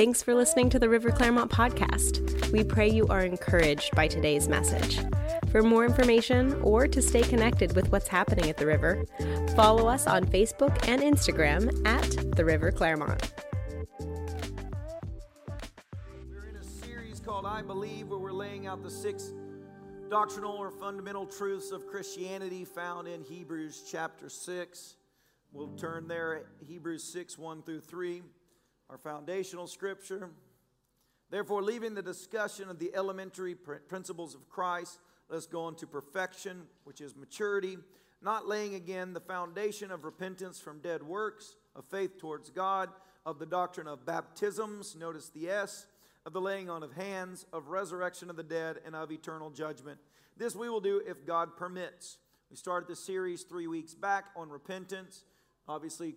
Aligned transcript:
Thanks 0.00 0.22
for 0.22 0.34
listening 0.34 0.70
to 0.70 0.78
the 0.78 0.88
River 0.88 1.10
Clermont 1.10 1.50
podcast. 1.50 2.50
We 2.52 2.64
pray 2.64 2.88
you 2.88 3.06
are 3.08 3.20
encouraged 3.20 3.94
by 3.94 4.08
today's 4.08 4.48
message. 4.48 4.98
For 5.52 5.62
more 5.62 5.84
information 5.84 6.54
or 6.62 6.88
to 6.88 7.02
stay 7.02 7.20
connected 7.20 7.76
with 7.76 7.92
what's 7.92 8.08
happening 8.08 8.48
at 8.48 8.56
the 8.56 8.64
river, 8.64 9.04
follow 9.54 9.88
us 9.88 10.06
on 10.06 10.24
Facebook 10.24 10.88
and 10.88 11.02
Instagram 11.02 11.86
at 11.86 12.34
the 12.34 12.42
River 12.46 12.72
Clermont. 12.72 13.34
We're 16.30 16.48
in 16.48 16.56
a 16.56 16.64
series 16.64 17.20
called 17.20 17.44
I 17.44 17.60
Believe, 17.60 18.08
where 18.08 18.18
we're 18.18 18.32
laying 18.32 18.66
out 18.66 18.82
the 18.82 18.90
six 18.90 19.34
doctrinal 20.08 20.56
or 20.56 20.70
fundamental 20.70 21.26
truths 21.26 21.72
of 21.72 21.86
Christianity 21.86 22.64
found 22.64 23.06
in 23.06 23.22
Hebrews 23.22 23.84
chapter 23.86 24.30
6. 24.30 24.96
We'll 25.52 25.76
turn 25.76 26.08
there, 26.08 26.46
Hebrews 26.66 27.04
6 27.04 27.36
1 27.36 27.62
through 27.64 27.82
3, 27.82 28.22
our 28.90 28.98
foundational 28.98 29.68
scripture. 29.68 30.30
Therefore, 31.30 31.62
leaving 31.62 31.94
the 31.94 32.02
discussion 32.02 32.68
of 32.68 32.80
the 32.80 32.90
elementary 32.92 33.54
pr- 33.54 33.74
principles 33.74 34.34
of 34.34 34.48
Christ, 34.48 34.98
let's 35.28 35.46
go 35.46 35.62
on 35.62 35.76
to 35.76 35.86
perfection, 35.86 36.62
which 36.82 37.00
is 37.00 37.14
maturity, 37.14 37.78
not 38.20 38.48
laying 38.48 38.74
again 38.74 39.12
the 39.12 39.20
foundation 39.20 39.92
of 39.92 40.04
repentance 40.04 40.58
from 40.58 40.80
dead 40.80 41.04
works, 41.04 41.54
of 41.76 41.84
faith 41.84 42.18
towards 42.18 42.50
God, 42.50 42.88
of 43.24 43.38
the 43.38 43.46
doctrine 43.46 43.86
of 43.86 44.04
baptisms, 44.04 44.96
notice 44.98 45.28
the 45.28 45.48
S, 45.48 45.86
of 46.26 46.32
the 46.32 46.40
laying 46.40 46.68
on 46.68 46.82
of 46.82 46.92
hands, 46.92 47.46
of 47.52 47.68
resurrection 47.68 48.28
of 48.28 48.34
the 48.34 48.42
dead, 48.42 48.80
and 48.84 48.96
of 48.96 49.12
eternal 49.12 49.50
judgment. 49.50 50.00
This 50.36 50.56
we 50.56 50.68
will 50.68 50.80
do 50.80 51.00
if 51.06 51.24
God 51.24 51.56
permits. 51.56 52.18
We 52.50 52.56
started 52.56 52.88
the 52.88 52.96
series 52.96 53.44
three 53.44 53.68
weeks 53.68 53.94
back 53.94 54.24
on 54.34 54.50
repentance. 54.50 55.22
Obviously, 55.68 56.16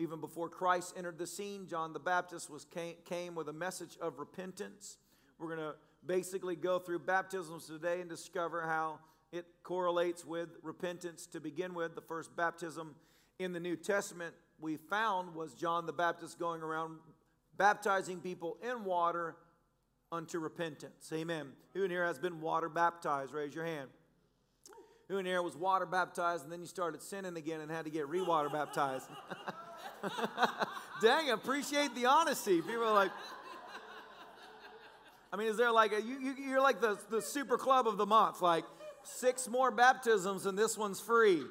even 0.00 0.18
before 0.18 0.48
Christ 0.48 0.94
entered 0.96 1.18
the 1.18 1.26
scene, 1.26 1.66
John 1.66 1.92
the 1.92 2.00
Baptist 2.00 2.48
was 2.48 2.64
came, 2.64 2.94
came 3.04 3.34
with 3.34 3.48
a 3.48 3.52
message 3.52 3.98
of 4.00 4.18
repentance. 4.18 4.96
We're 5.38 5.54
going 5.54 5.58
to 5.58 5.74
basically 6.06 6.56
go 6.56 6.78
through 6.78 7.00
baptisms 7.00 7.66
today 7.66 8.00
and 8.00 8.08
discover 8.08 8.62
how 8.62 8.98
it 9.30 9.44
correlates 9.62 10.24
with 10.24 10.48
repentance 10.62 11.26
to 11.26 11.40
begin 11.40 11.74
with. 11.74 11.94
The 11.94 12.00
first 12.00 12.34
baptism 12.34 12.94
in 13.38 13.52
the 13.52 13.60
New 13.60 13.76
Testament 13.76 14.34
we 14.58 14.78
found 14.78 15.34
was 15.34 15.52
John 15.52 15.84
the 15.84 15.92
Baptist 15.92 16.38
going 16.38 16.62
around 16.62 16.98
baptizing 17.58 18.20
people 18.20 18.56
in 18.62 18.84
water 18.84 19.36
unto 20.10 20.38
repentance. 20.38 21.10
Amen. 21.12 21.48
Who 21.74 21.84
in 21.84 21.90
here 21.90 22.06
has 22.06 22.18
been 22.18 22.40
water 22.40 22.70
baptized? 22.70 23.34
Raise 23.34 23.54
your 23.54 23.66
hand. 23.66 23.90
Who 25.08 25.18
in 25.18 25.26
here 25.26 25.42
was 25.42 25.56
water 25.56 25.86
baptized 25.86 26.44
and 26.44 26.52
then 26.52 26.60
you 26.60 26.66
started 26.66 27.02
sinning 27.02 27.36
again 27.36 27.60
and 27.60 27.70
had 27.70 27.84
to 27.84 27.90
get 27.90 28.08
rewater 28.08 28.48
baptized? 28.48 29.08
Dang, 31.02 31.30
appreciate 31.30 31.94
the 31.94 32.06
honesty. 32.06 32.60
People 32.60 32.84
are 32.84 32.94
like, 32.94 33.10
I 35.32 35.36
mean, 35.36 35.48
is 35.48 35.56
there 35.56 35.70
like 35.70 35.92
a, 35.92 36.02
you, 36.02 36.18
you, 36.18 36.34
you're 36.48 36.60
like 36.60 36.80
the, 36.80 36.98
the 37.10 37.22
super 37.22 37.56
club 37.56 37.86
of 37.86 37.96
the 37.96 38.06
month, 38.06 38.42
like 38.42 38.64
six 39.02 39.48
more 39.48 39.70
baptisms 39.70 40.46
and 40.46 40.58
this 40.58 40.76
one's 40.76 41.00
free. 41.00 41.42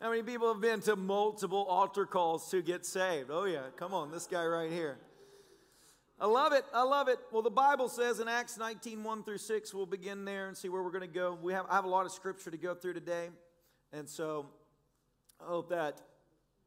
How 0.00 0.10
many 0.10 0.22
people 0.22 0.52
have 0.52 0.60
been 0.60 0.80
to 0.82 0.94
multiple 0.94 1.64
altar 1.64 2.06
calls 2.06 2.48
to 2.50 2.62
get 2.62 2.86
saved? 2.86 3.30
Oh, 3.32 3.44
yeah. 3.44 3.62
Come 3.76 3.92
on, 3.92 4.12
this 4.12 4.26
guy 4.26 4.44
right 4.44 4.70
here. 4.70 4.98
I 6.20 6.26
love 6.26 6.52
it. 6.52 6.64
I 6.74 6.82
love 6.82 7.06
it. 7.06 7.20
Well, 7.30 7.42
the 7.42 7.50
Bible 7.50 7.88
says 7.88 8.18
in 8.18 8.26
Acts 8.26 8.58
19, 8.58 9.04
1 9.04 9.22
through 9.22 9.38
6, 9.38 9.72
we'll 9.72 9.86
begin 9.86 10.24
there 10.24 10.48
and 10.48 10.56
see 10.56 10.68
where 10.68 10.82
we're 10.82 10.90
going 10.90 11.02
to 11.02 11.06
go. 11.06 11.38
We 11.40 11.52
have, 11.52 11.66
I 11.70 11.76
have 11.76 11.84
a 11.84 11.88
lot 11.88 12.06
of 12.06 12.12
scripture 12.12 12.50
to 12.50 12.56
go 12.56 12.74
through 12.74 12.94
today. 12.94 13.28
And 13.92 14.08
so 14.08 14.46
I 15.40 15.48
hope 15.48 15.68
that 15.70 16.00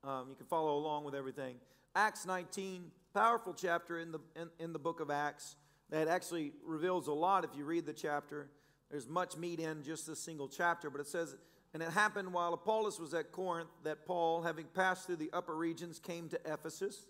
um, 0.06 0.28
you 0.30 0.36
can 0.36 0.46
follow 0.46 0.78
along 0.78 1.04
with 1.04 1.16
everything. 1.16 1.56
Acts 1.98 2.26
19, 2.26 2.92
powerful 3.14 3.54
chapter 3.54 4.00
in 4.00 4.14
the, 4.14 4.20
in, 4.38 4.48
in 4.58 4.72
the 4.72 4.80
book 4.80 5.02
of 5.02 5.12
Acts 5.12 5.58
that 5.90 6.08
actually 6.08 6.54
reveals 6.66 7.08
a 7.08 7.14
lot 7.14 7.44
if 7.44 7.50
you 7.54 7.66
read 7.66 7.86
the 7.86 7.92
chapter. 7.92 8.48
There's 8.90 9.10
much 9.10 9.36
meat 9.36 9.60
in 9.60 9.84
just 9.84 10.08
this 10.08 10.20
single 10.20 10.48
chapter, 10.48 10.90
but 10.90 11.02
it 11.02 11.08
says, 11.08 11.36
And 11.74 11.84
it 11.84 11.90
happened 11.90 12.32
while 12.32 12.54
Apollos 12.54 13.02
was 13.02 13.14
at 13.14 13.34
Corinth 13.34 13.70
that 13.84 14.06
Paul, 14.06 14.44
having 14.44 14.68
passed 14.74 15.08
through 15.08 15.18
the 15.18 15.30
upper 15.34 15.56
regions, 15.56 16.00
came 16.00 16.30
to 16.30 16.40
Ephesus. 16.46 17.06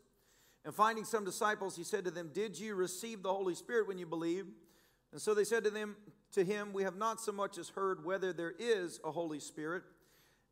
And 0.64 0.74
finding 0.74 1.06
some 1.06 1.26
disciples, 1.26 1.76
he 1.76 1.84
said 1.84 2.06
to 2.06 2.12
them, 2.12 2.30
Did 2.34 2.60
you 2.60 2.76
receive 2.76 3.24
the 3.24 3.34
Holy 3.34 3.56
Spirit 3.56 3.88
when 3.88 3.98
you 3.98 4.06
believed? 4.06 4.50
And 5.12 5.22
so 5.22 5.34
they 5.34 5.44
said 5.44 5.64
to 5.64 5.70
them, 5.70 5.96
to 6.34 6.44
him, 6.44 6.74
We 6.74 6.84
have 6.84 6.96
not 6.96 7.20
so 7.22 7.32
much 7.32 7.58
as 7.58 7.70
heard 7.70 8.06
whether 8.06 8.34
there 8.34 8.54
is 8.58 9.00
a 9.04 9.12
Holy 9.12 9.40
Spirit. 9.40 9.84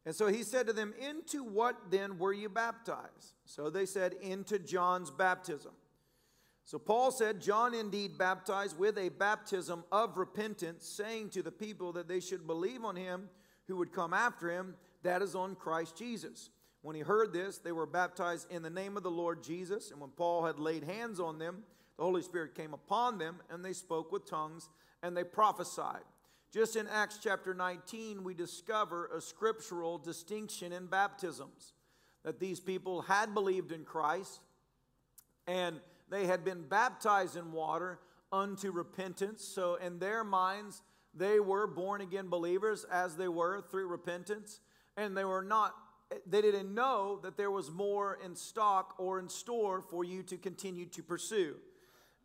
And 0.06 0.16
so 0.16 0.28
he 0.28 0.44
said 0.44 0.68
to 0.68 0.74
them, 0.74 0.94
Into 1.00 1.44
what 1.44 1.92
then 1.92 2.18
were 2.18 2.34
you 2.34 2.50
baptized? 2.50 3.34
So 3.46 3.70
they 3.70 3.86
said, 3.86 4.14
Into 4.22 4.60
John's 4.60 5.12
baptism. 5.12 5.72
So 6.64 6.78
Paul 6.78 7.12
said, 7.12 7.42
John 7.42 7.74
indeed 7.74 8.18
baptized 8.18 8.78
with 8.78 8.98
a 8.98 9.10
baptism 9.10 9.84
of 9.92 10.18
repentance, 10.18 10.86
saying 10.86 11.30
to 11.32 11.42
the 11.42 11.52
people 11.52 11.94
that 11.94 12.08
they 12.08 12.20
should 12.20 12.46
believe 12.46 12.84
on 12.84 12.96
him 12.96 13.30
who 13.68 13.78
would 13.78 13.92
come 13.92 14.14
after 14.14 14.52
him, 14.52 14.76
that 15.02 15.22
is 15.22 15.34
on 15.34 15.56
Christ 15.56 15.98
Jesus. 15.98 16.50
When 16.82 16.96
he 16.96 17.02
heard 17.02 17.34
this, 17.34 17.58
they 17.58 17.72
were 17.72 17.86
baptized 17.86 18.52
in 18.52 18.62
the 18.62 18.70
name 18.70 18.96
of 18.96 19.04
the 19.04 19.12
Lord 19.12 19.44
Jesus. 19.44 19.92
And 19.92 20.00
when 20.00 20.12
Paul 20.12 20.46
had 20.46 20.60
laid 20.60 20.84
hands 20.84 21.20
on 21.20 21.38
them, 21.38 21.64
the 21.98 22.04
Holy 22.04 22.22
Spirit 22.22 22.56
came 22.56 22.74
upon 22.74 23.18
them, 23.18 23.42
and 23.50 23.64
they 23.64 23.74
spoke 23.74 24.12
with 24.12 24.26
tongues, 24.26 24.70
and 25.04 25.16
they 25.16 25.26
prophesied. 25.26 26.04
Just 26.52 26.76
in 26.76 26.88
Acts 26.88 27.20
chapter 27.22 27.54
19, 27.54 28.24
we 28.24 28.34
discover 28.34 29.10
a 29.16 29.22
scriptural 29.22 29.98
distinction 29.98 30.72
in 30.72 30.88
baptisms 30.88 31.74
that 32.24 32.40
these 32.40 32.60
people 32.60 33.02
had 33.02 33.34
believed 33.34 33.72
in 33.72 33.84
Christ, 33.84 34.40
and 35.46 35.80
they 36.10 36.26
had 36.26 36.44
been 36.46 36.64
baptized 36.64 37.36
in 37.36 37.52
water 37.52 38.00
unto 38.32 38.72
repentance. 38.72 39.44
So, 39.44 39.76
in 39.76 40.00
their 40.00 40.24
minds, 40.24 40.82
they 41.14 41.40
were 41.40 41.68
born 41.68 42.02
again 42.02 42.30
believers 42.30 42.86
as 42.92 43.16
they 43.16 43.28
were 43.28 43.62
through 43.62 43.88
repentance, 43.88 44.60
and 44.98 45.16
they 45.16 45.26
were 45.26 45.44
not. 45.44 45.76
They 46.26 46.42
didn't 46.42 46.74
know 46.74 47.20
that 47.24 47.38
there 47.38 47.52
was 47.52 47.70
more 47.70 48.18
in 48.24 48.36
stock 48.36 48.96
or 48.98 49.20
in 49.20 49.30
store 49.30 49.82
for 49.82 50.04
you 50.04 50.24
to 50.24 50.38
continue 50.38 50.86
to 50.88 51.04
pursue. 51.04 51.56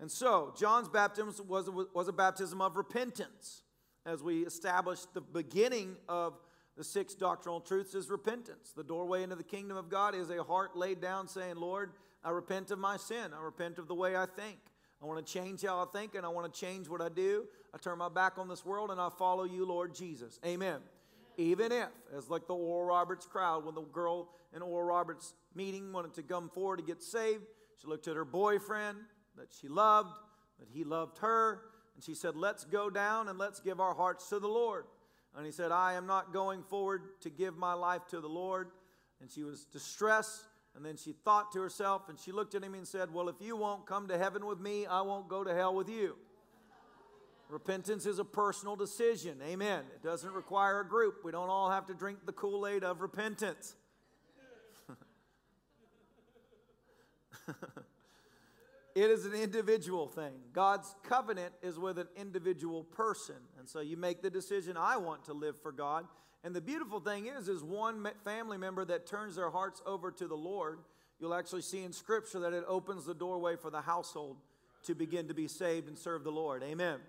And 0.01 0.11
so, 0.11 0.55
John's 0.59 0.89
baptism 0.89 1.35
was, 1.47 1.69
was 1.69 2.09
a 2.09 2.13
baptism 2.13 2.61
of 2.61 2.77
repentance. 2.77 3.63
As 4.07 4.23
we 4.23 4.45
established 4.45 5.15
the 5.15 5.21
beginning 5.21 5.97
of 6.09 6.35
the 6.77 6.85
six 6.85 7.15
doctrinal 7.15 7.61
truths 7.61 7.95
is 7.95 8.11
repentance. 8.11 8.73
The 8.77 8.83
doorway 8.83 9.23
into 9.23 9.37
the 9.37 9.45
kingdom 9.45 9.77
of 9.77 9.89
God 9.89 10.15
is 10.15 10.29
a 10.31 10.43
heart 10.43 10.77
laid 10.77 11.01
down 11.01 11.29
saying, 11.29 11.57
Lord, 11.57 11.93
I 12.25 12.31
repent 12.31 12.71
of 12.71 12.79
my 12.79 12.97
sin. 12.97 13.33
I 13.33 13.43
repent 13.43 13.79
of 13.79 13.87
the 13.87 13.95
way 13.95 14.17
I 14.17 14.27
think. 14.27 14.59
I 15.01 15.07
want 15.07 15.25
to 15.25 15.33
change 15.33 15.63
how 15.63 15.81
I 15.81 15.87
think 15.97 16.15
and 16.15 16.25
I 16.25 16.31
want 16.31 16.53
to 16.53 16.61
change 16.61 16.89
what 16.89 17.01
I 17.01 17.09
do. 17.09 17.45
I 17.75 17.79
turn 17.79 17.99
my 17.99 18.09
back 18.09 18.39
on 18.39 18.49
this 18.49 18.65
world 18.65 18.91
and 18.91 19.01
I 19.01 19.11
follow 19.11 19.45
you, 19.45 19.67
Lord 19.67 19.95
Jesus. 19.95 20.41
Amen. 20.45 20.81
Even 21.37 21.73
if, 21.73 21.89
as 22.17 22.29
like 22.29 22.47
the 22.47 22.55
Oral 22.55 22.87
Roberts 22.87 23.27
crowd, 23.27 23.65
when 23.65 23.75
the 23.75 23.83
girl 23.83 24.29
in 24.55 24.63
Oral 24.63 24.87
Roberts 24.87 25.35
meeting 25.55 25.93
wanted 25.93 26.15
to 26.15 26.23
come 26.23 26.49
forward 26.49 26.79
to 26.79 26.85
get 26.85 27.03
saved, 27.03 27.43
she 27.81 27.89
looked 27.89 28.09
at 28.09 28.17
her 28.17 28.25
boyfriend 28.25 28.99
that 29.37 29.49
she 29.61 29.69
loved, 29.69 30.15
that 30.59 30.69
he 30.73 30.85
loved 30.85 31.19
her, 31.19 31.61
and 31.95 32.05
she 32.05 32.15
said, 32.15 32.37
Let's 32.37 32.65
go 32.65 32.91
down 32.91 33.29
and 33.29 33.39
let's 33.39 33.61
give 33.61 33.81
our 33.81 33.95
hearts 33.95 34.29
to 34.29 34.39
the 34.39 34.49
Lord. 34.49 34.85
And 35.37 35.45
he 35.45 35.53
said, 35.53 35.73
I 35.73 35.95
am 35.95 36.07
not 36.07 36.33
going 36.33 36.63
forward 36.63 37.03
to 37.23 37.31
give 37.31 37.57
my 37.57 37.73
life 37.73 38.03
to 38.11 38.21
the 38.21 38.29
Lord. 38.29 38.69
And 39.21 39.31
she 39.31 39.43
was 39.43 39.65
distressed. 39.65 40.45
And 40.77 40.85
then 40.85 40.97
she 40.97 41.13
thought 41.13 41.53
to 41.53 41.61
herself, 41.61 42.09
and 42.09 42.19
she 42.19 42.33
looked 42.33 42.57
at 42.57 42.63
him 42.63 42.75
and 42.75 42.87
said, 42.87 43.13
Well, 43.13 43.29
if 43.29 43.37
you 43.41 43.57
won't 43.57 43.87
come 43.87 44.09
to 44.09 44.19
heaven 44.19 44.45
with 44.47 44.61
me, 44.61 44.87
I 44.87 45.03
won't 45.03 45.29
go 45.29 45.45
to 45.45 45.55
hell 45.55 45.75
with 45.75 45.89
you. 45.89 46.17
Repentance 47.49 48.07
is 48.07 48.19
a 48.19 48.25
personal 48.25 48.75
decision. 48.75 49.39
Amen. 49.47 49.85
It 49.95 50.03
doesn't 50.03 50.33
require 50.33 50.81
a 50.81 50.89
group. 50.89 51.25
We 51.25 51.33
don't 51.33 51.51
all 51.51 51.71
have 51.71 51.87
to 51.87 51.95
drink 51.95 52.19
the 52.27 52.33
Kool 52.33 52.67
Aid 52.67 52.83
of 52.85 53.01
repentance. 53.01 53.77
it 58.95 59.11
is 59.11 59.27
an 59.27 59.35
individual 59.35 60.09
thing. 60.09 60.33
God's 60.53 60.95
covenant 61.03 61.53
is 61.63 61.79
with 61.79 61.99
an 61.99 62.09
individual 62.17 62.85
person. 62.85 63.37
And 63.59 63.69
so 63.69 63.81
you 63.81 63.97
make 63.97 64.23
the 64.23 64.31
decision, 64.31 64.77
I 64.77 64.97
want 64.97 65.25
to 65.25 65.33
live 65.33 65.61
for 65.63 65.73
God. 65.73 66.07
And 66.43 66.55
the 66.55 66.61
beautiful 66.61 67.01
thing 67.01 67.27
is, 67.27 67.49
is 67.49 67.63
one 67.63 68.07
family 68.25 68.59
member 68.59 68.85
that 68.85 69.07
turns 69.07 69.37
their 69.37 69.51
hearts 69.51 69.81
over 69.87 70.11
to 70.13 70.27
the 70.27 70.35
Lord, 70.35 70.81
you'll 71.19 71.35
actually 71.35 71.63
see 71.63 71.85
in 71.85 71.93
Scripture 71.93 72.41
that 72.41 72.53
it 72.53 72.65
opens 72.67 73.05
the 73.07 73.15
doorway 73.15 73.57
for 73.57 73.71
the 73.71 73.81
household 73.81 74.37
to 74.85 74.95
begin 74.95 75.29
to 75.29 75.35
be 75.35 75.49
saved 75.49 75.89
and 75.89 75.99
serve 75.99 76.25
the 76.25 76.33
Lord. 76.33 76.63
Amen. 76.63 77.01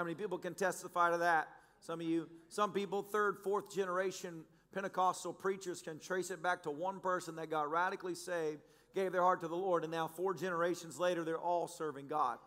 How 0.00 0.04
many 0.04 0.14
people 0.14 0.38
can 0.38 0.54
testify 0.54 1.10
to 1.10 1.18
that? 1.18 1.48
Some 1.78 2.00
of 2.00 2.06
you, 2.06 2.26
some 2.48 2.72
people, 2.72 3.02
third, 3.02 3.36
fourth 3.44 3.70
generation 3.70 4.44
Pentecostal 4.72 5.34
preachers 5.34 5.82
can 5.82 5.98
trace 5.98 6.30
it 6.30 6.42
back 6.42 6.62
to 6.62 6.70
one 6.70 7.00
person 7.00 7.36
that 7.36 7.50
got 7.50 7.70
radically 7.70 8.14
saved, 8.14 8.62
gave 8.94 9.12
their 9.12 9.20
heart 9.20 9.42
to 9.42 9.48
the 9.48 9.54
Lord, 9.54 9.82
and 9.84 9.92
now 9.92 10.08
four 10.08 10.32
generations 10.32 10.98
later, 10.98 11.22
they're 11.22 11.36
all 11.36 11.68
serving 11.68 12.08
God. 12.08 12.38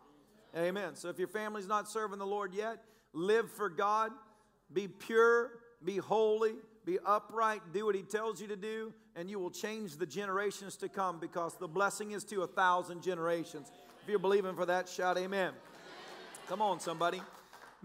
Amen. 0.58 0.96
So 0.96 1.10
if 1.10 1.20
your 1.20 1.28
family's 1.28 1.68
not 1.68 1.88
serving 1.88 2.18
the 2.18 2.26
Lord 2.26 2.56
yet, 2.56 2.82
live 3.14 3.52
for 3.52 3.70
God, 3.70 4.12
be 4.74 4.88
pure, 4.88 5.52
be 5.86 5.98
holy, 5.98 6.54
be 6.86 6.98
upright, 7.06 7.62
do 7.72 7.86
what 7.86 7.94
He 7.94 8.02
tells 8.02 8.42
you 8.42 8.48
to 8.48 8.56
do, 8.56 8.92
and 9.16 9.30
you 9.30 9.38
will 9.38 9.52
change 9.52 9.98
the 9.98 10.08
generations 10.08 10.76
to 10.78 10.90
come 10.90 11.20
because 11.20 11.54
the 11.60 11.68
blessing 11.68 12.14
is 12.14 12.24
to 12.24 12.42
a 12.42 12.48
thousand 12.48 13.04
generations. 13.04 13.72
If 14.02 14.10
you're 14.10 14.18
believing 14.18 14.56
for 14.56 14.66
that, 14.66 14.90
shout 14.90 15.20
amen. 15.20 15.54
Come 16.48 16.62
on, 16.62 16.80
somebody. 16.80 17.22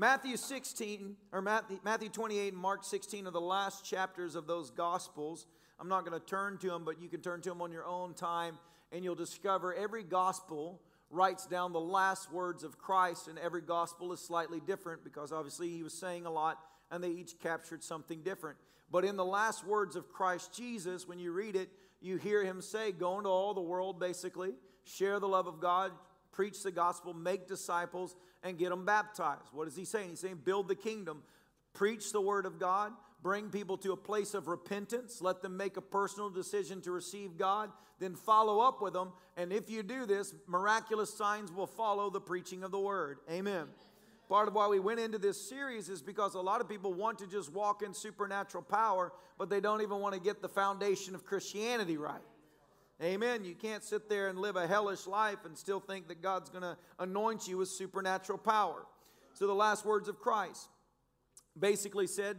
Matthew 0.00 0.36
16, 0.36 1.16
or 1.32 1.42
Matthew, 1.42 1.80
Matthew 1.82 2.08
28 2.08 2.52
and 2.52 2.62
Mark 2.62 2.84
16 2.84 3.26
are 3.26 3.32
the 3.32 3.40
last 3.40 3.84
chapters 3.84 4.36
of 4.36 4.46
those 4.46 4.70
Gospels. 4.70 5.44
I'm 5.80 5.88
not 5.88 6.06
going 6.06 6.18
to 6.18 6.24
turn 6.24 6.56
to 6.58 6.68
them, 6.68 6.84
but 6.84 7.02
you 7.02 7.08
can 7.08 7.20
turn 7.20 7.40
to 7.40 7.48
them 7.48 7.60
on 7.60 7.72
your 7.72 7.84
own 7.84 8.14
time, 8.14 8.60
and 8.92 9.02
you'll 9.02 9.16
discover 9.16 9.74
every 9.74 10.04
Gospel 10.04 10.80
writes 11.10 11.46
down 11.46 11.72
the 11.72 11.80
last 11.80 12.30
words 12.32 12.62
of 12.62 12.78
Christ, 12.78 13.26
and 13.26 13.40
every 13.40 13.60
Gospel 13.60 14.12
is 14.12 14.20
slightly 14.20 14.60
different 14.60 15.02
because 15.02 15.32
obviously 15.32 15.68
he 15.68 15.82
was 15.82 15.94
saying 15.94 16.26
a 16.26 16.30
lot, 16.30 16.60
and 16.92 17.02
they 17.02 17.10
each 17.10 17.36
captured 17.40 17.82
something 17.82 18.22
different. 18.22 18.56
But 18.92 19.04
in 19.04 19.16
the 19.16 19.24
last 19.24 19.66
words 19.66 19.96
of 19.96 20.12
Christ 20.12 20.54
Jesus, 20.54 21.08
when 21.08 21.18
you 21.18 21.32
read 21.32 21.56
it, 21.56 21.70
you 22.00 22.18
hear 22.18 22.44
him 22.44 22.62
say, 22.62 22.92
Go 22.92 23.18
into 23.18 23.30
all 23.30 23.52
the 23.52 23.60
world, 23.60 23.98
basically, 23.98 24.52
share 24.84 25.18
the 25.18 25.26
love 25.26 25.48
of 25.48 25.58
God, 25.58 25.90
preach 26.38 26.62
the 26.62 26.70
gospel, 26.70 27.12
make 27.12 27.48
disciples, 27.48 28.14
and 28.44 28.56
get 28.56 28.70
them 28.70 28.84
baptized. 28.84 29.48
What 29.52 29.66
is 29.66 29.74
he 29.74 29.84
saying? 29.84 30.10
He's 30.10 30.20
saying, 30.20 30.42
Build 30.44 30.68
the 30.68 30.76
kingdom, 30.76 31.24
preach 31.74 32.12
the 32.12 32.20
word 32.20 32.46
of 32.46 32.60
God, 32.60 32.92
bring 33.24 33.50
people 33.50 33.76
to 33.78 33.90
a 33.90 33.96
place 33.96 34.34
of 34.34 34.46
repentance, 34.46 35.20
let 35.20 35.42
them 35.42 35.56
make 35.56 35.76
a 35.76 35.80
personal 35.80 36.30
decision 36.30 36.80
to 36.82 36.92
receive 36.92 37.36
God, 37.36 37.72
then 37.98 38.14
follow 38.14 38.60
up 38.60 38.80
with 38.80 38.92
them. 38.92 39.10
And 39.36 39.52
if 39.52 39.68
you 39.68 39.82
do 39.82 40.06
this, 40.06 40.32
miraculous 40.46 41.12
signs 41.12 41.50
will 41.50 41.66
follow 41.66 42.08
the 42.08 42.20
preaching 42.20 42.62
of 42.62 42.70
the 42.70 42.78
word. 42.78 43.18
Amen. 43.28 43.64
Part 44.28 44.46
of 44.46 44.54
why 44.54 44.68
we 44.68 44.78
went 44.78 45.00
into 45.00 45.18
this 45.18 45.40
series 45.40 45.88
is 45.88 46.02
because 46.02 46.34
a 46.34 46.40
lot 46.40 46.60
of 46.60 46.68
people 46.68 46.94
want 46.94 47.18
to 47.18 47.26
just 47.26 47.52
walk 47.52 47.82
in 47.82 47.92
supernatural 47.92 48.62
power, 48.62 49.12
but 49.38 49.50
they 49.50 49.60
don't 49.60 49.82
even 49.82 49.98
want 49.98 50.14
to 50.14 50.20
get 50.20 50.40
the 50.40 50.48
foundation 50.48 51.16
of 51.16 51.24
Christianity 51.24 51.96
right. 51.96 52.22
Amen. 53.02 53.44
You 53.44 53.54
can't 53.54 53.84
sit 53.84 54.08
there 54.08 54.28
and 54.28 54.38
live 54.38 54.56
a 54.56 54.66
hellish 54.66 55.06
life 55.06 55.44
and 55.44 55.56
still 55.56 55.78
think 55.78 56.08
that 56.08 56.20
God's 56.20 56.50
going 56.50 56.62
to 56.62 56.76
anoint 56.98 57.46
you 57.46 57.58
with 57.58 57.68
supernatural 57.68 58.38
power. 58.38 58.86
So, 59.34 59.46
the 59.46 59.54
last 59.54 59.84
words 59.84 60.08
of 60.08 60.18
Christ 60.18 60.68
basically 61.58 62.08
said, 62.08 62.38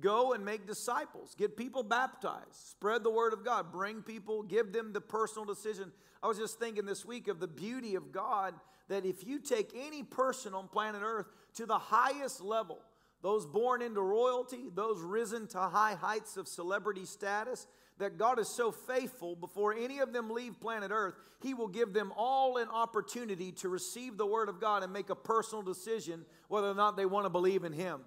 Go 0.00 0.32
and 0.32 0.44
make 0.44 0.66
disciples, 0.66 1.34
get 1.36 1.56
people 1.56 1.82
baptized, 1.82 2.54
spread 2.54 3.04
the 3.04 3.10
word 3.10 3.32
of 3.32 3.44
God, 3.44 3.70
bring 3.70 4.02
people, 4.02 4.42
give 4.42 4.72
them 4.72 4.92
the 4.92 5.00
personal 5.00 5.44
decision. 5.44 5.92
I 6.22 6.26
was 6.26 6.38
just 6.38 6.58
thinking 6.58 6.86
this 6.86 7.04
week 7.04 7.28
of 7.28 7.38
the 7.38 7.46
beauty 7.46 7.94
of 7.94 8.10
God 8.10 8.54
that 8.88 9.04
if 9.04 9.26
you 9.26 9.38
take 9.38 9.72
any 9.76 10.02
person 10.02 10.54
on 10.54 10.68
planet 10.68 11.02
Earth 11.04 11.26
to 11.54 11.66
the 11.66 11.78
highest 11.78 12.40
level, 12.40 12.78
those 13.22 13.46
born 13.46 13.82
into 13.82 14.00
royalty, 14.00 14.70
those 14.74 15.00
risen 15.00 15.46
to 15.48 15.58
high 15.58 15.94
heights 15.94 16.36
of 16.36 16.48
celebrity 16.48 17.04
status, 17.04 17.66
that 18.00 18.18
God 18.18 18.38
is 18.38 18.48
so 18.48 18.72
faithful 18.72 19.36
before 19.36 19.72
any 19.72 20.00
of 20.00 20.12
them 20.12 20.30
leave 20.30 20.60
planet 20.60 20.90
Earth, 20.92 21.14
He 21.40 21.54
will 21.54 21.68
give 21.68 21.92
them 21.92 22.12
all 22.16 22.56
an 22.56 22.68
opportunity 22.68 23.52
to 23.52 23.68
receive 23.68 24.16
the 24.16 24.26
Word 24.26 24.48
of 24.48 24.60
God 24.60 24.82
and 24.82 24.92
make 24.92 25.10
a 25.10 25.14
personal 25.14 25.62
decision 25.62 26.24
whether 26.48 26.68
or 26.68 26.74
not 26.74 26.96
they 26.96 27.06
want 27.06 27.26
to 27.26 27.30
believe 27.30 27.64
in 27.64 27.72
Him. 27.72 28.00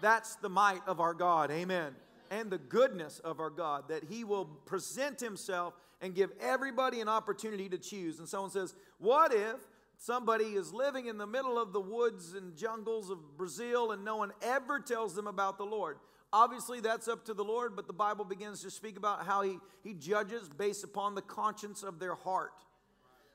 That's 0.00 0.36
the 0.36 0.48
might 0.48 0.86
of 0.86 1.00
our 1.00 1.14
God. 1.14 1.50
Amen. 1.50 1.94
And 2.30 2.50
the 2.50 2.58
goodness 2.58 3.20
of 3.20 3.40
our 3.40 3.50
God 3.50 3.88
that 3.88 4.04
He 4.04 4.24
will 4.24 4.44
present 4.44 5.20
Himself 5.20 5.74
and 6.00 6.14
give 6.14 6.30
everybody 6.40 7.00
an 7.00 7.08
opportunity 7.08 7.68
to 7.68 7.78
choose. 7.78 8.18
And 8.18 8.28
someone 8.28 8.50
says, 8.50 8.74
What 8.98 9.32
if 9.32 9.56
somebody 9.96 10.44
is 10.44 10.72
living 10.72 11.06
in 11.06 11.18
the 11.18 11.26
middle 11.26 11.58
of 11.58 11.72
the 11.72 11.80
woods 11.80 12.34
and 12.34 12.56
jungles 12.56 13.10
of 13.10 13.36
Brazil 13.36 13.92
and 13.92 14.04
no 14.04 14.16
one 14.16 14.32
ever 14.42 14.78
tells 14.78 15.14
them 15.14 15.26
about 15.26 15.58
the 15.58 15.64
Lord? 15.64 15.98
Obviously, 16.32 16.80
that's 16.80 17.08
up 17.08 17.24
to 17.24 17.34
the 17.34 17.44
Lord, 17.44 17.74
but 17.74 17.86
the 17.86 17.92
Bible 17.92 18.24
begins 18.24 18.62
to 18.62 18.70
speak 18.70 18.96
about 18.96 19.24
how 19.24 19.42
He, 19.42 19.58
he 19.82 19.94
judges 19.94 20.48
based 20.48 20.84
upon 20.84 21.14
the 21.14 21.22
conscience 21.22 21.82
of 21.82 21.98
their 21.98 22.14
heart. 22.14 22.52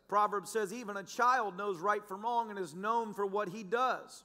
Proverbs 0.07 0.51
says, 0.51 0.71
even 0.71 0.97
a 0.97 1.03
child 1.03 1.57
knows 1.57 1.79
right 1.79 2.05
from 2.07 2.21
wrong 2.21 2.51
and 2.51 2.59
is 2.59 2.75
known 2.75 3.15
for 3.15 3.25
what 3.25 3.49
he 3.49 3.63
does. 3.63 4.23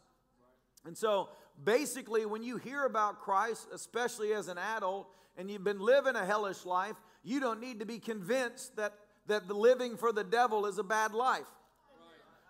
And 0.84 0.94
so, 0.94 1.30
basically, 1.64 2.26
when 2.26 2.42
you 2.42 2.58
hear 2.58 2.84
about 2.84 3.20
Christ, 3.20 3.68
especially 3.72 4.34
as 4.34 4.48
an 4.48 4.58
adult, 4.58 5.08
and 5.38 5.50
you've 5.50 5.64
been 5.64 5.80
living 5.80 6.14
a 6.14 6.26
hellish 6.26 6.66
life, 6.66 6.96
you 7.22 7.40
don't 7.40 7.60
need 7.60 7.80
to 7.80 7.86
be 7.86 7.98
convinced 7.98 8.76
that, 8.76 8.92
that 9.28 9.48
the 9.48 9.54
living 9.54 9.96
for 9.96 10.12
the 10.12 10.24
devil 10.24 10.66
is 10.66 10.78
a 10.78 10.82
bad 10.82 11.14
life. 11.14 11.46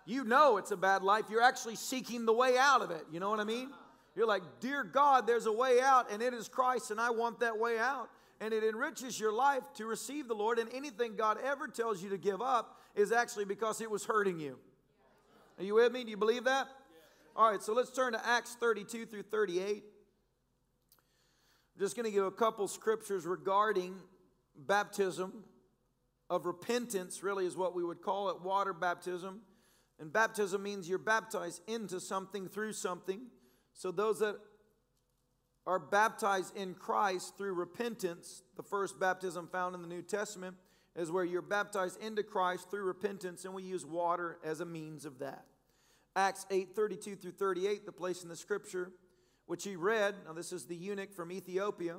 You 0.05 0.25
know 0.25 0.57
it's 0.57 0.71
a 0.71 0.77
bad 0.77 1.03
life. 1.03 1.27
You're 1.31 1.43
actually 1.43 1.77
seeking 1.77 2.25
the 2.25 2.33
way 2.33 2.57
out 2.59 2.81
of 2.81 2.91
it. 2.91 3.05
You 3.13 3.21
know 3.21 3.31
what 3.31 3.41
I 3.41 3.45
mean? 3.45 3.69
You're 4.19 4.27
like, 4.27 4.43
Dear 4.59 4.83
God, 4.83 5.29
there's 5.29 5.47
a 5.47 5.53
way 5.53 5.81
out, 5.81 6.11
and 6.11 6.21
it 6.21 6.35
is 6.35 6.49
Christ, 6.49 6.91
and 6.91 7.01
I 7.01 7.11
want 7.11 7.39
that 7.39 7.57
way 7.57 7.79
out. 7.79 8.11
And 8.41 8.53
it 8.53 8.65
enriches 8.65 9.19
your 9.19 9.31
life 9.31 9.63
to 9.77 9.87
receive 9.87 10.27
the 10.27 10.35
Lord, 10.35 10.59
and 10.59 10.69
anything 10.75 11.15
God 11.15 11.39
ever 11.41 11.69
tells 11.69 12.03
you 12.03 12.11
to 12.11 12.19
give 12.19 12.43
up 12.43 12.81
is 12.97 13.13
actually 13.13 13.45
because 13.45 13.81
it 13.81 13.89
was 13.89 14.05
hurting 14.05 14.41
you. 14.41 14.59
Are 15.57 15.63
you 15.63 15.77
with 15.77 15.93
me? 15.93 16.03
Do 16.03 16.11
you 16.11 16.17
believe 16.17 16.43
that? 16.45 16.67
All 17.37 17.49
right, 17.49 17.63
so 17.63 17.73
let's 17.73 17.93
turn 17.93 18.13
to 18.13 18.27
Acts 18.27 18.57
32 18.59 19.07
through 19.07 19.23
38. 19.23 19.85
I'm 21.77 21.81
just 21.81 21.95
going 21.95 22.07
to 22.07 22.11
give 22.11 22.25
a 22.25 22.33
couple 22.33 22.67
scriptures 22.67 23.25
regarding 23.25 23.95
baptism 24.57 25.45
of 26.29 26.45
repentance, 26.45 27.23
really, 27.23 27.47
is 27.47 27.57
what 27.57 27.73
we 27.73 27.85
would 27.85 28.03
call 28.03 28.31
it 28.31 28.43
water 28.43 28.73
baptism. 28.73 29.43
And 30.01 30.13
baptism 30.13 30.61
means 30.61 30.89
you're 30.89 30.99
baptized 30.99 31.63
into 31.69 32.01
something 32.01 32.49
through 32.49 32.73
something. 32.73 33.21
So, 33.79 33.93
those 33.93 34.19
that 34.19 34.37
are 35.65 35.79
baptized 35.79 36.57
in 36.57 36.75
Christ 36.75 37.39
through 37.39 37.55
repentance, 37.55 38.43
the 38.57 38.63
first 38.65 38.99
baptism 38.99 39.47
found 39.47 39.77
in 39.77 39.83
the 39.83 39.89
New 39.89 40.03
Testament 40.03 40.57
is 40.97 41.13
where 41.13 41.25
you're 41.25 41.43
baptized 41.43 42.03
into 42.03 42.25
Christ 42.25 42.73
through 42.73 42.83
repentance, 42.83 43.45
and 43.45 43.55
we 43.55 43.63
use 43.63 43.87
water 43.87 44.39
as 44.45 44.59
a 44.59 44.67
means 44.67 45.05
of 45.05 45.21
that. 45.21 45.45
Acts 46.17 46.45
8 46.51 46.75
32 46.75 47.15
through 47.15 47.31
38, 47.31 47.87
the 47.87 47.93
place 47.93 48.25
in 48.25 48.29
the 48.29 48.35
scripture 48.35 48.91
which 49.47 49.63
he 49.63 49.77
read. 49.77 50.17
Now, 50.27 50.33
this 50.33 50.53
is 50.53 50.67
the 50.67 50.75
eunuch 50.75 51.13
from 51.15 51.31
Ethiopia. 51.31 51.99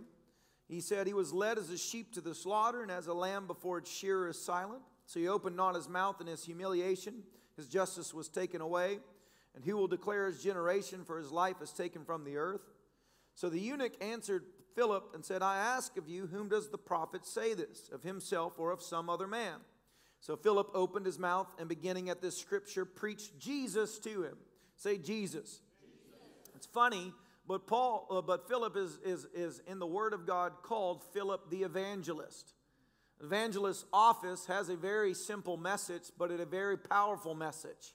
He 0.67 0.81
said, 0.81 1.07
He 1.07 1.13
was 1.13 1.31
led 1.31 1.57
as 1.57 1.69
a 1.69 1.77
sheep 1.77 2.13
to 2.15 2.21
the 2.21 2.35
slaughter, 2.35 2.81
and 2.83 2.91
as 2.91 3.07
a 3.07 3.13
lamb 3.13 3.47
before 3.47 3.77
its 3.77 3.89
shearer 3.89 4.27
is 4.27 4.37
silent. 4.37 4.81
So 5.05 5.21
he 5.21 5.29
opened 5.29 5.55
not 5.55 5.75
his 5.75 5.87
mouth 5.87 6.19
in 6.19 6.27
his 6.27 6.43
humiliation. 6.43 7.23
His 7.55 7.67
justice 7.67 8.13
was 8.13 8.27
taken 8.27 8.59
away. 8.59 8.99
And 9.55 9.63
who 9.65 9.75
will 9.75 9.87
declare 9.87 10.27
his 10.27 10.43
generation, 10.43 11.03
for 11.05 11.17
his 11.17 11.31
life 11.31 11.61
is 11.61 11.71
taken 11.71 12.05
from 12.05 12.23
the 12.23 12.37
earth? 12.37 12.61
So 13.35 13.49
the 13.49 13.59
eunuch 13.59 13.93
answered 14.01 14.43
Philip 14.75 15.11
and 15.13 15.25
said, 15.25 15.41
I 15.41 15.57
ask 15.57 15.97
of 15.97 16.07
you, 16.07 16.27
whom 16.27 16.49
does 16.49 16.69
the 16.69 16.77
prophet 16.77 17.25
say 17.25 17.53
this, 17.53 17.89
of 17.91 18.03
himself 18.03 18.53
or 18.57 18.71
of 18.71 18.81
some 18.81 19.09
other 19.09 19.27
man? 19.27 19.55
So 20.21 20.35
Philip 20.35 20.69
opened 20.73 21.05
his 21.05 21.17
mouth 21.17 21.47
and 21.57 21.67
beginning 21.69 22.09
at 22.09 22.21
this 22.21 22.37
scripture, 22.37 22.85
preached 22.85 23.39
Jesus 23.39 23.99
to 23.99 24.23
him. 24.23 24.37
Say 24.75 24.97
Jesus. 24.97 25.07
Jesus. 25.31 25.61
It's 26.55 26.65
funny, 26.67 27.13
but 27.47 27.65
Paul, 27.67 28.07
uh, 28.09 28.21
but 28.21 28.47
Philip 28.47 28.77
is, 28.77 28.99
is, 29.03 29.25
is 29.33 29.61
in 29.67 29.79
the 29.79 29.87
Word 29.87 30.13
of 30.13 30.27
God 30.27 30.53
called 30.61 31.03
Philip 31.13 31.49
the 31.49 31.63
evangelist. 31.63 32.53
Evangelist 33.21 33.85
office 33.91 34.45
has 34.45 34.69
a 34.69 34.75
very 34.77 35.13
simple 35.13 35.57
message, 35.57 36.03
but 36.17 36.31
a 36.31 36.45
very 36.45 36.77
powerful 36.77 37.35
message. 37.35 37.93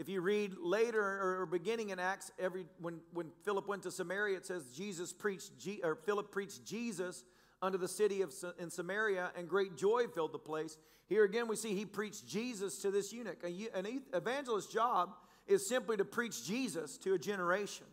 If 0.00 0.08
you 0.08 0.22
read 0.22 0.54
later 0.58 1.02
or 1.02 1.44
beginning 1.44 1.90
in 1.90 1.98
Acts, 1.98 2.32
every 2.38 2.64
when, 2.80 3.00
when 3.12 3.26
Philip 3.44 3.68
went 3.68 3.82
to 3.82 3.90
Samaria, 3.90 4.38
it 4.38 4.46
says 4.46 4.64
Jesus 4.74 5.12
preached 5.12 5.52
or 5.84 5.94
Philip 5.94 6.32
preached 6.32 6.64
Jesus 6.64 7.22
unto 7.60 7.76
the 7.76 7.86
city 7.86 8.22
of 8.22 8.32
in 8.58 8.70
Samaria, 8.70 9.30
and 9.36 9.46
great 9.46 9.76
joy 9.76 10.06
filled 10.06 10.32
the 10.32 10.38
place. 10.38 10.78
Here 11.06 11.24
again, 11.24 11.48
we 11.48 11.56
see 11.56 11.74
he 11.74 11.84
preached 11.84 12.26
Jesus 12.26 12.78
to 12.78 12.90
this 12.90 13.12
eunuch. 13.12 13.44
An 13.44 14.00
evangelist's 14.16 14.72
job 14.72 15.10
is 15.46 15.68
simply 15.68 15.98
to 15.98 16.04
preach 16.06 16.46
Jesus 16.46 16.96
to 16.96 17.12
a 17.12 17.18
generation. 17.18 17.84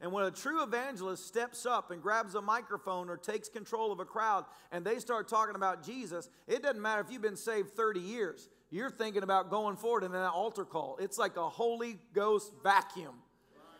And 0.00 0.12
when 0.12 0.26
a 0.26 0.30
true 0.30 0.62
evangelist 0.62 1.26
steps 1.26 1.66
up 1.66 1.90
and 1.90 2.00
grabs 2.00 2.36
a 2.36 2.40
microphone 2.40 3.10
or 3.10 3.16
takes 3.16 3.48
control 3.48 3.90
of 3.90 3.98
a 3.98 4.04
crowd 4.04 4.44
and 4.70 4.84
they 4.84 5.00
start 5.00 5.26
talking 5.26 5.56
about 5.56 5.84
Jesus, 5.84 6.30
it 6.46 6.62
doesn't 6.62 6.80
matter 6.80 7.00
if 7.00 7.10
you've 7.10 7.20
been 7.20 7.34
saved 7.34 7.70
30 7.72 7.98
years 7.98 8.48
you're 8.70 8.90
thinking 8.90 9.22
about 9.22 9.50
going 9.50 9.76
forward 9.76 10.04
in 10.04 10.12
that 10.12 10.30
altar 10.30 10.64
call. 10.64 10.96
It's 11.00 11.18
like 11.18 11.36
a 11.36 11.48
Holy 11.48 11.98
Ghost 12.14 12.52
vacuum. 12.62 13.14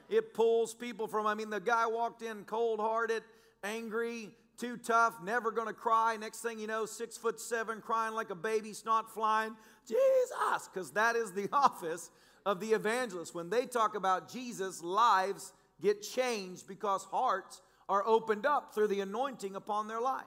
It 0.09 0.35
pulls 0.35 0.75
people 0.75 1.07
from, 1.07 1.27
I 1.27 1.35
mean, 1.35 1.51
the 1.51 1.61
guy 1.61 1.87
walked 1.87 2.23
in 2.23 2.45
cold 2.45 2.81
hearted, 2.81 3.23
angry, 3.63 4.31
too 4.59 4.77
tough, 4.77 5.23
never 5.23 5.53
gonna 5.53 5.73
cry. 5.73 6.17
Next 6.17 6.41
thing 6.41 6.59
you 6.59 6.67
know, 6.67 6.85
six 6.85 7.17
foot 7.17 7.41
seven, 7.41 7.81
crying 7.81 8.15
like 8.15 8.31
a 8.31 8.35
baby, 8.35 8.73
snot 8.73 9.13
flying. 9.15 9.57
Jesus, 9.89 10.69
because 10.73 10.91
that 10.93 11.17
is 11.17 11.33
the 11.33 11.49
office 11.53 12.11
of 12.45 12.61
the 12.61 12.73
evangelist. 12.73 13.35
When 13.35 13.49
they 13.49 13.67
talk 13.67 13.95
about 13.95 14.31
Jesus, 14.31 14.83
lives 14.83 15.53
get 15.81 16.03
changed 16.03 16.67
because 16.67 17.05
hearts 17.05 17.63
are 17.89 18.07
opened 18.07 18.47
up 18.47 18.75
through 18.75 18.89
the 18.89 19.01
anointing 19.01 19.57
upon 19.57 19.89
their 19.89 20.01
life. 20.01 20.25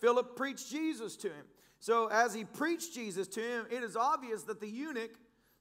Philip 0.00 0.36
preached 0.36 0.70
Jesus 0.70 1.16
to 1.16 1.28
him. 1.28 1.44
So, 1.80 2.08
as 2.08 2.34
he 2.34 2.44
preached 2.44 2.94
Jesus 2.94 3.26
to 3.28 3.40
him, 3.40 3.66
it 3.70 3.82
is 3.82 3.96
obvious 3.96 4.42
that 4.44 4.60
the 4.60 4.68
eunuch's 4.68 5.16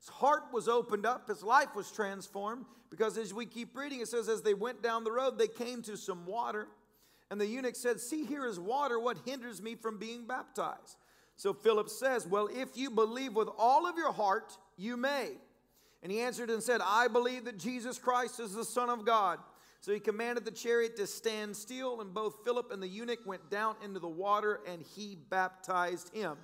heart 0.10 0.44
was 0.52 0.68
opened 0.68 1.06
up, 1.06 1.30
his 1.30 1.42
life 1.42 1.74
was 1.76 1.92
transformed, 1.92 2.66
because 2.90 3.18
as 3.18 3.34
we 3.34 3.46
keep 3.46 3.76
reading, 3.76 4.02
it 4.02 4.10
says, 4.10 4.28
as 4.28 4.42
they 4.42 4.54
went 4.54 4.84
down 4.84 5.06
the 5.06 5.12
road, 5.12 5.38
they 5.38 5.48
came 5.48 5.82
to 5.84 5.96
some 5.96 6.26
water. 6.26 6.68
And 7.32 7.40
the 7.40 7.46
eunuch 7.46 7.76
said, 7.76 8.00
See, 8.00 8.26
here 8.26 8.46
is 8.46 8.60
water. 8.60 9.00
What 9.00 9.18
hinders 9.26 9.62
me 9.62 9.76
from 9.76 9.98
being 9.98 10.26
baptized? 10.26 10.98
So 11.36 11.54
Philip 11.54 11.90
says, 11.90 12.28
Well, 12.28 12.50
if 12.52 12.76
you 12.76 12.90
believe 12.90 13.36
with 13.36 13.50
all 13.58 13.88
of 13.88 13.98
your 13.98 14.12
heart, 14.12 14.58
you 14.78 14.98
may. 14.98 15.34
And 16.02 16.12
he 16.12 16.22
answered 16.22 16.50
and 16.50 16.64
said, 16.64 16.82
I 16.84 17.08
believe 17.08 17.46
that 17.46 17.58
Jesus 17.58 18.00
Christ 18.00 18.40
is 18.40 18.54
the 18.54 18.66
Son 18.66 18.90
of 18.90 19.06
God. 19.06 19.40
So 19.82 19.94
he 19.94 20.00
commanded 20.00 20.44
the 20.44 20.52
chariot 20.52 20.98
to 20.98 21.08
stand 21.08 21.56
still, 21.56 22.02
and 22.02 22.14
both 22.14 22.44
Philip 22.44 22.72
and 22.72 22.84
the 22.84 22.88
eunuch 22.88 23.26
went 23.26 23.50
down 23.50 23.76
into 23.84 24.00
the 24.00 24.10
water, 24.10 24.60
and 24.68 24.82
he 24.82 25.18
baptized 25.30 26.14
him. 26.14 26.38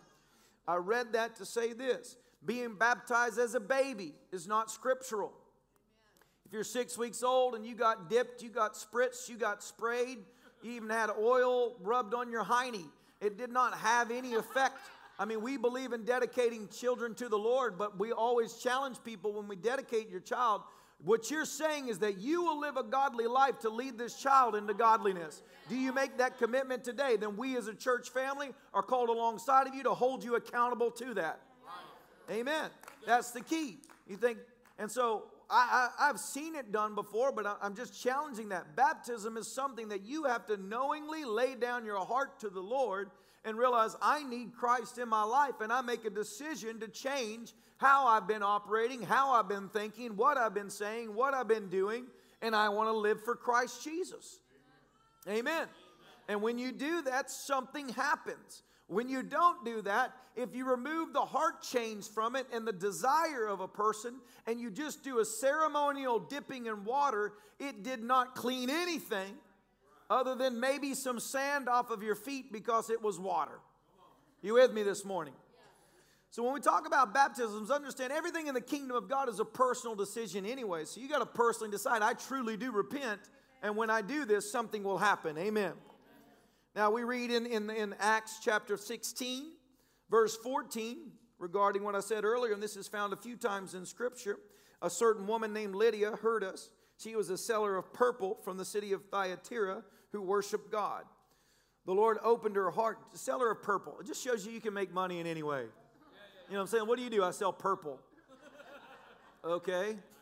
I 0.68 0.76
read 0.76 1.14
that 1.14 1.36
to 1.38 1.46
say 1.46 1.74
this 1.74 2.16
being 2.46 2.76
baptized 2.76 3.40
as 3.40 3.56
a 3.56 3.60
baby 3.60 4.14
is 4.32 4.48
not 4.48 4.72
scriptural. 4.72 5.34
If 6.46 6.54
you're 6.54 6.64
six 6.64 6.98
weeks 6.98 7.24
old 7.24 7.56
and 7.56 7.66
you 7.66 7.76
got 7.76 8.10
dipped, 8.10 8.44
you 8.44 8.50
got 8.50 8.76
spritzed, 8.76 9.28
you 9.30 9.36
got 9.36 9.64
sprayed, 9.64 10.20
you 10.62 10.72
even 10.74 10.90
had 10.90 11.10
oil 11.20 11.76
rubbed 11.82 12.14
on 12.14 12.32
your 12.32 12.44
hiney, 12.44 12.86
it 13.20 13.38
did 13.38 13.52
not 13.52 13.76
have 13.80 14.12
any 14.12 14.36
effect. 14.36 14.78
I 15.18 15.26
mean, 15.26 15.42
we 15.42 15.58
believe 15.58 15.94
in 15.94 16.04
dedicating 16.04 16.68
children 16.68 17.16
to 17.16 17.30
the 17.30 17.38
Lord, 17.38 17.78
but 17.78 17.98
we 17.98 18.12
always 18.12 18.56
challenge 18.56 18.98
people 19.04 19.34
when 19.34 19.48
we 19.48 19.56
dedicate 19.56 20.10
your 20.10 20.20
child. 20.20 20.62
What 21.04 21.30
you're 21.30 21.46
saying 21.46 21.90
is 21.90 22.00
that 22.00 22.18
you 22.18 22.44
will 22.44 22.60
live 22.60 22.78
a 22.78 22.84
godly 22.84 23.28
life 23.28 23.60
to 23.60 23.70
lead 23.70 23.98
this 23.98 24.16
child 24.16 24.56
into 24.56 24.74
godliness. 24.74 25.44
Do 25.70 25.76
you 25.76 25.94
make 25.94 26.18
that 26.18 26.38
commitment 26.40 26.84
today? 26.84 27.18
Then 27.18 27.38
we 27.38 27.58
as 27.58 27.68
a 27.68 27.76
church 27.76 28.10
family 28.10 28.52
are 28.74 28.82
called 28.82 29.10
alongside 29.10 29.68
of 29.68 29.76
you 29.76 29.84
to 29.84 29.94
hold 29.94 30.24
you 30.24 30.36
accountable 30.36 30.92
to 30.92 31.14
that. 31.16 31.42
Amen. 32.32 32.70
That's 33.06 33.32
the 33.32 33.42
key. 33.42 33.78
You 34.08 34.18
think, 34.18 34.40
and 34.80 34.90
so 34.90 35.26
I, 35.50 35.90
have 36.00 36.20
seen 36.20 36.56
it 36.56 36.72
done 36.72 36.96
before, 36.96 37.32
but 37.32 37.46
I, 37.46 37.56
I'm 37.62 37.76
just 37.76 38.02
challenging 38.02 38.50
that. 38.50 38.76
Baptism 38.76 39.38
is 39.38 39.48
something 39.48 39.90
that 39.90 40.04
you 40.04 40.24
have 40.24 40.46
to 40.48 40.58
knowingly 40.58 41.24
lay 41.24 41.56
down 41.56 41.86
your 41.86 42.04
heart 42.04 42.40
to 42.40 42.50
the 42.50 42.62
Lord 42.62 43.12
and 43.44 43.58
realize 43.58 43.96
I 44.02 44.24
need 44.24 44.54
Christ 44.56 44.98
in 44.98 45.08
my 45.08 45.24
life, 45.24 45.62
and 45.62 45.72
I 45.72 45.82
make 45.82 46.04
a 46.06 46.10
decision 46.10 46.80
to 46.80 46.88
change 46.88 47.54
how 47.78 48.08
I've 48.08 48.28
been 48.28 48.44
operating, 48.44 49.02
how 49.02 49.34
I've 49.34 49.48
been 49.48 49.70
thinking, 49.70 50.16
what 50.16 50.38
I've 50.38 50.54
been 50.54 50.70
saying, 50.70 51.14
what 51.14 51.34
I've 51.34 51.48
been 51.48 51.70
doing, 51.70 52.06
and 52.42 52.56
I 52.56 52.70
want 52.70 52.90
to 52.90 52.94
live 52.94 53.24
for 53.24 53.36
Christ 53.36 53.84
Jesus. 53.84 54.40
Amen. 55.28 55.68
And 56.28 56.42
when 56.42 56.58
you 56.58 56.72
do 56.72 57.02
that, 57.04 57.30
something 57.30 57.90
happens. 57.90 58.64
When 58.88 59.10
you 59.10 59.24
don't 59.24 59.66
do 59.66 59.82
that, 59.82 60.14
if 60.36 60.56
you 60.56 60.70
remove 60.70 61.12
the 61.14 61.22
heart 61.22 61.64
change 61.64 62.08
from 62.08 62.36
it 62.36 62.46
and 62.54 62.68
the 62.68 62.74
desire 62.74 63.48
of 63.48 63.60
a 63.60 63.68
person, 63.68 64.16
and 64.46 64.60
you 64.60 64.70
just 64.70 65.04
do 65.04 65.20
a 65.20 65.26
ceremonial 65.26 66.20
dipping 66.20 66.68
in 66.68 66.86
water, 66.86 67.34
it 67.60 67.84
did 67.84 68.04
not 68.04 68.36
clean 68.36 68.70
anything 68.70 69.34
other 70.10 70.36
than 70.36 70.60
maybe 70.60 70.94
some 70.94 71.20
sand 71.20 71.68
off 71.68 71.90
of 71.90 72.04
your 72.04 72.16
feet 72.16 72.52
because 72.52 72.90
it 72.90 73.02
was 73.02 73.20
water. 73.20 73.60
You 74.42 74.54
with 74.54 74.72
me 74.72 74.84
this 74.84 75.04
morning? 75.04 75.34
So 76.36 76.44
when 76.44 76.54
we 76.54 76.60
talk 76.60 76.86
about 76.86 77.14
baptisms, 77.14 77.72
understand 77.72 78.12
everything 78.12 78.48
in 78.48 78.54
the 78.54 78.60
kingdom 78.60 78.98
of 78.98 79.08
God 79.08 79.30
is 79.30 79.40
a 79.40 79.46
personal 79.46 79.96
decision 79.96 80.46
anyway. 80.46 80.84
So 80.84 81.00
you 81.00 81.08
got 81.08 81.20
to 81.20 81.26
personally 81.26 81.72
decide, 81.72 82.02
I 82.02 82.12
truly 82.12 82.58
do 82.58 82.74
repent, 82.74 83.22
and 83.64 83.78
when 83.78 83.90
I 83.90 84.02
do 84.02 84.26
this, 84.26 84.52
something 84.52 84.84
will 84.84 84.98
happen. 84.98 85.38
Amen. 85.38 85.72
Now 86.76 86.92
we 86.92 87.06
read 87.06 87.32
in, 87.32 87.46
in, 87.46 87.70
in 87.70 87.96
Acts 88.02 88.40
chapter 88.44 88.76
16, 88.76 89.46
verse 90.12 90.36
14, 90.36 91.10
regarding 91.40 91.86
what 91.86 91.96
I 91.96 92.02
said 92.02 92.26
earlier, 92.26 92.52
and 92.52 92.62
this 92.62 92.76
is 92.76 92.90
found 92.90 93.14
a 93.14 93.16
few 93.16 93.38
times 93.38 93.74
in 93.74 93.86
Scripture. 93.86 94.36
A 94.82 94.90
certain 94.90 95.28
woman 95.28 95.54
named 95.54 95.74
Lydia 95.74 96.18
heard 96.18 96.44
us. 96.44 96.70
She 96.98 97.16
was 97.16 97.30
a 97.30 97.38
seller 97.38 97.78
of 97.78 97.94
purple 97.94 98.40
from 98.44 98.58
the 98.58 98.66
city 98.66 98.92
of 98.92 99.06
Thyatira 99.06 99.86
who 100.12 100.22
worshiped 100.22 100.70
God. 100.70 101.06
The 101.86 101.94
Lord 101.94 102.18
opened 102.22 102.58
her 102.58 102.72
heart, 102.72 102.98
seller 103.14 103.52
of 103.52 103.64
purple. 103.64 103.96
It 104.02 104.08
just 104.08 104.22
shows 104.22 104.46
you 104.46 104.52
you 104.52 104.60
can 104.60 104.74
make 104.74 104.94
money 104.94 105.22
in 105.22 105.28
any 105.28 105.42
way. 105.42 105.68
You 106.48 106.54
know 106.54 106.60
what 106.60 106.62
I'm 106.62 106.68
saying? 106.68 106.88
What 106.88 106.98
do 106.98 107.04
you 107.04 107.10
do? 107.10 107.24
I 107.24 107.32
sell 107.32 107.52
purple. 107.52 108.00
Okay. 109.44 109.96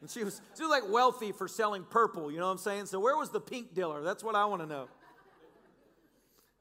and 0.00 0.10
she 0.10 0.24
was, 0.24 0.40
she 0.56 0.62
was 0.62 0.70
like 0.70 0.88
wealthy 0.88 1.32
for 1.32 1.48
selling 1.48 1.84
purple, 1.84 2.30
you 2.30 2.38
know 2.38 2.46
what 2.46 2.52
I'm 2.52 2.58
saying? 2.58 2.86
So 2.86 3.00
where 3.00 3.16
was 3.16 3.30
the 3.30 3.40
pink 3.40 3.74
dealer? 3.74 4.02
That's 4.02 4.24
what 4.24 4.34
I 4.34 4.44
want 4.44 4.62
to 4.62 4.66
know. 4.66 4.88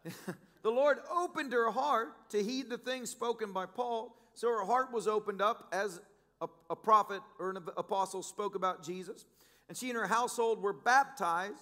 the 0.63 0.71
Lord 0.71 0.99
opened 1.11 1.53
her 1.53 1.71
heart 1.71 2.29
to 2.29 2.43
heed 2.43 2.69
the 2.69 2.77
things 2.77 3.09
spoken 3.09 3.51
by 3.51 3.65
Paul. 3.65 4.15
So 4.33 4.49
her 4.49 4.65
heart 4.65 4.93
was 4.93 5.07
opened 5.07 5.41
up 5.41 5.67
as 5.71 5.99
a, 6.41 6.47
a 6.69 6.75
prophet 6.75 7.21
or 7.39 7.49
an 7.49 7.57
apostle 7.75 8.21
spoke 8.21 8.55
about 8.55 8.83
Jesus. 8.83 9.25
And 9.67 9.77
she 9.77 9.89
and 9.89 9.97
her 9.97 10.07
household 10.07 10.61
were 10.61 10.73
baptized. 10.73 11.61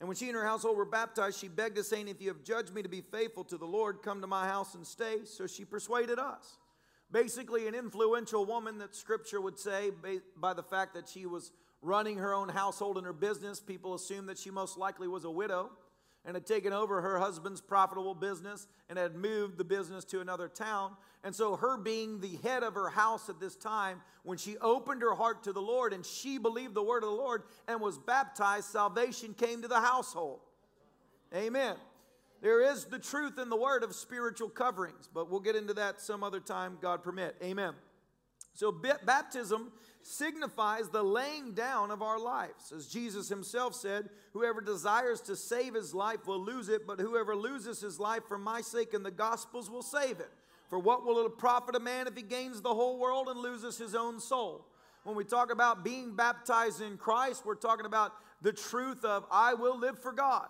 And 0.00 0.08
when 0.08 0.16
she 0.16 0.26
and 0.26 0.36
her 0.36 0.44
household 0.44 0.76
were 0.76 0.84
baptized, 0.84 1.38
she 1.38 1.48
begged 1.48 1.78
us, 1.78 1.88
saying, 1.88 2.08
If 2.08 2.20
you 2.20 2.28
have 2.28 2.42
judged 2.42 2.74
me 2.74 2.82
to 2.82 2.88
be 2.88 3.00
faithful 3.00 3.44
to 3.44 3.56
the 3.56 3.66
Lord, 3.66 4.02
come 4.02 4.20
to 4.20 4.26
my 4.26 4.46
house 4.46 4.74
and 4.74 4.86
stay. 4.86 5.24
So 5.24 5.46
she 5.46 5.64
persuaded 5.64 6.18
us. 6.18 6.58
Basically, 7.12 7.68
an 7.68 7.74
influential 7.74 8.44
woman 8.44 8.78
that 8.78 8.94
scripture 8.94 9.40
would 9.40 9.58
say, 9.58 9.90
by 10.36 10.52
the 10.52 10.62
fact 10.62 10.94
that 10.94 11.08
she 11.08 11.26
was 11.26 11.52
running 11.80 12.18
her 12.18 12.34
own 12.34 12.48
household 12.48 12.96
and 12.96 13.06
her 13.06 13.12
business, 13.12 13.60
people 13.60 13.94
assumed 13.94 14.28
that 14.28 14.38
she 14.38 14.50
most 14.50 14.76
likely 14.76 15.06
was 15.06 15.24
a 15.24 15.30
widow 15.30 15.70
and 16.24 16.34
had 16.34 16.46
taken 16.46 16.72
over 16.72 17.00
her 17.02 17.18
husband's 17.18 17.60
profitable 17.60 18.14
business 18.14 18.66
and 18.88 18.98
had 18.98 19.14
moved 19.14 19.58
the 19.58 19.64
business 19.64 20.04
to 20.06 20.20
another 20.20 20.48
town. 20.48 20.92
And 21.22 21.34
so, 21.34 21.56
her 21.56 21.76
being 21.76 22.20
the 22.20 22.36
head 22.42 22.62
of 22.62 22.74
her 22.74 22.88
house 22.88 23.28
at 23.28 23.40
this 23.40 23.56
time, 23.56 24.00
when 24.22 24.38
she 24.38 24.56
opened 24.58 25.02
her 25.02 25.14
heart 25.14 25.44
to 25.44 25.52
the 25.52 25.60
Lord 25.60 25.92
and 25.92 26.04
she 26.04 26.38
believed 26.38 26.74
the 26.74 26.82
word 26.82 27.02
of 27.02 27.10
the 27.10 27.16
Lord 27.16 27.42
and 27.68 27.80
was 27.80 27.98
baptized, 27.98 28.66
salvation 28.66 29.34
came 29.34 29.62
to 29.62 29.68
the 29.68 29.80
household. 29.80 30.40
Amen. 31.34 31.76
There 32.40 32.60
is 32.60 32.84
the 32.84 32.98
truth 32.98 33.38
in 33.38 33.48
the 33.48 33.56
word 33.56 33.82
of 33.82 33.94
spiritual 33.94 34.50
coverings, 34.50 35.08
but 35.12 35.30
we'll 35.30 35.40
get 35.40 35.56
into 35.56 35.74
that 35.74 36.00
some 36.00 36.22
other 36.22 36.40
time, 36.40 36.78
God 36.80 37.02
permit. 37.02 37.36
Amen. 37.42 37.72
So, 38.52 38.70
baptism 38.70 39.72
signifies 40.06 40.88
the 40.88 41.02
laying 41.02 41.52
down 41.52 41.90
of 41.90 42.02
our 42.02 42.18
lives. 42.18 42.72
As 42.72 42.86
Jesus 42.86 43.28
himself 43.28 43.74
said, 43.74 44.08
Whoever 44.32 44.60
desires 44.60 45.20
to 45.22 45.36
save 45.36 45.74
his 45.74 45.94
life 45.94 46.26
will 46.26 46.40
lose 46.40 46.68
it, 46.68 46.86
but 46.86 47.00
whoever 47.00 47.36
loses 47.36 47.80
his 47.80 48.00
life 48.00 48.24
for 48.26 48.38
my 48.38 48.60
sake 48.60 48.94
and 48.94 49.04
the 49.04 49.10
gospel's 49.10 49.70
will 49.70 49.82
save 49.82 50.20
it. 50.20 50.30
For 50.68 50.78
what 50.78 51.04
will 51.04 51.24
it 51.24 51.38
profit 51.38 51.76
a 51.76 51.80
man 51.80 52.06
if 52.06 52.16
he 52.16 52.22
gains 52.22 52.60
the 52.60 52.74
whole 52.74 52.98
world 52.98 53.28
and 53.28 53.38
loses 53.38 53.78
his 53.78 53.94
own 53.94 54.18
soul? 54.18 54.66
When 55.04 55.16
we 55.16 55.24
talk 55.24 55.52
about 55.52 55.84
being 55.84 56.16
baptized 56.16 56.80
in 56.80 56.96
Christ, 56.96 57.44
we're 57.44 57.54
talking 57.54 57.86
about 57.86 58.12
the 58.42 58.52
truth 58.52 59.04
of 59.04 59.24
I 59.30 59.54
will 59.54 59.78
live 59.78 59.98
for 59.98 60.12
God. 60.12 60.48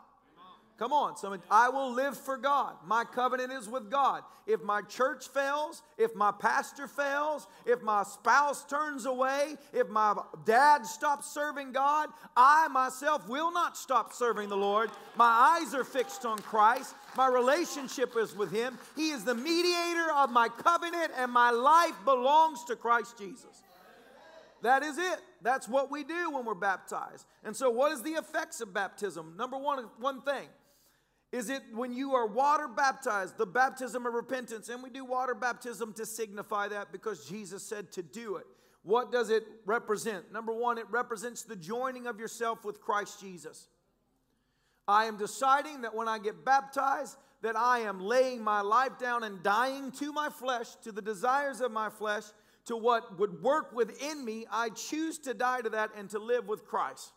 Come 0.76 0.92
on, 0.92 1.16
someone. 1.16 1.40
I 1.48 1.68
will 1.68 1.92
live 1.92 2.18
for 2.18 2.36
God. 2.36 2.74
My 2.84 3.04
covenant 3.04 3.52
is 3.52 3.68
with 3.68 3.92
God. 3.92 4.24
If 4.44 4.60
my 4.64 4.82
church 4.82 5.28
fails, 5.28 5.82
if 5.96 6.16
my 6.16 6.32
pastor 6.32 6.88
fails, 6.88 7.46
if 7.64 7.80
my 7.80 8.02
spouse 8.02 8.64
turns 8.64 9.06
away, 9.06 9.56
if 9.72 9.88
my 9.88 10.16
dad 10.44 10.84
stops 10.84 11.32
serving 11.32 11.70
God, 11.70 12.08
I 12.36 12.66
myself 12.68 13.28
will 13.28 13.52
not 13.52 13.76
stop 13.76 14.12
serving 14.12 14.48
the 14.48 14.56
Lord. 14.56 14.90
My 15.16 15.60
eyes 15.60 15.74
are 15.74 15.84
fixed 15.84 16.26
on 16.26 16.38
Christ. 16.38 16.96
My 17.16 17.28
relationship 17.28 18.16
is 18.16 18.34
with 18.34 18.50
Him. 18.50 18.76
He 18.96 19.10
is 19.10 19.24
the 19.24 19.34
mediator 19.34 20.10
of 20.16 20.30
my 20.30 20.48
covenant, 20.48 21.12
and 21.16 21.30
my 21.30 21.52
life 21.52 21.94
belongs 22.04 22.64
to 22.64 22.74
Christ 22.74 23.16
Jesus. 23.16 23.62
That 24.62 24.82
is 24.82 24.98
it. 24.98 25.20
That's 25.40 25.68
what 25.68 25.90
we 25.90 26.02
do 26.02 26.30
when 26.30 26.44
we're 26.46 26.54
baptized. 26.54 27.26
And 27.44 27.54
so, 27.54 27.70
what 27.70 27.92
is 27.92 28.02
the 28.02 28.12
effects 28.12 28.60
of 28.60 28.74
baptism? 28.74 29.34
Number 29.36 29.58
one, 29.58 29.84
one 30.00 30.22
thing 30.22 30.48
is 31.34 31.50
it 31.50 31.64
when 31.72 31.92
you 31.92 32.14
are 32.14 32.28
water 32.28 32.68
baptized, 32.68 33.38
the 33.38 33.46
baptism 33.46 34.06
of 34.06 34.14
repentance? 34.14 34.68
And 34.68 34.80
we 34.84 34.88
do 34.88 35.04
water 35.04 35.34
baptism 35.34 35.92
to 35.94 36.06
signify 36.06 36.68
that 36.68 36.92
because 36.92 37.28
Jesus 37.28 37.64
said 37.64 37.90
to 37.94 38.04
do 38.04 38.36
it. 38.36 38.46
What 38.84 39.10
does 39.10 39.30
it 39.30 39.42
represent? 39.66 40.32
Number 40.32 40.52
one, 40.52 40.78
it 40.78 40.86
represents 40.92 41.42
the 41.42 41.56
joining 41.56 42.06
of 42.06 42.20
yourself 42.20 42.64
with 42.64 42.80
Christ 42.80 43.20
Jesus. 43.20 43.66
I 44.86 45.06
am 45.06 45.16
deciding 45.16 45.80
that 45.80 45.92
when 45.92 46.06
I 46.06 46.20
get 46.20 46.44
baptized, 46.44 47.16
that 47.42 47.56
I 47.56 47.80
am 47.80 47.98
laying 47.98 48.40
my 48.40 48.60
life 48.60 48.96
down 49.00 49.24
and 49.24 49.42
dying 49.42 49.90
to 49.98 50.12
my 50.12 50.28
flesh, 50.28 50.76
to 50.84 50.92
the 50.92 51.02
desires 51.02 51.60
of 51.60 51.72
my 51.72 51.90
flesh, 51.90 52.22
to 52.66 52.76
what 52.76 53.18
would 53.18 53.42
work 53.42 53.74
within 53.74 54.24
me. 54.24 54.46
I 54.52 54.68
choose 54.68 55.18
to 55.18 55.34
die 55.34 55.62
to 55.62 55.70
that 55.70 55.90
and 55.98 56.08
to 56.10 56.20
live 56.20 56.46
with 56.46 56.64
Christ. 56.64 57.12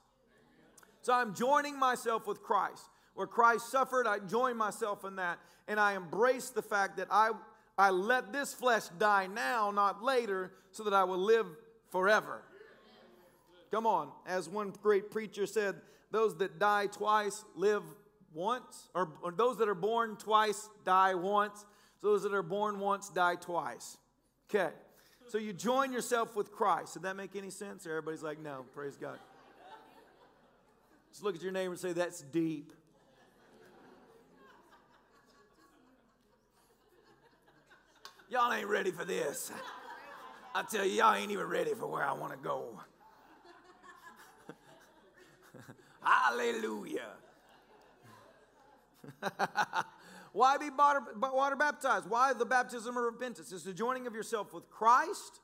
So 1.03 1.13
I'm 1.13 1.35
joining 1.35 1.77
myself 1.77 2.25
with 2.25 2.41
Christ 2.41 2.89
where 3.17 3.25
Christ 3.25 3.71
suffered, 3.71 4.05
I 4.05 4.19
join 4.19 4.55
myself 4.55 5.03
in 5.03 5.15
that. 5.15 5.39
And 5.67 5.79
I 5.79 5.95
embrace 5.95 6.51
the 6.51 6.61
fact 6.61 6.97
that 6.97 7.07
I, 7.09 7.31
I 7.75 7.89
let 7.89 8.31
this 8.31 8.53
flesh 8.53 8.83
die 8.99 9.25
now, 9.25 9.71
not 9.71 10.03
later, 10.03 10.51
so 10.71 10.83
that 10.83 10.93
I 10.93 11.03
will 11.03 11.17
live 11.17 11.47
forever. 11.89 12.43
Come 13.71 13.87
on. 13.87 14.11
As 14.27 14.47
one 14.47 14.71
great 14.83 15.09
preacher 15.09 15.47
said, 15.47 15.75
those 16.11 16.37
that 16.37 16.59
die 16.59 16.85
twice 16.85 17.43
live 17.55 17.81
once, 18.35 18.87
or, 18.93 19.09
or 19.23 19.31
those 19.31 19.57
that 19.57 19.67
are 19.67 19.73
born 19.73 20.15
twice 20.17 20.69
die 20.85 21.15
once. 21.15 21.65
Those 22.03 22.21
that 22.21 22.35
are 22.35 22.43
born 22.43 22.79
once 22.79 23.09
die 23.09 23.35
twice. 23.35 23.97
Okay. 24.47 24.69
So 25.27 25.39
you 25.39 25.53
join 25.53 25.91
yourself 25.91 26.35
with 26.35 26.51
Christ. 26.51 26.93
Did 26.93 27.01
that 27.01 27.15
make 27.15 27.35
any 27.35 27.49
sense? 27.49 27.87
Everybody's 27.87 28.21
like, 28.21 28.39
no, 28.39 28.63
praise 28.75 28.95
God. 28.95 29.17
Just 31.09 31.23
look 31.23 31.35
at 31.35 31.41
your 31.41 31.51
neighbor 31.51 31.71
and 31.71 31.79
say, 31.79 31.93
that's 31.93 32.21
deep. 32.21 32.73
Y'all 38.29 38.51
ain't 38.51 38.67
ready 38.67 38.91
for 38.91 39.05
this. 39.05 39.53
I 40.53 40.61
tell 40.63 40.83
you, 40.83 40.91
y'all 40.91 41.15
ain't 41.15 41.31
even 41.31 41.45
ready 41.45 41.73
for 41.73 41.87
where 41.87 42.03
I 42.03 42.11
want 42.11 42.33
to 42.33 42.37
go. 42.37 42.77
Hallelujah. 46.03 47.07
Why 50.33 50.57
be 50.57 50.69
water, 50.69 51.55
baptized? 51.55 52.09
Why 52.09 52.33
the 52.33 52.45
baptism 52.45 52.97
of 52.97 53.03
repentance? 53.03 53.53
It's 53.53 53.63
the 53.63 53.71
joining 53.71 54.07
of 54.07 54.13
yourself 54.13 54.53
with 54.53 54.69
Christ. 54.69 55.39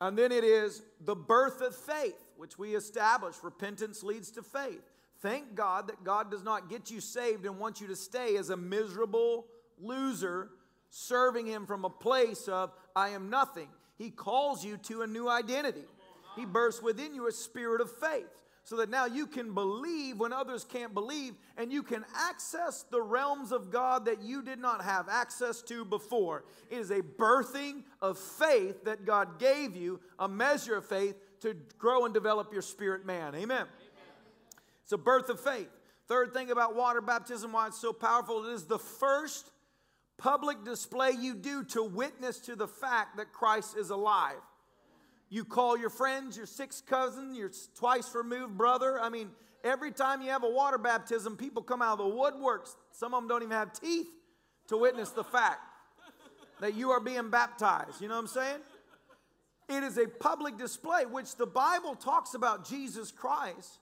And 0.00 0.18
then 0.18 0.32
it 0.32 0.42
is 0.42 0.82
the 1.00 1.14
birth 1.14 1.60
of 1.60 1.76
faith, 1.76 2.20
which 2.36 2.58
we 2.58 2.74
establish. 2.74 3.36
Repentance 3.44 4.02
leads 4.02 4.32
to 4.32 4.42
faith. 4.42 4.82
Thank 5.20 5.54
God 5.54 5.86
that 5.86 6.02
God 6.02 6.32
does 6.32 6.42
not 6.42 6.68
get 6.68 6.90
you 6.90 7.00
saved 7.00 7.46
and 7.46 7.60
wants 7.60 7.80
you 7.80 7.86
to 7.86 7.96
stay 7.96 8.36
as 8.36 8.50
a 8.50 8.56
miserable 8.56 9.46
loser 9.80 10.50
serving 10.90 11.46
Him 11.46 11.66
from 11.66 11.84
a 11.84 11.90
place 11.90 12.48
of, 12.48 12.72
I 12.94 13.10
am 13.10 13.30
nothing. 13.30 13.68
He 13.96 14.10
calls 14.10 14.64
you 14.64 14.76
to 14.84 15.02
a 15.02 15.06
new 15.06 15.28
identity. 15.28 15.84
He 16.36 16.44
bursts 16.44 16.82
within 16.82 17.14
you 17.14 17.26
a 17.26 17.32
spirit 17.32 17.80
of 17.80 17.90
faith 17.98 18.28
so 18.68 18.76
that 18.76 18.90
now 18.90 19.06
you 19.06 19.26
can 19.26 19.54
believe 19.54 20.20
when 20.20 20.30
others 20.32 20.62
can't 20.62 20.92
believe 20.92 21.32
and 21.56 21.72
you 21.72 21.82
can 21.82 22.04
access 22.14 22.84
the 22.90 23.00
realms 23.00 23.50
of 23.50 23.70
God 23.70 24.04
that 24.04 24.20
you 24.20 24.42
did 24.42 24.58
not 24.58 24.84
have 24.84 25.08
access 25.08 25.62
to 25.62 25.86
before. 25.86 26.44
It 26.70 26.76
is 26.76 26.90
a 26.90 27.00
birthing 27.00 27.84
of 28.02 28.18
faith 28.18 28.84
that 28.84 29.06
God 29.06 29.38
gave 29.38 29.74
you, 29.74 30.00
a 30.18 30.28
measure 30.28 30.76
of 30.76 30.84
faith 30.84 31.16
to 31.40 31.56
grow 31.78 32.04
and 32.04 32.12
develop 32.12 32.52
your 32.52 32.60
spirit 32.60 33.06
man. 33.06 33.34
Amen. 33.34 33.40
Amen. 33.40 33.66
It's 34.82 34.92
a 34.92 34.98
birth 34.98 35.30
of 35.30 35.40
faith. 35.40 35.70
Third 36.06 36.34
thing 36.34 36.50
about 36.50 36.76
water 36.76 37.00
baptism, 37.00 37.52
why 37.52 37.68
it's 37.68 37.80
so 37.80 37.94
powerful, 37.94 38.46
it 38.46 38.52
is 38.52 38.64
the 38.64 38.78
first 38.78 39.50
public 40.18 40.64
display 40.64 41.12
you 41.12 41.34
do 41.34 41.64
to 41.64 41.82
witness 41.82 42.38
to 42.40 42.56
the 42.56 42.68
fact 42.68 43.16
that 43.16 43.32
Christ 43.32 43.76
is 43.76 43.90
alive. 43.90 44.40
You 45.30 45.44
call 45.44 45.78
your 45.78 45.90
friends, 45.90 46.36
your 46.36 46.46
sixth 46.46 46.86
cousin, 46.86 47.34
your 47.34 47.50
twice 47.76 48.14
removed 48.14 48.58
brother. 48.58 49.00
I 49.00 49.08
mean, 49.08 49.30
every 49.62 49.92
time 49.92 50.20
you 50.20 50.30
have 50.30 50.42
a 50.42 50.48
water 50.48 50.78
baptism, 50.78 51.36
people 51.36 51.62
come 51.62 51.82
out 51.82 52.00
of 52.00 52.10
the 52.10 52.16
woodworks. 52.16 52.74
Some 52.92 53.14
of 53.14 53.22
them 53.22 53.28
don't 53.28 53.42
even 53.42 53.56
have 53.56 53.72
teeth 53.72 54.08
to 54.68 54.76
witness 54.76 55.10
the 55.10 55.24
fact 55.24 55.60
that 56.60 56.74
you 56.74 56.90
are 56.90 57.00
being 57.00 57.30
baptized. 57.30 58.00
You 58.00 58.08
know 58.08 58.14
what 58.14 58.20
I'm 58.20 58.26
saying? 58.26 58.58
It 59.68 59.84
is 59.84 59.98
a 59.98 60.06
public 60.06 60.56
display, 60.56 61.04
which 61.04 61.36
the 61.36 61.46
Bible 61.46 61.94
talks 61.94 62.34
about 62.34 62.66
Jesus 62.68 63.12
Christ 63.12 63.78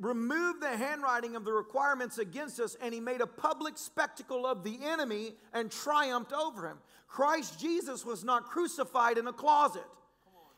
removed 0.00 0.62
the 0.62 0.76
handwriting 0.76 1.36
of 1.36 1.44
the 1.44 1.52
requirements 1.52 2.18
against 2.18 2.60
us, 2.60 2.76
and 2.82 2.92
he 2.92 3.00
made 3.00 3.20
a 3.20 3.26
public 3.26 3.78
spectacle 3.78 4.46
of 4.46 4.64
the 4.64 4.78
enemy 4.82 5.34
and 5.52 5.70
triumphed 5.70 6.32
over 6.32 6.68
him. 6.68 6.78
Christ 7.08 7.60
Jesus 7.60 8.04
was 8.04 8.24
not 8.24 8.46
crucified 8.46 9.18
in 9.18 9.26
a 9.26 9.32
closet. 9.32 9.84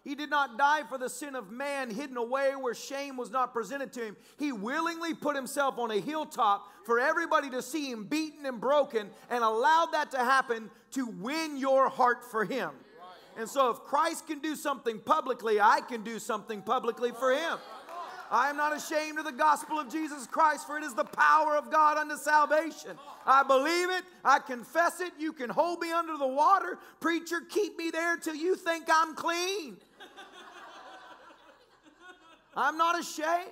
He 0.05 0.17
did 0.17 0.31
not 0.31 0.59
die 0.59 0.83
for 0.89 0.99
the 0.99 1.09
sin 1.09 1.37
of 1.37 1.51
man 1.51 1.89
hidden 1.89 2.17
away 2.17 2.53
where 2.57 2.75
shame 2.75 3.17
was 3.17 3.31
not 3.31 3.53
presented 3.53 3.93
to 3.93 4.01
him. 4.01 4.17
He 4.37 4.51
willingly 4.51 5.15
put 5.15 5.37
himself 5.37 5.79
on 5.79 5.93
a 5.93 6.01
hilltop 6.01 6.67
for 6.85 6.99
everybody 6.99 7.49
to 7.51 7.63
see 7.63 7.91
him 7.91 8.05
beaten 8.05 8.45
and 8.45 8.61
broken 8.61 9.11
and 9.31 9.45
allowed 9.45 9.93
that 9.93 10.11
to 10.11 10.19
happen 10.19 10.71
to 10.93 11.07
win 11.07 11.57
your 11.57 11.89
heart 11.89 12.25
for 12.25 12.45
him. 12.45 12.71
And 13.39 13.49
so, 13.49 13.71
if 13.71 13.79
Christ 13.79 14.27
can 14.27 14.41
do 14.41 14.55
something 14.57 14.99
publicly, 14.99 15.59
I 15.59 15.81
can 15.81 16.03
do 16.03 16.19
something 16.19 16.61
publicly 16.61 17.13
for 17.13 17.33
him. 17.33 17.59
I 18.33 18.49
am 18.49 18.57
not 18.57 18.75
ashamed 18.75 19.19
of 19.19 19.27
the 19.27 19.33
gospel 19.33 19.79
of 19.79 19.93
Jesus 19.93 20.27
Christ, 20.27 20.67
for 20.67 20.79
it 20.79 20.85
is 20.85 20.95
the 20.95 21.05
power 21.05 21.55
of 21.55 21.71
God 21.71 21.99
unto 21.99 22.17
salvation. 22.17 22.99
I 23.27 23.43
believe 23.43 23.91
it. 23.91 24.05
I 24.25 24.39
confess 24.39 25.03
it. 25.03 25.13
You 25.19 25.35
can 25.35 25.51
hold 25.51 25.81
me 25.81 25.93
under 25.93 26.17
the 26.17 26.27
water. 26.27 26.79
Preacher, 26.99 27.43
keep 27.47 27.77
me 27.77 27.91
there 27.91 28.17
till 28.17 28.35
you 28.35 28.57
think 28.57 28.87
I'm 28.91 29.15
clean. 29.15 29.77
I'm 32.57 32.79
not 32.79 32.99
ashamed. 32.99 33.51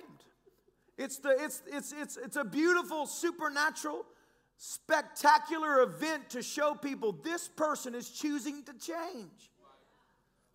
It's, 0.97 1.19
the, 1.19 1.35
it's, 1.39 1.61
it's, 1.71 1.93
it's, 1.93 2.17
it's 2.17 2.35
a 2.35 2.43
beautiful, 2.43 3.05
supernatural, 3.05 4.03
spectacular 4.57 5.83
event 5.83 6.31
to 6.31 6.41
show 6.41 6.73
people 6.73 7.11
this 7.23 7.47
person 7.47 7.93
is 7.93 8.09
choosing 8.09 8.63
to 8.63 8.73
change. 8.73 9.51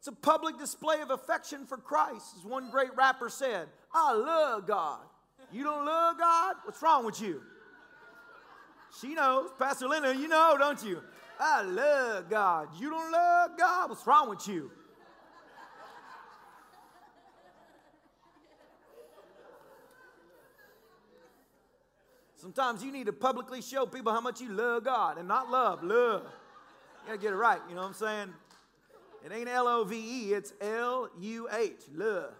It's 0.07 0.09
a 0.16 0.20
public 0.20 0.57
display 0.57 1.01
of 1.01 1.11
affection 1.11 1.66
for 1.66 1.79
Christ, 1.79 2.37
as 2.38 2.44
one 2.44 2.70
great 2.70 2.94
rapper 2.96 3.29
said. 3.29 3.66
I 3.98 4.12
love 4.12 4.66
God. 4.66 5.00
You 5.50 5.64
don't 5.64 5.87
love 5.87 6.18
God? 6.18 6.56
What's 6.64 6.82
wrong 6.82 7.06
with 7.06 7.18
you? 7.20 7.40
She 9.00 9.14
knows. 9.14 9.48
Pastor 9.59 9.88
Linda, 9.88 10.14
you 10.14 10.28
know, 10.28 10.56
don't 10.59 10.85
you? 10.85 11.00
I 11.40 11.62
love 11.62 12.28
God. 12.28 12.68
You 12.78 12.90
don't 12.90 13.11
love 13.11 13.50
God? 13.59 13.88
What's 13.88 14.06
wrong 14.06 14.28
with 14.28 14.46
you? 14.46 14.70
Sometimes 22.35 22.85
you 22.85 22.92
need 22.92 23.06
to 23.06 23.14
publicly 23.14 23.62
show 23.62 23.87
people 23.87 24.12
how 24.12 24.20
much 24.20 24.42
you 24.42 24.52
love 24.52 24.85
God 24.85 25.16
and 25.16 25.26
not 25.26 25.50
love, 25.50 25.82
love. 25.82 26.22
You 26.22 27.06
gotta 27.06 27.18
get 27.18 27.32
it 27.32 27.37
right, 27.37 27.61
you 27.66 27.74
know 27.74 27.80
what 27.80 27.88
I'm 27.88 27.94
saying? 27.94 28.28
It 29.24 29.32
ain't 29.32 29.48
L 29.48 29.66
O 29.66 29.85
V 29.85 29.96
E, 29.96 30.35
it's 30.35 30.52
L 30.61 31.09
U 31.18 31.48
H, 31.50 31.80
love. 31.94 32.35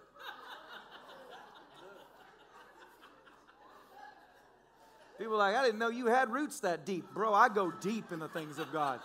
People 5.17 5.33
are 5.33 5.37
like, 5.37 5.55
I 5.55 5.65
didn't 5.65 5.79
know 5.79 5.89
you 5.89 6.05
had 6.07 6.29
roots 6.29 6.59
that 6.59 6.85
deep. 6.85 7.05
Bro, 7.13 7.33
I 7.33 7.49
go 7.49 7.71
deep 7.71 8.11
in 8.11 8.19
the 8.19 8.27
things 8.27 8.59
of 8.59 8.71
God. 8.71 8.99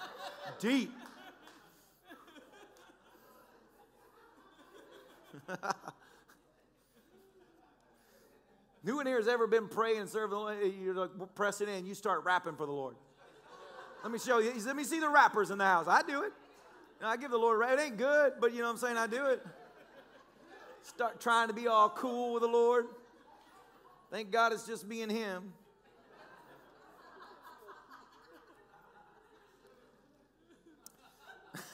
Deep. 0.61 0.93
Who 8.85 9.01
in 9.01 9.07
here 9.07 9.17
has 9.17 9.29
ever 9.29 9.47
been 9.47 9.69
praying 9.69 10.01
and 10.01 10.09
serving 10.09 10.31
the 10.31 10.37
Lord? 10.37 10.59
You're 10.83 10.95
like 10.95 11.11
pressing 11.35 11.69
in, 11.69 11.87
you 11.87 11.95
start 11.95 12.25
rapping 12.25 12.57
for 12.57 12.67
the 12.67 12.73
Lord. 12.73 12.97
Let 14.03 14.13
me 14.13 14.19
show 14.19 14.41
you. 14.41 14.53
Let 14.67 14.75
me 14.75 14.85
see 14.85 14.99
the 14.99 15.09
rappers 15.09 15.51
in 15.51 15.59
the 15.59 15.65
house. 15.65 15.87
I 15.89 16.03
do 16.03 16.25
it. 16.25 16.33
I 17.01 17.17
give 17.17 17.31
the 17.31 17.39
Lord, 17.39 17.69
it 17.69 17.81
ain't 17.81 17.97
good, 17.97 18.35
but 18.41 18.53
you 18.53 18.59
know 18.61 18.67
what 18.67 18.73
I'm 18.75 18.79
saying? 18.79 18.97
I 18.97 19.09
do 19.09 19.27
it. 19.27 19.45
Start 20.83 21.21
trying 21.21 21.49
to 21.49 21.55
be 21.55 21.67
all 21.67 21.89
cool 21.91 22.35
with 22.35 22.43
the 22.43 22.49
Lord. 22.49 22.87
Thank 24.11 24.31
God 24.31 24.53
it's 24.53 24.67
just 24.67 24.87
me 24.87 25.03
and 25.03 25.11
Him. 25.11 25.53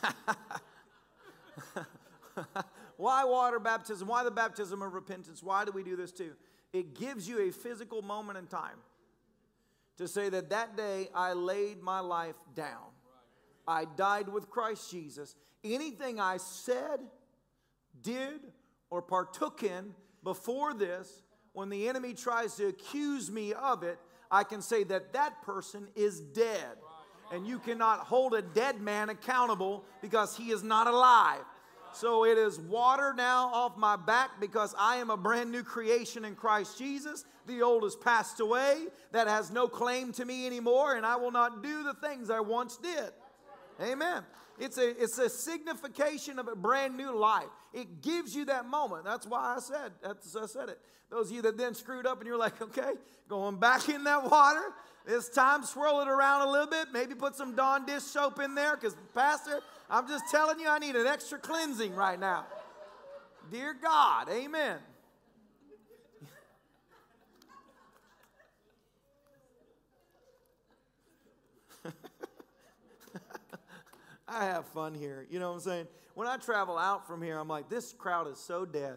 Why 2.97 3.25
water 3.25 3.59
baptism? 3.59 4.09
Why 4.09 4.25
the 4.25 4.31
baptism 4.31 4.83
of 4.83 4.93
repentance? 4.93 5.43
Why 5.43 5.65
do 5.65 5.73
we 5.73 5.83
do 5.83 5.97
this 5.97 6.13
too? 6.13 6.33
It 6.73 6.99
gives 6.99 7.29
you 7.29 7.49
a 7.49 7.53
physical 7.53 8.03
moment 8.03 8.39
in 8.39 8.47
time 8.47 8.79
to 9.97 10.09
say 10.09 10.29
that 10.29 10.51
that 10.51 10.77
day 10.77 11.09
I 11.15 11.33
laid 11.33 11.83
my 11.83 12.01
life 12.01 12.37
down. 12.55 12.91
I 13.67 13.85
died 13.85 14.29
with 14.29 14.49
Christ 14.49 14.91
Jesus. 14.91 15.35
Anything 15.63 16.21
I 16.21 16.39
said, 16.39 17.01
did, 18.03 18.41
or 18.91 19.03
partook 19.03 19.63
in 19.63 19.95
before 20.25 20.75
this, 20.75 21.23
when 21.53 21.69
the 21.69 21.89
enemy 21.89 22.15
tries 22.15 22.55
to 22.57 22.69
accuse 22.69 23.31
me 23.31 23.53
of 23.53 23.83
it, 23.83 23.99
I 24.31 24.45
can 24.45 24.63
say 24.63 24.85
that 24.85 25.13
that 25.15 25.43
person 25.43 25.89
is 25.97 26.21
dead. 26.21 26.77
And 27.33 27.47
you 27.47 27.59
cannot 27.59 28.01
hold 28.01 28.35
a 28.35 28.43
dead 28.43 28.81
man 28.81 29.11
accountable 29.11 29.85
because 30.01 30.37
he 30.37 30.51
is 30.51 30.63
not 30.63 30.87
alive. 30.87 31.45
So 31.93 32.25
it 32.25 32.39
is 32.39 32.61
water 32.61 33.15
now 33.15 33.49
off 33.53 33.77
my 33.77 33.97
back 33.97 34.41
because 34.41 34.75
I 34.79 34.97
am 34.97 35.11
a 35.11 35.17
brand 35.17 35.51
new 35.51 35.63
creation 35.63 36.25
in 36.25 36.35
Christ 36.35 36.79
Jesus. 36.79 37.25
The 37.47 37.63
old 37.63 37.83
has 37.83 37.97
passed 37.97 38.41
away. 38.41 38.87
That 39.13 39.27
has 39.27 39.51
no 39.51 39.69
claim 39.69 40.13
to 40.13 40.25
me 40.25 40.47
anymore, 40.47 40.97
and 40.97 41.05
I 41.05 41.17
will 41.17 41.31
not 41.31 41.63
do 41.63 41.83
the 41.83 41.95
things 41.95 42.31
I 42.31 42.41
once 42.41 42.77
did. 42.77 43.11
Amen. 43.81 44.23
It's 44.59 44.79
a, 44.79 45.03
it's 45.03 45.19
a 45.19 45.29
signification 45.29 46.39
of 46.39 46.49
a 46.49 46.57
brand 46.57 46.97
new 46.97 47.17
life. 47.17 47.47
It 47.73 48.03
gives 48.03 48.35
you 48.35 48.45
that 48.47 48.67
moment. 48.67 49.05
That's 49.05 49.27
why 49.27 49.55
I 49.57 49.61
said, 49.61 49.93
that's, 50.03 50.35
I 50.35 50.47
said 50.47 50.69
it. 50.69 50.81
Those 51.11 51.31
of 51.31 51.37
you 51.37 51.43
that 51.43 51.57
then 51.57 51.75
screwed 51.75 52.07
up 52.07 52.19
and 52.19 52.27
you're 52.27 52.39
like, 52.39 52.61
okay, 52.61 52.93
going 53.29 53.57
back 53.57 53.89
in 53.89 54.05
that 54.05 54.31
water. 54.31 54.73
This 55.07 55.31
time, 55.31 55.63
swirl 55.65 56.01
it 56.01 56.09
around 56.09 56.47
a 56.47 56.51
little 56.51 56.67
bit. 56.67 56.89
Maybe 56.93 57.15
put 57.15 57.35
some 57.35 57.57
Dawn 57.57 57.87
dish 57.87 58.03
soap 58.03 58.41
in 58.41 58.55
there 58.55 58.77
because, 58.77 58.95
Pastor, 59.15 59.61
I'm 59.89 60.07
just 60.07 60.25
telling 60.31 60.61
you, 60.61 60.69
I 60.69 60.79
need 60.79 60.97
an 60.97 61.07
extra 61.07 61.39
cleansing 61.39 61.95
right 61.95 62.21
now. 62.21 62.45
Dear 63.51 63.75
God, 63.81 64.29
amen. 64.29 64.77
I 74.29 74.45
have 74.45 74.67
fun 74.67 74.95
here. 74.95 75.27
You 75.31 75.39
know 75.39 75.49
what 75.49 75.57
I'm 75.57 75.61
saying? 75.61 75.87
When 76.15 76.29
I 76.29 76.37
travel 76.37 76.77
out 76.77 77.07
from 77.07 77.23
here, 77.23 77.39
I'm 77.39 77.49
like, 77.49 77.69
this 77.69 77.93
crowd 77.93 78.29
is 78.29 78.39
so 78.39 78.65
dead. 78.65 78.97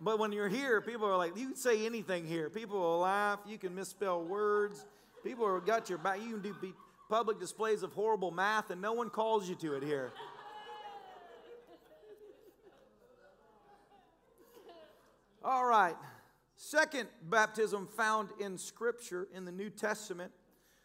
But 0.00 0.18
when 0.18 0.32
you're 0.32 0.48
here, 0.48 0.80
people 0.80 1.06
are 1.06 1.16
like, 1.16 1.36
you 1.36 1.46
can 1.46 1.56
say 1.56 1.86
anything 1.86 2.26
here. 2.26 2.50
People 2.50 2.80
will 2.80 2.98
laugh. 2.98 3.38
You 3.46 3.56
can 3.56 3.72
misspell 3.74 4.24
words. 4.24 4.84
People 5.22 5.52
have 5.54 5.64
got 5.64 5.88
your 5.88 5.98
back. 5.98 6.20
You 6.20 6.30
can 6.30 6.42
do 6.42 6.56
public 7.08 7.38
displays 7.38 7.84
of 7.84 7.92
horrible 7.92 8.32
math, 8.32 8.70
and 8.70 8.80
no 8.80 8.94
one 8.94 9.10
calls 9.10 9.48
you 9.48 9.54
to 9.56 9.76
it 9.76 9.84
here. 9.84 10.10
All 15.44 15.66
right. 15.66 15.96
Second 16.56 17.08
baptism 17.28 17.86
found 17.86 18.30
in 18.40 18.58
scripture 18.58 19.28
in 19.34 19.44
the 19.44 19.52
New 19.52 19.70
Testament, 19.70 20.32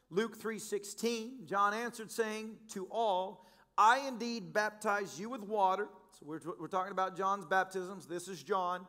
Luke 0.10 0.38
3:16, 0.40 1.46
John 1.46 1.74
answered 1.74 2.12
saying 2.12 2.58
to 2.70 2.88
all, 2.90 3.46
I 3.78 4.00
indeed 4.08 4.54
baptize 4.54 5.20
you 5.20 5.30
with 5.30 5.44
water. 5.44 5.90
So 6.12 6.26
we're, 6.26 6.40
we're 6.60 6.68
talking 6.68 6.92
about 6.92 7.16
John's 7.16 7.46
baptisms. 7.46 8.08
This 8.08 8.28
is 8.28 8.42
John 8.42 8.88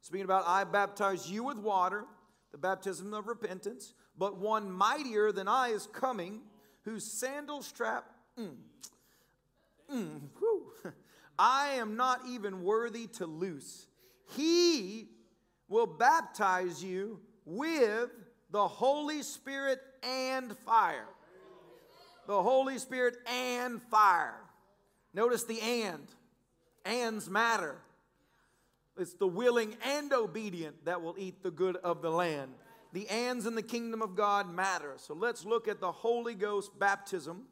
speaking 0.00 0.24
about 0.24 0.44
I 0.46 0.64
baptize 0.64 1.30
you 1.30 1.44
with 1.44 1.58
water, 1.58 2.06
the 2.52 2.58
baptism 2.58 3.12
of 3.12 3.26
repentance, 3.26 3.94
but 4.16 4.38
one 4.38 4.70
mightier 4.70 5.32
than 5.32 5.48
I 5.48 5.68
is 5.68 5.86
coming, 5.88 6.40
whose 6.84 7.04
sandal 7.04 7.62
strap 7.62 8.10
mm, 8.38 8.54
mm, 9.92 10.20
I 11.38 11.68
am 11.74 11.96
not 11.96 12.20
even 12.28 12.62
worthy 12.62 13.06
to 13.08 13.26
loose. 13.26 13.86
He 14.36 15.08
will 15.68 15.86
baptize 15.86 16.82
you 16.82 17.20
with 17.44 18.10
the 18.50 18.66
Holy 18.66 19.22
Spirit 19.22 19.80
and 20.02 20.56
fire. 20.58 21.08
The 22.26 22.42
Holy 22.42 22.78
Spirit 22.78 23.16
and 23.26 23.82
fire. 23.90 24.40
Notice 25.14 25.44
the 25.44 25.60
and. 25.60 26.06
Ands 26.84 27.28
matter. 27.28 27.76
It's 28.96 29.14
the 29.14 29.26
willing 29.26 29.74
and 29.84 30.12
obedient 30.12 30.84
that 30.84 31.02
will 31.02 31.14
eat 31.18 31.42
the 31.42 31.50
good 31.50 31.76
of 31.76 32.02
the 32.02 32.10
land. 32.10 32.52
The 32.92 33.08
ands 33.08 33.46
in 33.46 33.54
the 33.54 33.62
kingdom 33.62 34.02
of 34.02 34.16
God 34.16 34.52
matter. 34.52 34.94
So 34.96 35.14
let's 35.14 35.44
look 35.44 35.68
at 35.68 35.80
the 35.80 35.92
Holy 35.92 36.34
Ghost 36.34 36.78
baptism 36.78 37.44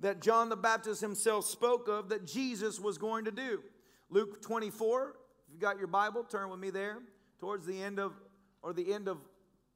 that 0.00 0.20
John 0.20 0.48
the 0.48 0.56
Baptist 0.56 1.00
himself 1.00 1.46
spoke 1.46 1.88
of 1.88 2.08
that 2.10 2.26
Jesus 2.26 2.80
was 2.80 2.98
going 2.98 3.24
to 3.24 3.30
do. 3.30 3.62
Luke 4.10 4.42
24, 4.42 5.14
if 5.46 5.52
you've 5.52 5.60
got 5.60 5.78
your 5.78 5.86
Bible, 5.86 6.24
turn 6.24 6.50
with 6.50 6.60
me 6.60 6.70
there 6.70 6.98
towards 7.40 7.66
the 7.66 7.82
end 7.82 7.98
of 7.98 8.12
or 8.62 8.72
the 8.72 8.92
end 8.92 9.08
of 9.08 9.18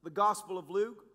the 0.03 0.09
Gospel 0.09 0.57
of 0.57 0.69
Luke. 0.69 1.05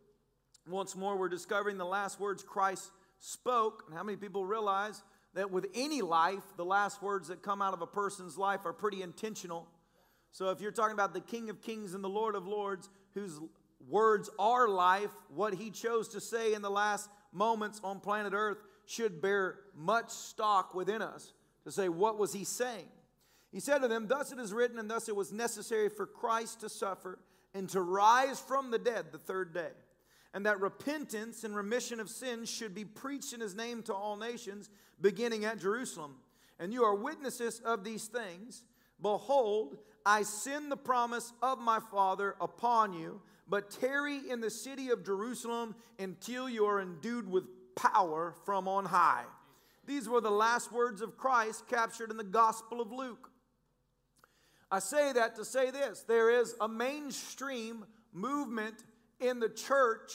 Once 0.68 0.96
more, 0.96 1.16
we're 1.16 1.28
discovering 1.28 1.76
the 1.76 1.84
last 1.84 2.18
words 2.18 2.42
Christ 2.42 2.90
spoke. 3.18 3.84
And 3.86 3.96
how 3.96 4.02
many 4.02 4.16
people 4.16 4.44
realize 4.44 5.02
that 5.34 5.50
with 5.50 5.66
any 5.74 6.02
life, 6.02 6.42
the 6.56 6.64
last 6.64 7.02
words 7.02 7.28
that 7.28 7.42
come 7.42 7.60
out 7.60 7.74
of 7.74 7.82
a 7.82 7.86
person's 7.86 8.38
life 8.38 8.60
are 8.64 8.72
pretty 8.72 9.02
intentional? 9.02 9.68
So 10.32 10.50
if 10.50 10.60
you're 10.60 10.72
talking 10.72 10.94
about 10.94 11.14
the 11.14 11.20
King 11.20 11.50
of 11.50 11.60
Kings 11.60 11.94
and 11.94 12.02
the 12.02 12.08
Lord 12.08 12.34
of 12.34 12.46
Lords, 12.46 12.88
whose 13.14 13.38
words 13.88 14.30
are 14.38 14.68
life, 14.68 15.10
what 15.28 15.54
he 15.54 15.70
chose 15.70 16.08
to 16.08 16.20
say 16.20 16.54
in 16.54 16.62
the 16.62 16.70
last 16.70 17.08
moments 17.32 17.80
on 17.84 18.00
planet 18.00 18.32
Earth 18.34 18.58
should 18.86 19.20
bear 19.20 19.58
much 19.76 20.10
stock 20.10 20.74
within 20.74 21.02
us 21.02 21.32
to 21.64 21.72
say, 21.72 21.88
what 21.88 22.18
was 22.18 22.32
he 22.32 22.44
saying? 22.44 22.88
He 23.52 23.60
said 23.60 23.78
to 23.78 23.88
them, 23.88 24.08
Thus 24.08 24.32
it 24.32 24.38
is 24.40 24.52
written, 24.52 24.78
and 24.80 24.90
thus 24.90 25.08
it 25.08 25.14
was 25.14 25.32
necessary 25.32 25.88
for 25.88 26.06
Christ 26.06 26.60
to 26.60 26.68
suffer 26.68 27.20
and 27.54 27.68
to 27.70 27.80
rise 27.80 28.40
from 28.40 28.72
the 28.72 28.78
dead 28.78 29.06
the 29.12 29.18
third 29.18 29.54
day, 29.54 29.70
and 30.34 30.44
that 30.44 30.60
repentance 30.60 31.44
and 31.44 31.54
remission 31.54 32.00
of 32.00 32.10
sins 32.10 32.50
should 32.50 32.74
be 32.74 32.84
preached 32.84 33.32
in 33.32 33.40
his 33.40 33.54
name 33.54 33.82
to 33.84 33.94
all 33.94 34.16
nations, 34.16 34.68
beginning 35.00 35.44
at 35.44 35.60
Jerusalem. 35.60 36.16
And 36.58 36.72
you 36.72 36.82
are 36.82 36.94
witnesses 36.94 37.60
of 37.64 37.84
these 37.84 38.06
things. 38.06 38.64
Behold, 39.00 39.78
I 40.04 40.22
send 40.22 40.72
the 40.72 40.76
promise 40.76 41.32
of 41.40 41.60
my 41.60 41.78
Father 41.90 42.34
upon 42.40 42.92
you, 42.92 43.22
but 43.48 43.70
tarry 43.70 44.28
in 44.28 44.40
the 44.40 44.50
city 44.50 44.90
of 44.90 45.04
Jerusalem 45.04 45.76
until 46.00 46.48
you 46.48 46.66
are 46.66 46.80
endued 46.80 47.30
with 47.30 47.44
power 47.76 48.34
from 48.44 48.66
on 48.66 48.86
high. 48.86 49.24
These 49.86 50.08
were 50.08 50.20
the 50.20 50.30
last 50.30 50.72
words 50.72 51.00
of 51.00 51.16
Christ 51.16 51.68
captured 51.68 52.10
in 52.10 52.16
the 52.16 52.24
Gospel 52.24 52.80
of 52.80 52.90
Luke. 52.90 53.30
I 54.70 54.80
say 54.80 55.12
that 55.12 55.36
to 55.36 55.44
say 55.44 55.70
this 55.70 56.02
there 56.02 56.30
is 56.30 56.56
a 56.60 56.66
mainstream 56.66 57.84
movement 58.12 58.82
in 59.20 59.40
the 59.40 59.48
church 59.48 60.12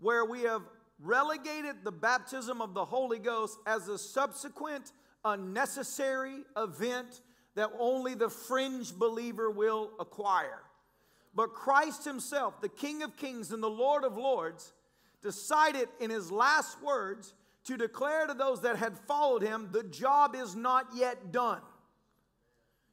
where 0.00 0.24
we 0.24 0.42
have 0.42 0.62
relegated 1.00 1.76
the 1.84 1.92
baptism 1.92 2.60
of 2.60 2.74
the 2.74 2.84
Holy 2.84 3.18
Ghost 3.18 3.58
as 3.66 3.88
a 3.88 3.98
subsequent, 3.98 4.92
unnecessary 5.24 6.38
event 6.56 7.20
that 7.54 7.70
only 7.78 8.14
the 8.14 8.28
fringe 8.28 8.94
believer 8.94 9.50
will 9.50 9.90
acquire. 9.98 10.62
But 11.34 11.54
Christ 11.54 12.04
Himself, 12.04 12.60
the 12.60 12.68
King 12.68 13.02
of 13.02 13.16
Kings 13.16 13.50
and 13.52 13.62
the 13.62 13.70
Lord 13.70 14.04
of 14.04 14.16
Lords, 14.16 14.72
decided 15.22 15.88
in 16.00 16.10
His 16.10 16.30
last 16.30 16.80
words 16.82 17.34
to 17.64 17.76
declare 17.76 18.26
to 18.26 18.34
those 18.34 18.60
that 18.62 18.76
had 18.76 18.98
followed 19.08 19.42
Him, 19.42 19.68
the 19.72 19.82
job 19.82 20.34
is 20.34 20.54
not 20.54 20.88
yet 20.94 21.32
done. 21.32 21.62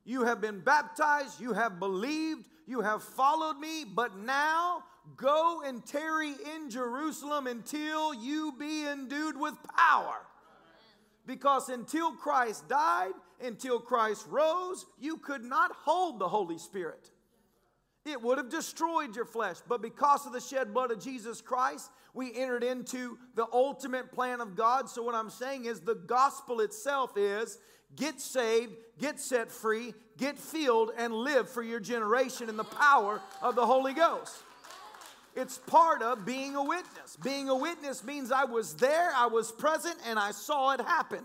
You 0.05 0.23
have 0.23 0.41
been 0.41 0.61
baptized, 0.61 1.39
you 1.39 1.53
have 1.53 1.79
believed, 1.79 2.47
you 2.65 2.81
have 2.81 3.03
followed 3.03 3.59
me, 3.59 3.83
but 3.85 4.15
now 4.17 4.83
go 5.17 5.61
and 5.65 5.85
tarry 5.85 6.33
in 6.55 6.69
Jerusalem 6.69 7.47
until 7.47 8.13
you 8.13 8.53
be 8.57 8.85
endued 8.87 9.39
with 9.39 9.55
power. 9.77 10.17
Because 11.25 11.69
until 11.69 12.11
Christ 12.13 12.67
died, 12.67 13.11
until 13.41 13.79
Christ 13.79 14.25
rose, 14.29 14.85
you 14.99 15.17
could 15.17 15.43
not 15.43 15.71
hold 15.71 16.19
the 16.19 16.27
Holy 16.27 16.57
Spirit. 16.57 17.11
It 18.05 18.21
would 18.21 18.39
have 18.39 18.49
destroyed 18.49 19.15
your 19.15 19.25
flesh. 19.25 19.57
But 19.67 19.81
because 19.81 20.25
of 20.25 20.33
the 20.33 20.41
shed 20.41 20.73
blood 20.73 20.91
of 20.91 20.99
Jesus 20.99 21.39
Christ, 21.39 21.91
we 22.13 22.33
entered 22.35 22.63
into 22.63 23.17
the 23.35 23.45
ultimate 23.53 24.11
plan 24.11 24.41
of 24.41 24.55
God. 24.55 24.89
So, 24.89 25.03
what 25.03 25.13
I'm 25.13 25.29
saying 25.29 25.65
is, 25.65 25.81
the 25.81 25.95
gospel 25.95 26.61
itself 26.61 27.11
is 27.15 27.59
get 27.95 28.19
saved, 28.19 28.73
get 28.97 29.19
set 29.19 29.51
free, 29.51 29.93
get 30.17 30.39
filled, 30.39 30.91
and 30.97 31.13
live 31.13 31.49
for 31.49 31.61
your 31.61 31.79
generation 31.79 32.49
in 32.49 32.57
the 32.57 32.63
power 32.63 33.21
of 33.41 33.55
the 33.55 33.65
Holy 33.65 33.93
Ghost. 33.93 34.33
It's 35.35 35.57
part 35.57 36.01
of 36.01 36.25
being 36.25 36.55
a 36.55 36.63
witness. 36.63 37.17
Being 37.23 37.49
a 37.49 37.55
witness 37.55 38.03
means 38.03 38.31
I 38.31 38.45
was 38.45 38.75
there, 38.75 39.11
I 39.15 39.27
was 39.27 39.51
present, 39.51 39.95
and 40.05 40.19
I 40.19 40.31
saw 40.31 40.71
it 40.71 40.81
happen. 40.81 41.23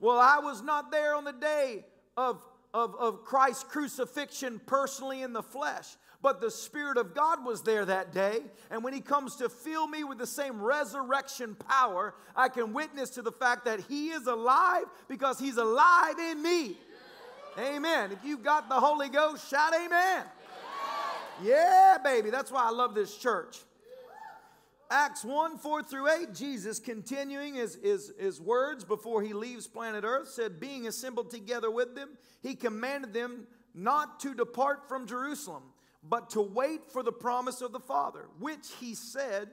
Well, 0.00 0.18
I 0.18 0.38
was 0.38 0.62
not 0.62 0.90
there 0.90 1.14
on 1.14 1.24
the 1.24 1.32
day 1.32 1.84
of, 2.16 2.44
of, 2.72 2.94
of 2.96 3.24
Christ's 3.24 3.64
crucifixion 3.64 4.60
personally 4.66 5.22
in 5.22 5.32
the 5.32 5.42
flesh 5.42 5.96
but 6.24 6.40
the 6.40 6.50
Spirit 6.50 6.96
of 6.96 7.14
God 7.14 7.44
was 7.44 7.60
there 7.60 7.84
that 7.84 8.14
day. 8.14 8.40
And 8.70 8.82
when 8.82 8.94
He 8.94 9.02
comes 9.02 9.36
to 9.36 9.50
fill 9.50 9.86
me 9.86 10.04
with 10.04 10.16
the 10.16 10.26
same 10.26 10.58
resurrection 10.58 11.54
power, 11.54 12.14
I 12.34 12.48
can 12.48 12.72
witness 12.72 13.10
to 13.10 13.22
the 13.22 13.30
fact 13.30 13.66
that 13.66 13.80
He 13.90 14.08
is 14.08 14.26
alive 14.26 14.84
because 15.06 15.38
He's 15.38 15.58
alive 15.58 16.18
in 16.18 16.42
me. 16.42 16.78
Amen. 17.58 18.10
If 18.10 18.24
you've 18.24 18.42
got 18.42 18.70
the 18.70 18.80
Holy 18.80 19.10
Ghost, 19.10 19.50
shout 19.50 19.74
amen. 19.74 20.24
Yeah, 21.42 21.98
baby. 22.02 22.30
That's 22.30 22.50
why 22.50 22.64
I 22.64 22.70
love 22.70 22.94
this 22.94 23.16
church. 23.16 23.58
Acts 24.90 25.24
1 25.24 25.58
4 25.58 25.82
through 25.82 26.08
8, 26.08 26.34
Jesus 26.34 26.78
continuing 26.78 27.54
his, 27.54 27.78
his, 27.82 28.12
his 28.18 28.40
words 28.40 28.84
before 28.84 29.22
he 29.22 29.32
leaves 29.32 29.66
planet 29.66 30.04
Earth 30.04 30.28
said, 30.28 30.60
Being 30.60 30.86
assembled 30.86 31.30
together 31.30 31.70
with 31.70 31.94
them, 31.94 32.10
he 32.42 32.54
commanded 32.54 33.12
them 33.12 33.46
not 33.74 34.20
to 34.20 34.34
depart 34.34 34.88
from 34.88 35.06
Jerusalem 35.06 35.62
but 36.08 36.30
to 36.30 36.42
wait 36.42 36.90
for 36.90 37.02
the 37.02 37.12
promise 37.12 37.60
of 37.62 37.72
the 37.72 37.80
Father, 37.80 38.26
which 38.38 38.68
he 38.78 38.94
said, 38.94 39.48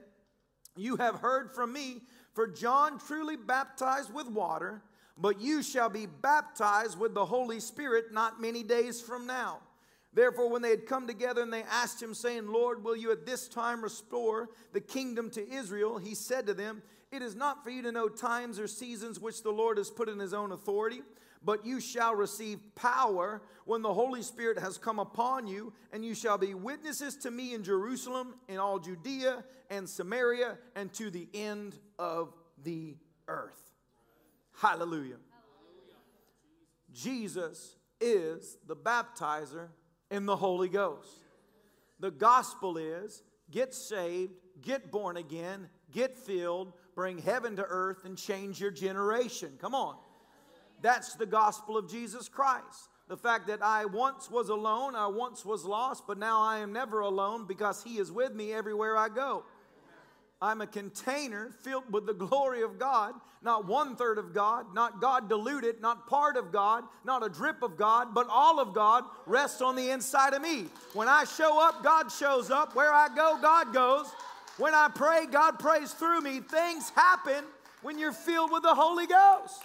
You 0.76 0.96
have 0.96 1.16
heard 1.16 1.54
from 1.54 1.72
me, 1.72 2.02
for 2.34 2.46
John 2.46 2.98
truly 2.98 3.36
baptized 3.36 4.12
with 4.12 4.28
water, 4.28 4.82
but 5.16 5.40
you 5.40 5.62
shall 5.62 5.88
be 5.88 6.06
baptized 6.06 6.98
with 6.98 7.14
the 7.14 7.24
Holy 7.24 7.60
Spirit 7.60 8.12
not 8.12 8.40
many 8.40 8.62
days 8.62 9.00
from 9.00 9.26
now. 9.26 9.60
Therefore, 10.14 10.50
when 10.50 10.62
they 10.62 10.70
had 10.70 10.86
come 10.86 11.06
together 11.06 11.42
and 11.42 11.52
they 11.52 11.62
asked 11.62 12.02
him, 12.02 12.12
saying, 12.12 12.46
Lord, 12.46 12.84
will 12.84 12.96
you 12.96 13.12
at 13.12 13.24
this 13.24 13.48
time 13.48 13.82
restore 13.82 14.50
the 14.72 14.80
kingdom 14.80 15.30
to 15.30 15.50
Israel? 15.50 15.98
He 15.98 16.14
said 16.14 16.46
to 16.46 16.54
them, 16.54 16.82
It 17.10 17.22
is 17.22 17.34
not 17.34 17.64
for 17.64 17.70
you 17.70 17.82
to 17.82 17.92
know 17.92 18.08
times 18.08 18.58
or 18.58 18.66
seasons 18.66 19.18
which 19.18 19.42
the 19.42 19.50
Lord 19.50 19.78
has 19.78 19.90
put 19.90 20.08
in 20.08 20.18
his 20.18 20.34
own 20.34 20.52
authority 20.52 21.00
but 21.44 21.66
you 21.66 21.80
shall 21.80 22.14
receive 22.14 22.60
power 22.74 23.42
when 23.64 23.82
the 23.82 23.92
Holy 23.92 24.22
Spirit 24.22 24.58
has 24.58 24.78
come 24.78 24.98
upon 24.98 25.46
you, 25.46 25.72
and 25.92 26.04
you 26.04 26.14
shall 26.14 26.38
be 26.38 26.54
witnesses 26.54 27.16
to 27.16 27.30
me 27.30 27.54
in 27.54 27.64
Jerusalem, 27.64 28.34
in 28.48 28.58
all 28.58 28.78
Judea 28.78 29.44
and 29.70 29.88
Samaria, 29.88 30.58
and 30.76 30.92
to 30.94 31.10
the 31.10 31.28
end 31.34 31.78
of 31.98 32.32
the 32.62 32.96
earth. 33.28 33.72
Hallelujah. 34.56 35.16
Hallelujah. 35.16 35.98
Jesus 36.92 37.76
is 38.00 38.58
the 38.66 38.76
baptizer 38.76 39.68
in 40.12 40.26
the 40.26 40.36
Holy 40.36 40.68
Ghost. 40.68 41.24
The 41.98 42.10
gospel 42.10 42.76
is 42.76 43.22
get 43.50 43.74
saved, 43.74 44.34
get 44.60 44.90
born 44.90 45.16
again, 45.16 45.68
get 45.90 46.16
filled, 46.16 46.74
bring 46.94 47.18
heaven 47.18 47.56
to 47.56 47.64
earth, 47.64 48.04
and 48.04 48.16
change 48.16 48.60
your 48.60 48.70
generation. 48.70 49.52
Come 49.60 49.74
on. 49.74 49.96
That's 50.82 51.14
the 51.14 51.26
gospel 51.26 51.76
of 51.76 51.90
Jesus 51.90 52.28
Christ. 52.28 52.90
The 53.08 53.16
fact 53.16 53.46
that 53.48 53.62
I 53.62 53.86
once 53.86 54.30
was 54.30 54.48
alone, 54.48 54.94
I 54.94 55.06
once 55.06 55.44
was 55.44 55.64
lost, 55.64 56.04
but 56.06 56.18
now 56.18 56.42
I 56.42 56.58
am 56.58 56.72
never 56.72 57.00
alone 57.00 57.46
because 57.46 57.82
He 57.82 57.98
is 57.98 58.12
with 58.12 58.34
me 58.34 58.52
everywhere 58.52 58.96
I 58.96 59.08
go. 59.08 59.44
I'm 60.42 60.60
a 60.60 60.66
container 60.66 61.52
filled 61.62 61.92
with 61.92 62.04
the 62.04 62.14
glory 62.14 62.62
of 62.62 62.76
God, 62.76 63.14
not 63.42 63.68
one 63.68 63.94
third 63.94 64.18
of 64.18 64.34
God, 64.34 64.74
not 64.74 65.00
God 65.00 65.28
diluted, 65.28 65.80
not 65.80 66.08
part 66.08 66.36
of 66.36 66.50
God, 66.50 66.82
not 67.04 67.24
a 67.24 67.28
drip 67.28 67.62
of 67.62 67.76
God, 67.76 68.12
but 68.12 68.26
all 68.28 68.58
of 68.58 68.74
God 68.74 69.04
rests 69.24 69.62
on 69.62 69.76
the 69.76 69.90
inside 69.90 70.34
of 70.34 70.42
me. 70.42 70.64
When 70.94 71.06
I 71.06 71.22
show 71.22 71.64
up, 71.64 71.84
God 71.84 72.10
shows 72.10 72.50
up. 72.50 72.74
Where 72.74 72.92
I 72.92 73.06
go, 73.14 73.38
God 73.40 73.72
goes. 73.72 74.06
When 74.58 74.74
I 74.74 74.88
pray, 74.92 75.26
God 75.30 75.60
prays 75.60 75.92
through 75.92 76.22
me. 76.22 76.40
Things 76.40 76.90
happen 76.90 77.44
when 77.82 77.96
you're 77.96 78.12
filled 78.12 78.50
with 78.50 78.64
the 78.64 78.74
Holy 78.74 79.06
Ghost. 79.06 79.62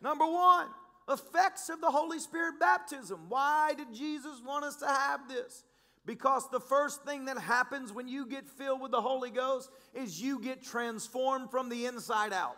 Number 0.00 0.24
one, 0.24 0.68
effects 1.08 1.68
of 1.68 1.80
the 1.80 1.90
Holy 1.90 2.20
Spirit 2.20 2.60
baptism. 2.60 3.18
Why 3.28 3.74
did 3.76 3.92
Jesus 3.92 4.40
want 4.46 4.64
us 4.64 4.76
to 4.76 4.86
have 4.86 5.28
this? 5.28 5.64
Because 6.06 6.48
the 6.50 6.60
first 6.60 7.04
thing 7.04 7.26
that 7.26 7.38
happens 7.38 7.92
when 7.92 8.08
you 8.08 8.26
get 8.26 8.48
filled 8.48 8.80
with 8.80 8.90
the 8.90 9.00
Holy 9.00 9.30
Ghost 9.30 9.70
is 9.94 10.20
you 10.20 10.40
get 10.40 10.62
transformed 10.62 11.50
from 11.50 11.68
the 11.68 11.86
inside 11.86 12.32
out. 12.32 12.56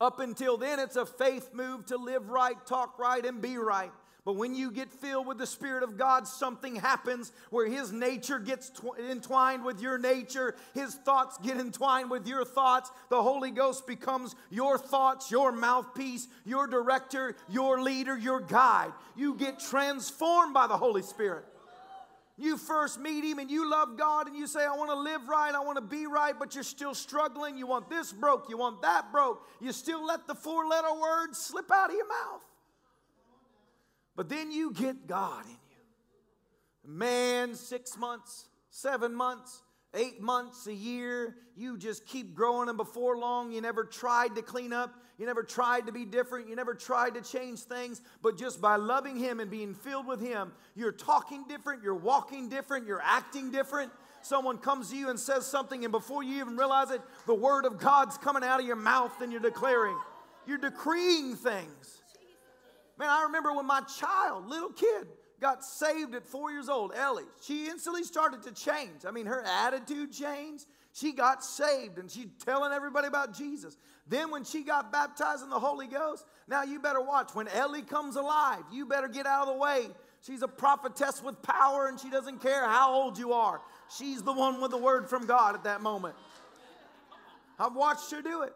Up 0.00 0.18
until 0.18 0.56
then, 0.56 0.80
it's 0.80 0.96
a 0.96 1.06
faith 1.06 1.50
move 1.52 1.86
to 1.86 1.96
live 1.96 2.28
right, 2.28 2.56
talk 2.66 2.98
right, 2.98 3.24
and 3.24 3.40
be 3.40 3.56
right. 3.56 3.92
But 4.24 4.34
when 4.34 4.54
you 4.54 4.70
get 4.70 4.90
filled 4.90 5.26
with 5.26 5.38
the 5.38 5.46
Spirit 5.46 5.82
of 5.82 5.96
God, 5.96 6.28
something 6.28 6.76
happens 6.76 7.32
where 7.50 7.68
His 7.68 7.92
nature 7.92 8.38
gets 8.38 8.70
tw- 8.70 8.98
entwined 9.10 9.64
with 9.64 9.80
your 9.80 9.98
nature. 9.98 10.54
His 10.74 10.94
thoughts 10.94 11.38
get 11.38 11.56
entwined 11.56 12.08
with 12.08 12.28
your 12.28 12.44
thoughts. 12.44 12.90
The 13.10 13.20
Holy 13.20 13.50
Ghost 13.50 13.84
becomes 13.86 14.36
your 14.50 14.78
thoughts, 14.78 15.30
your 15.30 15.50
mouthpiece, 15.50 16.28
your 16.44 16.68
director, 16.68 17.34
your 17.48 17.80
leader, 17.80 18.16
your 18.16 18.40
guide. 18.40 18.92
You 19.16 19.34
get 19.34 19.58
transformed 19.58 20.54
by 20.54 20.68
the 20.68 20.76
Holy 20.76 21.02
Spirit. 21.02 21.44
You 22.42 22.56
first 22.56 22.98
meet 22.98 23.22
him 23.22 23.38
and 23.38 23.48
you 23.48 23.70
love 23.70 23.96
God 23.96 24.26
and 24.26 24.36
you 24.36 24.48
say, 24.48 24.64
I 24.64 24.74
want 24.74 24.90
to 24.90 24.96
live 24.96 25.28
right, 25.28 25.54
I 25.54 25.60
want 25.60 25.76
to 25.76 25.80
be 25.80 26.08
right, 26.08 26.34
but 26.36 26.56
you're 26.56 26.64
still 26.64 26.92
struggling. 26.92 27.56
You 27.56 27.68
want 27.68 27.88
this 27.88 28.12
broke, 28.12 28.48
you 28.48 28.58
want 28.58 28.82
that 28.82 29.12
broke. 29.12 29.46
You 29.60 29.70
still 29.70 30.04
let 30.04 30.26
the 30.26 30.34
four 30.34 30.66
letter 30.66 30.92
words 30.92 31.38
slip 31.38 31.70
out 31.70 31.90
of 31.90 31.94
your 31.94 32.08
mouth. 32.08 32.42
But 34.16 34.28
then 34.28 34.50
you 34.50 34.72
get 34.72 35.06
God 35.06 35.44
in 35.44 35.52
you. 35.52 36.92
Man, 36.92 37.54
six 37.54 37.96
months, 37.96 38.48
seven 38.70 39.14
months, 39.14 39.62
eight 39.94 40.20
months, 40.20 40.66
a 40.66 40.74
year, 40.74 41.36
you 41.56 41.76
just 41.76 42.06
keep 42.06 42.34
growing, 42.34 42.68
and 42.68 42.78
before 42.78 43.18
long, 43.18 43.52
you 43.52 43.60
never 43.60 43.84
tried 43.84 44.34
to 44.36 44.42
clean 44.42 44.72
up. 44.72 44.94
You 45.18 45.26
never 45.26 45.42
tried 45.42 45.86
to 45.86 45.92
be 45.92 46.04
different. 46.04 46.48
You 46.48 46.56
never 46.56 46.74
tried 46.74 47.14
to 47.14 47.20
change 47.20 47.60
things. 47.60 48.00
But 48.22 48.36
just 48.38 48.60
by 48.60 48.76
loving 48.76 49.16
Him 49.16 49.40
and 49.40 49.50
being 49.50 49.74
filled 49.74 50.06
with 50.06 50.20
Him, 50.20 50.52
you're 50.74 50.92
talking 50.92 51.44
different, 51.48 51.82
you're 51.82 51.94
walking 51.94 52.48
different, 52.48 52.86
you're 52.86 53.02
acting 53.02 53.50
different. 53.50 53.92
Someone 54.22 54.58
comes 54.58 54.90
to 54.90 54.96
you 54.96 55.10
and 55.10 55.18
says 55.18 55.46
something, 55.46 55.84
and 55.84 55.92
before 55.92 56.22
you 56.22 56.40
even 56.40 56.56
realize 56.56 56.90
it, 56.90 57.00
the 57.26 57.34
Word 57.34 57.66
of 57.66 57.78
God's 57.78 58.16
coming 58.18 58.42
out 58.42 58.60
of 58.60 58.66
your 58.66 58.76
mouth 58.76 59.20
and 59.20 59.30
you're 59.30 59.40
declaring. 59.40 59.96
You're 60.46 60.58
decreeing 60.58 61.36
things. 61.36 62.01
Man, 63.02 63.10
I 63.10 63.24
remember 63.24 63.52
when 63.52 63.66
my 63.66 63.80
child, 63.80 64.48
little 64.48 64.70
kid, 64.70 65.08
got 65.40 65.64
saved 65.64 66.14
at 66.14 66.24
four 66.24 66.52
years 66.52 66.68
old, 66.68 66.92
Ellie. 66.94 67.24
She 67.44 67.66
instantly 67.66 68.04
started 68.04 68.44
to 68.44 68.52
change. 68.52 69.04
I 69.04 69.10
mean, 69.10 69.26
her 69.26 69.42
attitude 69.42 70.12
changed. 70.12 70.66
She 70.92 71.10
got 71.10 71.42
saved 71.42 71.98
and 71.98 72.08
she's 72.08 72.28
telling 72.44 72.72
everybody 72.72 73.08
about 73.08 73.36
Jesus. 73.36 73.76
Then, 74.06 74.30
when 74.30 74.44
she 74.44 74.62
got 74.62 74.92
baptized 74.92 75.42
in 75.42 75.50
the 75.50 75.58
Holy 75.58 75.88
Ghost, 75.88 76.24
now 76.46 76.62
you 76.62 76.78
better 76.78 77.00
watch. 77.00 77.34
When 77.34 77.48
Ellie 77.48 77.82
comes 77.82 78.14
alive, 78.14 78.62
you 78.70 78.86
better 78.86 79.08
get 79.08 79.26
out 79.26 79.48
of 79.48 79.54
the 79.54 79.60
way. 79.60 79.88
She's 80.24 80.42
a 80.42 80.48
prophetess 80.48 81.20
with 81.24 81.42
power 81.42 81.88
and 81.88 81.98
she 81.98 82.08
doesn't 82.08 82.40
care 82.40 82.68
how 82.68 82.94
old 82.94 83.18
you 83.18 83.32
are. 83.32 83.60
She's 83.98 84.22
the 84.22 84.32
one 84.32 84.60
with 84.60 84.70
the 84.70 84.78
word 84.78 85.10
from 85.10 85.26
God 85.26 85.56
at 85.56 85.64
that 85.64 85.80
moment. 85.80 86.14
I've 87.58 87.74
watched 87.74 88.12
her 88.12 88.22
do 88.22 88.42
it. 88.42 88.54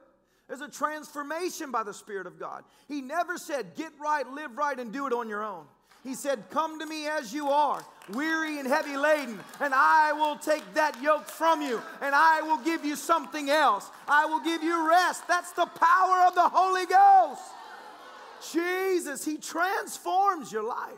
There's 0.48 0.61
a 0.61 0.68
transformation 0.68 1.72
by 1.72 1.82
the 1.82 1.94
Spirit 1.94 2.26
of 2.26 2.38
God. 2.38 2.64
He 2.87 3.00
never 3.00 3.37
said, 3.37 3.74
get 3.74 3.92
right, 4.00 4.26
live 4.30 4.56
right, 4.56 4.78
and 4.78 4.92
do 4.92 5.06
it 5.06 5.12
on 5.12 5.28
your 5.28 5.42
own. 5.42 5.64
He 6.06 6.14
said, 6.14 6.44
Come 6.50 6.78
to 6.78 6.87
me 6.87 7.09
as 7.09 7.35
you 7.35 7.48
are, 7.48 7.85
weary 8.12 8.61
and 8.61 8.68
heavy 8.68 8.96
laden, 8.96 9.40
and 9.61 9.74
I 9.74 10.12
will 10.12 10.37
take 10.37 10.62
that 10.74 11.02
yoke 11.02 11.26
from 11.26 11.61
you, 11.61 11.82
and 12.00 12.14
I 12.14 12.42
will 12.42 12.59
give 12.59 12.85
you 12.85 12.94
something 12.94 13.50
else. 13.50 13.90
I 14.06 14.26
will 14.26 14.38
give 14.38 14.62
you 14.62 14.88
rest. 14.88 15.26
That's 15.26 15.50
the 15.52 15.66
power 15.66 16.26
of 16.28 16.37
the 16.37 16.48
Holy 16.48 16.87
Ghost. 16.87 17.42
Jesus, 18.52 19.24
He 19.24 19.37
transforms 19.37 20.52
your 20.52 20.62
life. 20.62 20.92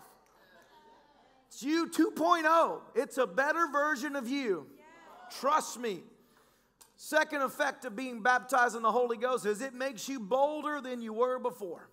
It's 1.47 1.63
you 1.63 1.89
2.0, 1.89 2.81
it's 2.95 3.17
a 3.17 3.27
better 3.27 3.67
version 3.73 4.15
of 4.15 4.29
you. 4.29 4.67
Trust 5.41 5.81
me. 5.81 6.03
Second 7.01 7.43
effect 7.43 7.85
of 7.85 7.95
being 7.95 8.23
baptized 8.23 8.75
in 8.75 8.83
the 8.83 8.91
Holy 8.91 9.17
Ghost 9.17 9.47
is 9.47 9.63
it 9.63 9.73
makes 9.73 10.09
you 10.09 10.19
bolder 10.19 10.81
than 10.81 11.01
you 11.01 11.13
were 11.13 11.39
before. 11.39 11.89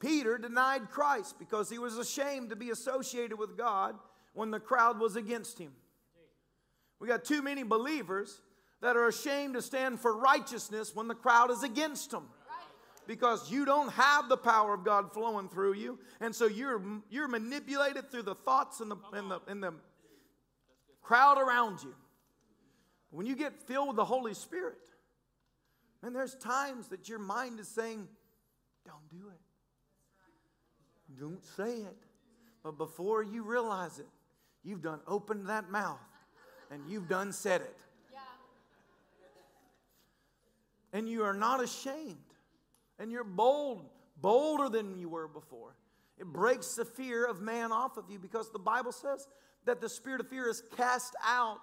Peter 0.00 0.38
denied 0.38 0.90
Christ 0.90 1.38
because 1.38 1.68
he 1.68 1.78
was 1.78 1.98
ashamed 1.98 2.48
to 2.48 2.56
be 2.56 2.70
associated 2.70 3.38
with 3.38 3.58
God 3.58 3.96
when 4.32 4.50
the 4.50 4.60
crowd 4.60 4.98
was 4.98 5.16
against 5.16 5.58
him. 5.58 5.72
We 6.98 7.06
got 7.06 7.22
too 7.22 7.42
many 7.42 7.64
believers 7.64 8.40
that 8.80 8.96
are 8.96 9.08
ashamed 9.08 9.54
to 9.54 9.62
stand 9.62 10.00
for 10.00 10.16
righteousness 10.16 10.96
when 10.96 11.06
the 11.06 11.14
crowd 11.14 11.50
is 11.50 11.62
against 11.62 12.10
them. 12.10 12.28
Because 13.06 13.50
you 13.50 13.66
don't 13.66 13.92
have 13.92 14.30
the 14.30 14.38
power 14.38 14.72
of 14.72 14.84
God 14.84 15.12
flowing 15.12 15.50
through 15.50 15.74
you, 15.74 15.98
and 16.20 16.34
so 16.34 16.46
you're 16.46 16.82
you're 17.10 17.28
manipulated 17.28 18.10
through 18.10 18.24
the 18.24 18.34
thoughts 18.34 18.80
and 18.80 18.90
the 18.90 18.96
and 19.14 19.30
the, 19.30 19.40
and 19.48 19.62
the 19.62 19.74
crowd 21.02 21.38
around 21.38 21.82
you. 21.82 21.94
When 23.10 23.26
you 23.26 23.36
get 23.36 23.54
filled 23.66 23.88
with 23.88 23.96
the 23.96 24.04
Holy 24.04 24.34
Spirit, 24.34 24.78
and 26.02 26.14
there's 26.14 26.34
times 26.34 26.88
that 26.88 27.08
your 27.08 27.18
mind 27.18 27.58
is 27.60 27.68
saying, 27.68 28.06
Don't 28.84 29.08
do 29.10 29.28
it. 29.28 29.40
Don't 31.18 31.44
say 31.56 31.78
it. 31.78 31.96
But 32.62 32.76
before 32.78 33.22
you 33.22 33.42
realize 33.42 33.98
it, 33.98 34.08
you've 34.62 34.82
done 34.82 35.00
opened 35.06 35.48
that 35.48 35.70
mouth 35.70 35.98
and 36.70 36.82
you've 36.88 37.08
done 37.08 37.32
said 37.32 37.62
it. 37.62 37.76
Yeah. 38.12 38.18
And 40.92 41.08
you 41.08 41.24
are 41.24 41.34
not 41.34 41.62
ashamed. 41.62 42.16
And 42.98 43.10
you're 43.10 43.24
bold, 43.24 43.88
bolder 44.20 44.68
than 44.68 44.98
you 44.98 45.08
were 45.08 45.28
before. 45.28 45.76
It 46.18 46.26
breaks 46.26 46.74
the 46.74 46.84
fear 46.84 47.24
of 47.24 47.40
man 47.40 47.70
off 47.72 47.96
of 47.96 48.10
you 48.10 48.18
because 48.18 48.50
the 48.50 48.58
Bible 48.58 48.92
says 48.92 49.28
that 49.64 49.80
the 49.80 49.88
spirit 49.88 50.20
of 50.20 50.28
fear 50.28 50.48
is 50.48 50.62
cast 50.76 51.14
out 51.24 51.58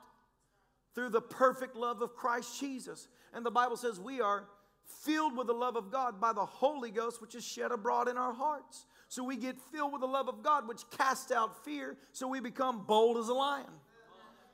through 0.96 1.10
the 1.10 1.22
perfect 1.22 1.76
love 1.76 2.02
of 2.02 2.16
Christ 2.16 2.60
Jesus. 2.60 3.08
And 3.34 3.46
the 3.46 3.52
Bible 3.52 3.78
says 3.78 4.00
we 4.00 4.22
are 4.22 4.48
filled 5.04 5.38
with 5.38 5.48
the 5.48 5.54
love 5.54 5.76
of 5.76 5.92
God 5.92 6.20
by 6.20 6.34
the 6.34 6.46
Holy 6.46 6.90
Ghost, 6.90 7.22
which 7.22 7.36
is 7.36 7.46
shed 7.46 7.72
abroad 7.72 8.08
in 8.08 8.18
our 8.18 8.34
hearts. 8.34 8.86
So 9.08 9.24
we 9.24 9.36
get 9.36 9.60
filled 9.72 9.92
with 9.92 10.02
the 10.02 10.08
love 10.08 10.30
of 10.30 10.42
God, 10.42 10.68
which 10.68 10.82
casts 10.98 11.32
out 11.32 11.64
fear, 11.64 11.98
so 12.12 12.28
we 12.28 12.40
become 12.40 12.86
bold 12.86 13.18
as 13.18 13.28
a 13.28 13.34
lion. 13.34 13.70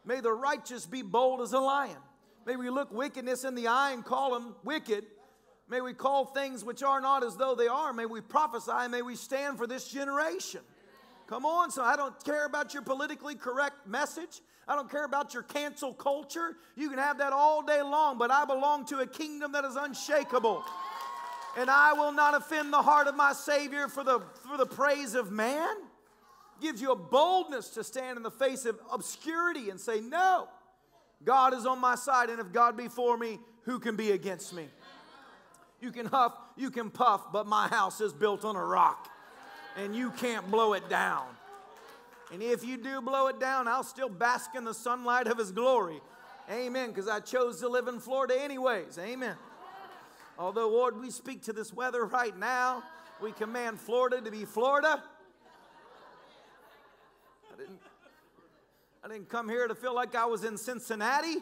May 0.04 0.19
the 0.19 0.34
righteous 0.34 0.86
be 0.86 1.04
bold 1.04 1.41
as 1.41 1.54
a 1.54 1.60
lion. 1.60 1.97
May 2.45 2.56
we 2.56 2.69
look 2.69 2.91
wickedness 2.91 3.43
in 3.43 3.54
the 3.54 3.67
eye 3.67 3.91
and 3.91 4.04
call 4.04 4.34
them 4.34 4.56
wicked. 4.63 5.06
May 5.69 5.80
we 5.80 5.93
call 5.93 6.25
things 6.25 6.65
which 6.65 6.84
are 6.84 6.99
not 6.99 7.23
as 7.23 7.38
though 7.38 7.56
they 7.56 7.67
are. 7.67 7.93
May 7.93 8.06
we 8.06 8.19
prophesy. 8.19 8.89
May 8.89 9.04
we 9.04 9.15
stand 9.15 9.58
for 9.58 9.67
this 9.67 9.88
generation. 9.88 10.62
Come 11.32 11.46
on, 11.46 11.72
so 11.72 11.82
I 11.82 11.96
don't 11.96 12.22
care 12.26 12.46
about 12.46 12.74
your 12.74 12.84
politically 12.84 13.36
correct 13.36 13.88
message. 13.88 14.41
I 14.67 14.76
don't 14.76 14.91
care 14.91 15.06
about 15.06 15.34
your 15.34 15.44
cancel 15.44 15.94
culture. 15.94 16.58
You 16.76 16.89
can 16.89 17.00
have 17.00 17.20
that 17.20 17.32
all 17.32 17.63
day 17.63 17.82
long, 17.82 18.17
but 18.17 18.30
I 18.30 18.44
belong 18.44 18.84
to 18.88 19.00
a 19.00 19.08
kingdom 19.08 19.54
that 19.54 19.63
is 19.63 19.78
unshakable. 19.78 20.62
And 21.58 21.70
I 21.70 21.94
will 21.94 22.12
not 22.12 22.36
offend 22.36 22.74
the 22.74 22.82
heart 22.82 23.08
of 23.08 23.15
my 23.15 23.32
Savior 23.32 23.88
for 23.88 24.04
the, 24.04 24.20
for 24.46 24.58
the 24.58 24.65
praise 24.65 25.15
of 25.15 25.32
man. 25.32 25.74
Gives 26.62 26.82
you 26.82 26.91
a 26.91 26.98
boldness 26.98 27.70
to 27.70 27.84
stand 27.86 28.17
in 28.17 28.24
the 28.24 28.30
face 28.30 28.65
of 28.65 28.78
obscurity 28.91 29.70
and 29.70 29.80
say, 29.80 30.02
No, 30.02 30.50
God 31.24 31.54
is 31.54 31.65
on 31.65 31.80
my 31.80 31.96
side, 31.96 32.30
and 32.30 32.41
if 32.41 32.52
God 32.52 32.76
be 32.76 32.89
for 32.89 33.17
me, 33.17 33.39
who 33.62 33.80
can 33.80 33.96
be 33.96 34.12
against 34.12 34.54
me? 34.54 34.65
You 35.80 35.94
can 35.94 36.08
huff, 36.08 36.34
you 36.58 36.72
can 36.72 36.89
puff, 36.89 37.32
but 37.32 37.48
my 37.48 37.70
house 37.70 38.02
is 38.02 38.12
built 38.12 38.44
on 38.44 38.58
a 38.58 38.65
rock, 38.65 39.10
and 39.78 39.96
you 39.96 40.12
can't 40.12 40.50
blow 40.50 40.74
it 40.74 40.90
down. 40.90 41.26
And 42.32 42.42
if 42.42 42.64
you 42.64 42.78
do 42.78 43.02
blow 43.02 43.28
it 43.28 43.40
down, 43.40 43.68
I'll 43.68 43.84
still 43.84 44.10
bask 44.10 44.56
in 44.56 44.64
the 44.64 44.74
sunlight 44.74 45.28
of 45.28 45.38
His 45.38 45.52
glory. 45.52 46.00
Amen. 46.50 46.90
Because 46.90 47.08
I 47.08 47.20
chose 47.20 47.60
to 47.60 47.68
live 47.68 47.88
in 47.88 48.00
Florida 48.00 48.36
anyways. 48.40 48.98
Amen. 48.98 49.36
Although, 50.40 50.70
Lord, 50.70 51.00
we 51.00 51.12
speak 51.12 51.44
to 51.44 51.54
this 51.54 51.74
weather 51.74 52.06
right 52.06 52.38
now, 52.38 52.84
we 53.22 53.32
command 53.32 53.80
Florida 53.80 54.22
to 54.22 54.32
be 54.32 54.46
Florida. 54.46 55.04
I 57.54 57.58
didn't, 57.58 57.80
I 59.04 59.08
didn't 59.08 59.30
come 59.30 59.50
here 59.50 59.68
to 59.68 59.76
feel 59.76 59.94
like 59.94 60.16
I 60.16 60.26
was 60.26 60.44
in 60.44 60.58
Cincinnati. 60.58 61.36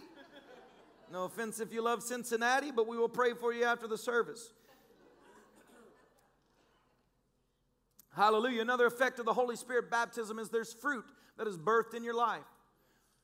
No 1.12 1.24
offense 1.26 1.60
if 1.60 1.74
you 1.74 1.82
love 1.82 2.04
Cincinnati, 2.04 2.72
but 2.72 2.88
we 2.88 2.98
will 2.98 3.10
pray 3.10 3.34
for 3.34 3.54
you 3.54 3.64
after 3.64 3.88
the 3.88 3.98
service. 3.98 4.52
Hallelujah. 8.20 8.62
Another 8.62 8.86
effect 8.86 9.20
of 9.20 9.26
the 9.26 9.34
Holy 9.34 9.56
Spirit 9.56 9.90
baptism 9.90 10.40
is 10.40 10.50
there's 10.50 10.74
fruit 10.74 11.06
that 11.38 11.48
is 11.48 11.58
birthed 11.58 11.94
in 11.94 12.04
your 12.04 12.14
life. 12.14 12.44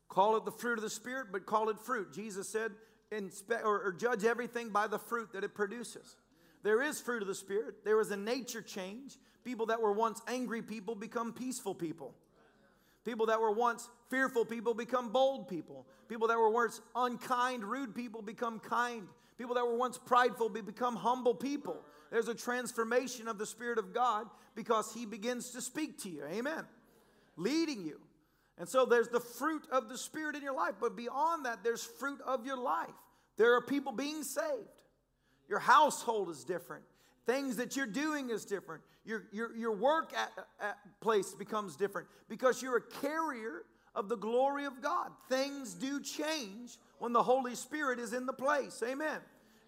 Call 0.07 0.37
it 0.37 0.45
the 0.45 0.53
fruit 0.53 0.77
of 0.77 0.83
the 0.83 0.89
Spirit, 0.89 1.33
but 1.33 1.45
call 1.45 1.67
it 1.67 1.77
fruit. 1.81 2.13
Jesus 2.13 2.47
said, 2.47 2.71
inspe- 3.11 3.61
or, 3.65 3.81
or 3.81 3.91
judge 3.91 4.23
everything 4.23 4.69
by 4.69 4.87
the 4.87 4.97
fruit 4.97 5.33
that 5.33 5.43
it 5.43 5.53
produces. 5.53 6.15
There 6.63 6.81
is 6.81 7.01
fruit 7.01 7.21
of 7.21 7.27
the 7.27 7.35
Spirit. 7.35 7.83
There 7.83 7.99
is 7.99 8.11
a 8.11 8.15
nature 8.15 8.61
change. 8.61 9.17
People 9.43 9.65
that 9.65 9.81
were 9.81 9.91
once 9.91 10.21
angry 10.29 10.61
people 10.61 10.95
become 10.95 11.33
peaceful 11.33 11.75
people. 11.75 12.15
People 13.03 13.25
that 13.25 13.41
were 13.41 13.51
once 13.51 13.89
fearful 14.09 14.45
people 14.45 14.73
become 14.73 15.09
bold 15.09 15.49
people. 15.49 15.85
People 16.07 16.29
that 16.29 16.37
were 16.37 16.49
once 16.49 16.79
unkind, 16.95 17.65
rude 17.65 17.93
people 17.93 18.21
become 18.21 18.61
kind. 18.61 19.09
People 19.37 19.55
that 19.55 19.67
were 19.67 19.75
once 19.75 19.97
prideful 19.97 20.47
become 20.47 20.95
humble 20.95 21.35
people. 21.35 21.83
There's 22.15 22.29
a 22.29 22.33
transformation 22.33 23.27
of 23.27 23.37
the 23.37 23.45
Spirit 23.45 23.77
of 23.77 23.93
God 23.93 24.27
because 24.55 24.93
He 24.93 25.05
begins 25.05 25.49
to 25.49 25.61
speak 25.61 26.01
to 26.03 26.09
you. 26.09 26.23
Amen. 26.31 26.63
Leading 27.35 27.83
you. 27.83 27.99
And 28.57 28.69
so 28.69 28.85
there's 28.85 29.09
the 29.09 29.19
fruit 29.19 29.67
of 29.69 29.89
the 29.89 29.97
Spirit 29.97 30.37
in 30.37 30.41
your 30.41 30.55
life. 30.55 30.75
But 30.79 30.95
beyond 30.95 31.45
that, 31.45 31.61
there's 31.61 31.83
fruit 31.83 32.21
of 32.25 32.45
your 32.45 32.55
life. 32.55 32.87
There 33.35 33.57
are 33.57 33.61
people 33.61 33.91
being 33.91 34.23
saved. 34.23 34.47
Your 35.49 35.59
household 35.59 36.29
is 36.29 36.45
different. 36.45 36.85
Things 37.25 37.57
that 37.57 37.75
you're 37.75 37.85
doing 37.85 38.29
is 38.29 38.45
different. 38.45 38.81
Your, 39.03 39.25
your, 39.33 39.53
your 39.53 39.75
work 39.75 40.13
at, 40.17 40.31
at 40.61 40.77
place 41.01 41.33
becomes 41.33 41.75
different 41.75 42.07
because 42.29 42.61
you're 42.61 42.77
a 42.77 43.01
carrier 43.01 43.63
of 43.93 44.07
the 44.07 44.15
glory 44.15 44.63
of 44.63 44.81
God. 44.81 45.11
Things 45.27 45.73
do 45.73 45.99
change 45.99 46.77
when 46.99 47.11
the 47.11 47.23
Holy 47.23 47.55
Spirit 47.55 47.99
is 47.99 48.13
in 48.13 48.25
the 48.25 48.31
place. 48.31 48.81
Amen. 48.87 49.19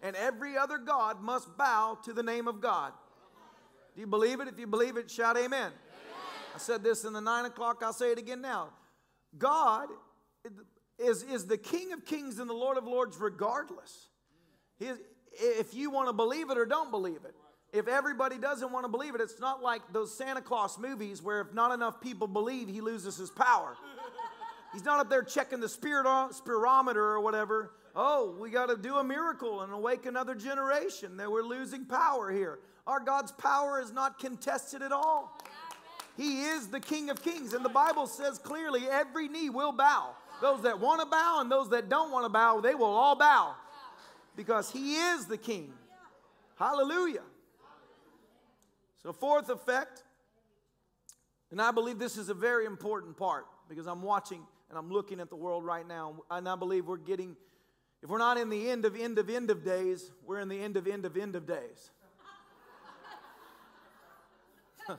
And 0.02 0.14
every 0.16 0.56
other 0.56 0.78
God 0.78 1.20
must 1.20 1.56
bow 1.56 1.98
to 2.04 2.12
the 2.12 2.22
name 2.22 2.46
of 2.46 2.60
God. 2.60 2.92
Do 3.94 4.00
you 4.00 4.06
believe 4.06 4.40
it? 4.40 4.48
If 4.48 4.58
you 4.58 4.66
believe 4.66 4.96
it, 4.96 5.10
shout 5.10 5.36
amen. 5.36 5.50
amen. 5.50 5.72
I 6.54 6.58
said 6.58 6.84
this 6.84 7.04
in 7.04 7.12
the 7.12 7.20
nine 7.20 7.44
o'clock, 7.46 7.82
I'll 7.82 7.92
say 7.92 8.12
it 8.12 8.18
again 8.18 8.40
now. 8.40 8.68
God 9.36 9.88
is, 10.98 11.22
is 11.24 11.46
the 11.46 11.58
King 11.58 11.92
of 11.92 12.04
kings 12.04 12.38
and 12.38 12.48
the 12.48 12.54
Lord 12.54 12.76
of 12.76 12.84
lords, 12.84 13.16
regardless. 13.18 14.08
If 14.80 15.74
you 15.74 15.90
want 15.90 16.08
to 16.08 16.12
believe 16.12 16.50
it 16.50 16.58
or 16.58 16.64
don't 16.64 16.90
believe 16.90 17.24
it. 17.24 17.34
If 17.72 17.86
everybody 17.86 18.38
doesn't 18.38 18.72
want 18.72 18.84
to 18.84 18.88
believe 18.88 19.14
it, 19.14 19.20
it's 19.20 19.40
not 19.40 19.62
like 19.62 19.82
those 19.92 20.16
Santa 20.16 20.40
Claus 20.40 20.78
movies 20.78 21.22
where 21.22 21.40
if 21.42 21.52
not 21.52 21.72
enough 21.72 22.00
people 22.00 22.26
believe, 22.26 22.68
he 22.68 22.80
loses 22.80 23.16
his 23.16 23.30
power. 23.30 23.76
He's 24.72 24.84
not 24.84 25.00
up 25.00 25.10
there 25.10 25.22
checking 25.22 25.60
the 25.60 25.68
spirit 25.68 26.06
spirometer 26.06 26.96
or 26.96 27.20
whatever. 27.20 27.72
Oh, 27.94 28.36
we 28.38 28.50
got 28.50 28.66
to 28.66 28.76
do 28.76 28.96
a 28.96 29.04
miracle 29.04 29.62
and 29.62 29.72
awake 29.72 30.06
another 30.06 30.34
generation. 30.34 31.16
That 31.16 31.30
we're 31.30 31.42
losing 31.42 31.84
power 31.84 32.30
here. 32.30 32.58
Our 32.86 33.00
God's 33.00 33.32
power 33.32 33.80
is 33.80 33.92
not 33.92 34.18
contested 34.18 34.82
at 34.82 34.92
all. 34.92 35.38
He 36.16 36.42
is 36.42 36.68
the 36.68 36.80
King 36.80 37.10
of 37.10 37.22
Kings, 37.22 37.52
and 37.52 37.64
the 37.64 37.68
Bible 37.68 38.06
says 38.06 38.38
clearly 38.38 38.88
every 38.88 39.28
knee 39.28 39.50
will 39.50 39.72
bow. 39.72 40.14
Those 40.40 40.62
that 40.62 40.78
want 40.80 41.00
to 41.00 41.06
bow 41.06 41.38
and 41.40 41.50
those 41.50 41.70
that 41.70 41.88
don't 41.88 42.10
want 42.10 42.24
to 42.24 42.28
bow, 42.28 42.60
they 42.60 42.74
will 42.74 42.86
all 42.86 43.16
bow 43.16 43.54
because 44.36 44.70
He 44.70 44.96
is 44.96 45.26
the 45.26 45.36
King. 45.36 45.72
Hallelujah. 46.56 47.22
So, 49.02 49.12
fourth 49.12 49.48
effect, 49.48 50.02
and 51.50 51.62
I 51.62 51.70
believe 51.70 51.98
this 51.98 52.16
is 52.16 52.28
a 52.28 52.34
very 52.34 52.66
important 52.66 53.16
part 53.16 53.46
because 53.68 53.86
I'm 53.86 54.02
watching 54.02 54.42
and 54.68 54.78
I'm 54.78 54.90
looking 54.90 55.20
at 55.20 55.30
the 55.30 55.36
world 55.36 55.64
right 55.64 55.86
now, 55.86 56.16
and 56.30 56.48
I 56.48 56.56
believe 56.56 56.86
we're 56.86 56.98
getting, 56.98 57.36
if 58.02 58.08
we're 58.08 58.18
not 58.18 58.38
in 58.38 58.48
the 58.48 58.70
end 58.70 58.84
of 58.84 58.96
end 58.98 59.18
of 59.18 59.28
end 59.28 59.50
of 59.50 59.64
days, 59.64 60.10
we're 60.24 60.38
in 60.38 60.48
the 60.48 60.60
end 60.60 60.76
of 60.76 60.86
end 60.86 61.04
of 61.04 61.16
end 61.16 61.34
of 61.34 61.46
days. 61.46 61.90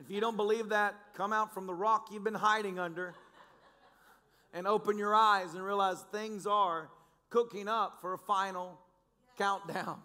if 0.00 0.08
you 0.08 0.20
don't 0.20 0.36
believe 0.36 0.68
that, 0.68 0.94
come 1.14 1.32
out 1.32 1.52
from 1.52 1.66
the 1.66 1.74
rock 1.74 2.08
you've 2.12 2.24
been 2.24 2.34
hiding 2.34 2.78
under 2.78 3.14
and 4.54 4.66
open 4.66 4.96
your 4.96 5.14
eyes 5.14 5.54
and 5.54 5.64
realize 5.64 6.04
things 6.12 6.46
are 6.46 6.88
cooking 7.30 7.66
up 7.68 8.00
for 8.00 8.12
a 8.12 8.18
final 8.18 8.78
countdown. 9.36 9.98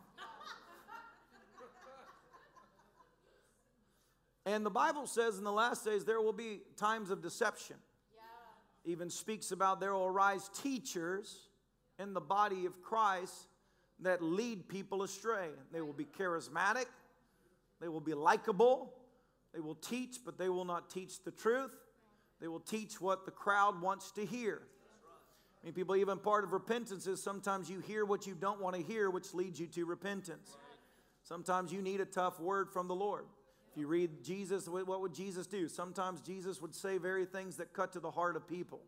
And 4.43 4.65
the 4.65 4.71
Bible 4.71 5.05
says 5.05 5.37
in 5.37 5.43
the 5.43 5.51
last 5.51 5.85
days 5.85 6.03
there 6.03 6.19
will 6.19 6.33
be 6.33 6.61
times 6.75 7.11
of 7.11 7.21
deception. 7.21 7.75
Yeah. 8.15 8.91
Even 8.91 9.11
speaks 9.11 9.51
about 9.51 9.79
there 9.79 9.93
will 9.93 10.07
arise 10.07 10.49
teachers 10.61 11.50
in 12.01 12.13
the 12.13 12.21
body 12.21 12.65
of 12.65 12.81
Christ 12.81 13.47
that 13.99 14.21
lead 14.23 14.67
people 14.67 15.03
astray. 15.03 15.49
They 15.71 15.81
will 15.81 15.93
be 15.93 16.05
charismatic, 16.05 16.87
they 17.79 17.87
will 17.87 18.01
be 18.01 18.13
likable, 18.13 18.93
they 19.53 19.59
will 19.59 19.75
teach, 19.75 20.17
but 20.25 20.37
they 20.37 20.49
will 20.49 20.65
not 20.65 20.89
teach 20.89 21.23
the 21.23 21.31
truth. 21.31 21.75
They 22.39 22.47
will 22.47 22.59
teach 22.59 22.99
what 22.99 23.25
the 23.25 23.31
crowd 23.31 23.81
wants 23.81 24.11
to 24.13 24.25
hear. 24.25 24.63
I 25.61 25.67
mean, 25.67 25.73
people, 25.73 25.95
even 25.95 26.17
part 26.17 26.43
of 26.43 26.53
repentance 26.53 27.05
is 27.05 27.21
sometimes 27.21 27.69
you 27.69 27.79
hear 27.81 28.03
what 28.03 28.25
you 28.25 28.33
don't 28.33 28.59
want 28.59 28.75
to 28.75 28.81
hear, 28.81 29.11
which 29.11 29.35
leads 29.35 29.59
you 29.59 29.67
to 29.67 29.85
repentance. 29.85 30.57
Sometimes 31.23 31.71
you 31.71 31.83
need 31.83 32.01
a 32.01 32.05
tough 32.05 32.39
word 32.39 32.71
from 32.71 32.87
the 32.87 32.95
Lord. 32.95 33.25
If 33.71 33.77
you 33.77 33.85
read 33.85 34.23
Jesus, 34.23 34.67
what 34.67 34.87
would 35.01 35.13
Jesus 35.13 35.45
do? 35.45 35.67
Sometimes 35.67 36.19
Jesus 36.21 36.61
would 36.61 36.73
say 36.73 36.97
very 36.97 37.25
things 37.25 37.57
that 37.57 37.73
cut 37.73 37.93
to 37.93 37.99
the 37.99 38.09
heart 38.09 38.35
of 38.35 38.47
people. 38.47 38.79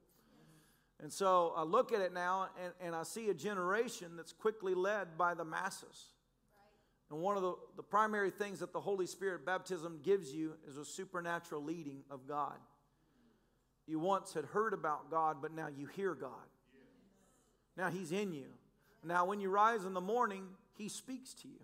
And 1.04 1.12
so 1.12 1.54
I 1.58 1.63
look 1.63 1.92
at 1.92 2.00
it 2.00 2.13
now 2.13 2.48
and, 2.63 2.74
and 2.80 2.96
I 2.96 3.04
see 3.04 3.30
a 3.30 3.34
generation 3.34 4.16
that's 4.16 4.32
quickly 4.32 4.74
led 4.74 5.18
by 5.18 5.34
the 5.34 5.44
masses. 5.44 6.06
And 7.12 7.20
one 7.20 7.36
of 7.36 7.44
the, 7.44 7.56
the 7.76 7.84
primary 7.84 8.32
things 8.32 8.60
that 8.60 8.72
the 8.72 8.80
Holy 8.80 9.06
Spirit 9.06 9.46
baptism 9.46 10.00
gives 10.02 10.34
you 10.34 10.54
is 10.66 10.78
a 10.78 10.86
supernatural 10.86 11.62
leading 11.62 12.04
of 12.10 12.26
God. 12.26 12.56
You 13.86 14.00
once 14.00 14.34
had 14.34 14.46
heard 14.46 14.74
about 14.74 15.12
God, 15.12 15.38
but 15.42 15.54
now 15.54 15.68
you 15.68 15.88
hear 15.88 16.16
God. 16.16 16.32
Now 17.76 17.89
He's 17.89 18.13
in 18.13 18.32
you. 18.32 18.46
Now, 19.04 19.26
when 19.26 19.42
you 19.42 19.50
rise 19.50 19.84
in 19.84 19.94
the 19.94 20.00
morning, 20.00 20.46
He 20.78 20.88
speaks 20.88 21.34
to 21.34 21.50
you. 21.50 21.60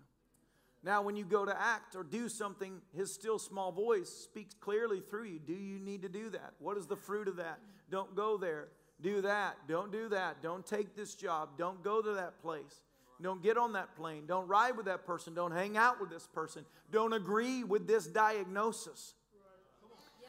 Now, 0.82 1.00
when 1.00 1.16
you 1.16 1.24
go 1.24 1.46
to 1.46 1.58
act 1.58 1.96
or 1.96 2.04
do 2.04 2.28
something, 2.28 2.80
his 2.94 3.12
still 3.12 3.38
small 3.38 3.72
voice 3.72 4.08
speaks 4.08 4.54
clearly 4.54 5.00
through 5.00 5.24
you. 5.24 5.38
Do 5.38 5.54
you 5.54 5.78
need 5.78 6.02
to 6.02 6.08
do 6.10 6.28
that? 6.30 6.52
What 6.58 6.76
is 6.76 6.86
the 6.86 6.96
fruit 6.96 7.28
of 7.28 7.36
that? 7.36 7.58
Don't 7.90 8.14
go 8.14 8.36
there. 8.36 8.68
Do 9.02 9.22
that. 9.22 9.56
Don't 9.68 9.90
do 9.90 10.08
that. 10.10 10.42
Don't 10.42 10.64
take 10.66 10.94
this 10.94 11.14
job. 11.14 11.50
Don't 11.56 11.82
go 11.82 12.02
to 12.02 12.12
that 12.12 12.40
place. 12.42 12.82
Don't 13.22 13.42
get 13.42 13.56
on 13.56 13.74
that 13.74 13.94
plane. 13.96 14.24
Don't 14.26 14.48
ride 14.48 14.76
with 14.76 14.86
that 14.86 15.04
person. 15.04 15.34
Don't 15.34 15.52
hang 15.52 15.76
out 15.76 16.00
with 16.00 16.10
this 16.10 16.26
person. 16.26 16.64
Don't 16.90 17.12
agree 17.12 17.64
with 17.64 17.86
this 17.86 18.06
diagnosis. 18.06 19.14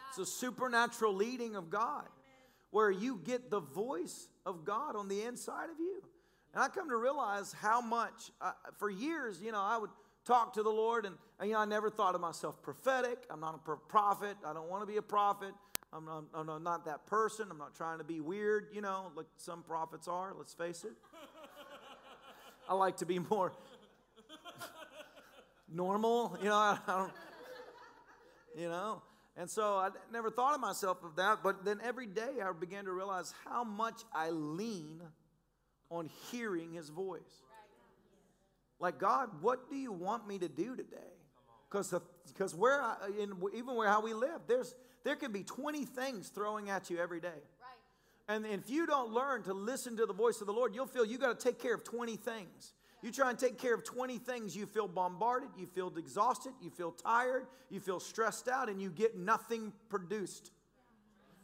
It's 0.09 0.17
a 0.17 0.25
supernatural 0.25 1.13
leading 1.13 1.55
of 1.55 1.69
God 1.69 2.05
where 2.71 2.91
you 2.91 3.19
get 3.23 3.49
the 3.49 3.61
voice 3.61 4.27
of 4.45 4.65
God 4.65 4.95
on 4.95 5.07
the 5.07 5.23
inside 5.23 5.69
of 5.69 5.79
you. 5.79 6.01
And 6.53 6.61
I 6.61 6.67
come 6.67 6.89
to 6.89 6.97
realize 6.97 7.53
how 7.53 7.79
much, 7.79 8.31
uh, 8.41 8.51
for 8.77 8.89
years, 8.89 9.41
you 9.41 9.53
know, 9.53 9.61
I 9.61 9.77
would 9.77 9.89
talk 10.25 10.53
to 10.53 10.63
the 10.63 10.69
Lord. 10.69 11.05
And, 11.05 11.15
and, 11.39 11.47
you 11.47 11.55
know, 11.55 11.61
I 11.61 11.65
never 11.65 11.89
thought 11.89 12.13
of 12.13 12.19
myself 12.19 12.61
prophetic. 12.61 13.19
I'm 13.29 13.39
not 13.39 13.55
a 13.65 13.75
prophet. 13.87 14.35
I 14.45 14.53
don't 14.53 14.69
want 14.69 14.81
to 14.81 14.85
be 14.85 14.97
a 14.97 15.01
prophet. 15.01 15.53
I'm 15.93 16.05
not, 16.05 16.23
I'm 16.33 16.63
not 16.63 16.85
that 16.85 17.05
person. 17.05 17.47
I'm 17.51 17.57
not 17.57 17.75
trying 17.75 17.97
to 17.97 18.03
be 18.03 18.21
weird, 18.21 18.67
you 18.73 18.81
know, 18.81 19.11
like 19.15 19.25
some 19.37 19.61
prophets 19.61 20.07
are, 20.07 20.33
let's 20.37 20.53
face 20.53 20.83
it. 20.83 20.93
I 22.69 22.73
like 22.75 22.97
to 22.97 23.05
be 23.05 23.19
more 23.19 23.51
normal, 25.73 26.37
you 26.41 26.49
know, 26.49 26.55
I, 26.55 26.77
I 26.87 26.97
don't, 26.97 27.11
you 28.57 28.69
know. 28.69 29.01
And 29.37 29.49
so 29.49 29.75
I 29.75 29.89
never 30.11 30.29
thought 30.29 30.53
of 30.53 30.61
myself 30.61 31.03
of 31.03 31.15
that, 31.15 31.39
but 31.43 31.65
then 31.65 31.79
every 31.83 32.07
day 32.07 32.41
I 32.43 32.51
began 32.51 32.85
to 32.85 32.91
realize 32.91 33.33
how 33.45 33.63
much 33.63 34.01
I 34.13 34.29
lean 34.29 35.01
on 35.89 36.09
hearing 36.31 36.73
his 36.73 36.89
voice. 36.89 37.43
Like, 38.79 38.99
God, 38.99 39.29
what 39.41 39.69
do 39.69 39.75
you 39.75 39.91
want 39.91 40.27
me 40.27 40.39
to 40.39 40.47
do 40.47 40.75
today? 40.75 40.97
Because 41.71 41.93
because 42.27 42.53
where 42.53 42.81
I, 42.81 42.95
in, 43.19 43.33
even 43.55 43.75
where 43.75 43.87
how 43.87 44.01
we 44.01 44.13
live, 44.13 44.41
there's 44.47 44.75
there 45.03 45.15
can 45.15 45.31
be 45.31 45.43
20 45.43 45.85
things 45.85 46.29
throwing 46.29 46.69
at 46.69 46.89
you 46.89 46.99
every 46.99 47.19
day. 47.19 47.29
Right. 47.29 48.35
And 48.35 48.45
if 48.45 48.69
you 48.69 48.85
don't 48.85 49.11
learn 49.11 49.43
to 49.43 49.53
listen 49.53 49.97
to 49.97 50.05
the 50.05 50.13
voice 50.13 50.41
of 50.41 50.47
the 50.47 50.53
Lord, 50.53 50.75
you'll 50.75 50.85
feel 50.85 51.05
you 51.05 51.17
got 51.17 51.39
to 51.39 51.43
take 51.43 51.59
care 51.59 51.73
of 51.73 51.83
20 51.83 52.17
things. 52.17 52.73
You 53.01 53.11
try 53.11 53.31
and 53.31 53.39
take 53.39 53.57
care 53.57 53.73
of 53.73 53.83
20 53.83 54.19
things, 54.19 54.55
you 54.55 54.67
feel 54.67 54.87
bombarded, 54.87 55.49
you 55.57 55.65
feel 55.65 55.91
exhausted, 55.97 56.53
you 56.61 56.69
feel 56.69 56.91
tired, 56.91 57.47
you 57.71 57.79
feel 57.79 57.99
stressed 57.99 58.47
out, 58.47 58.69
and 58.69 58.79
you 58.79 58.91
get 58.91 59.17
nothing 59.17 59.73
produced. 59.89 60.51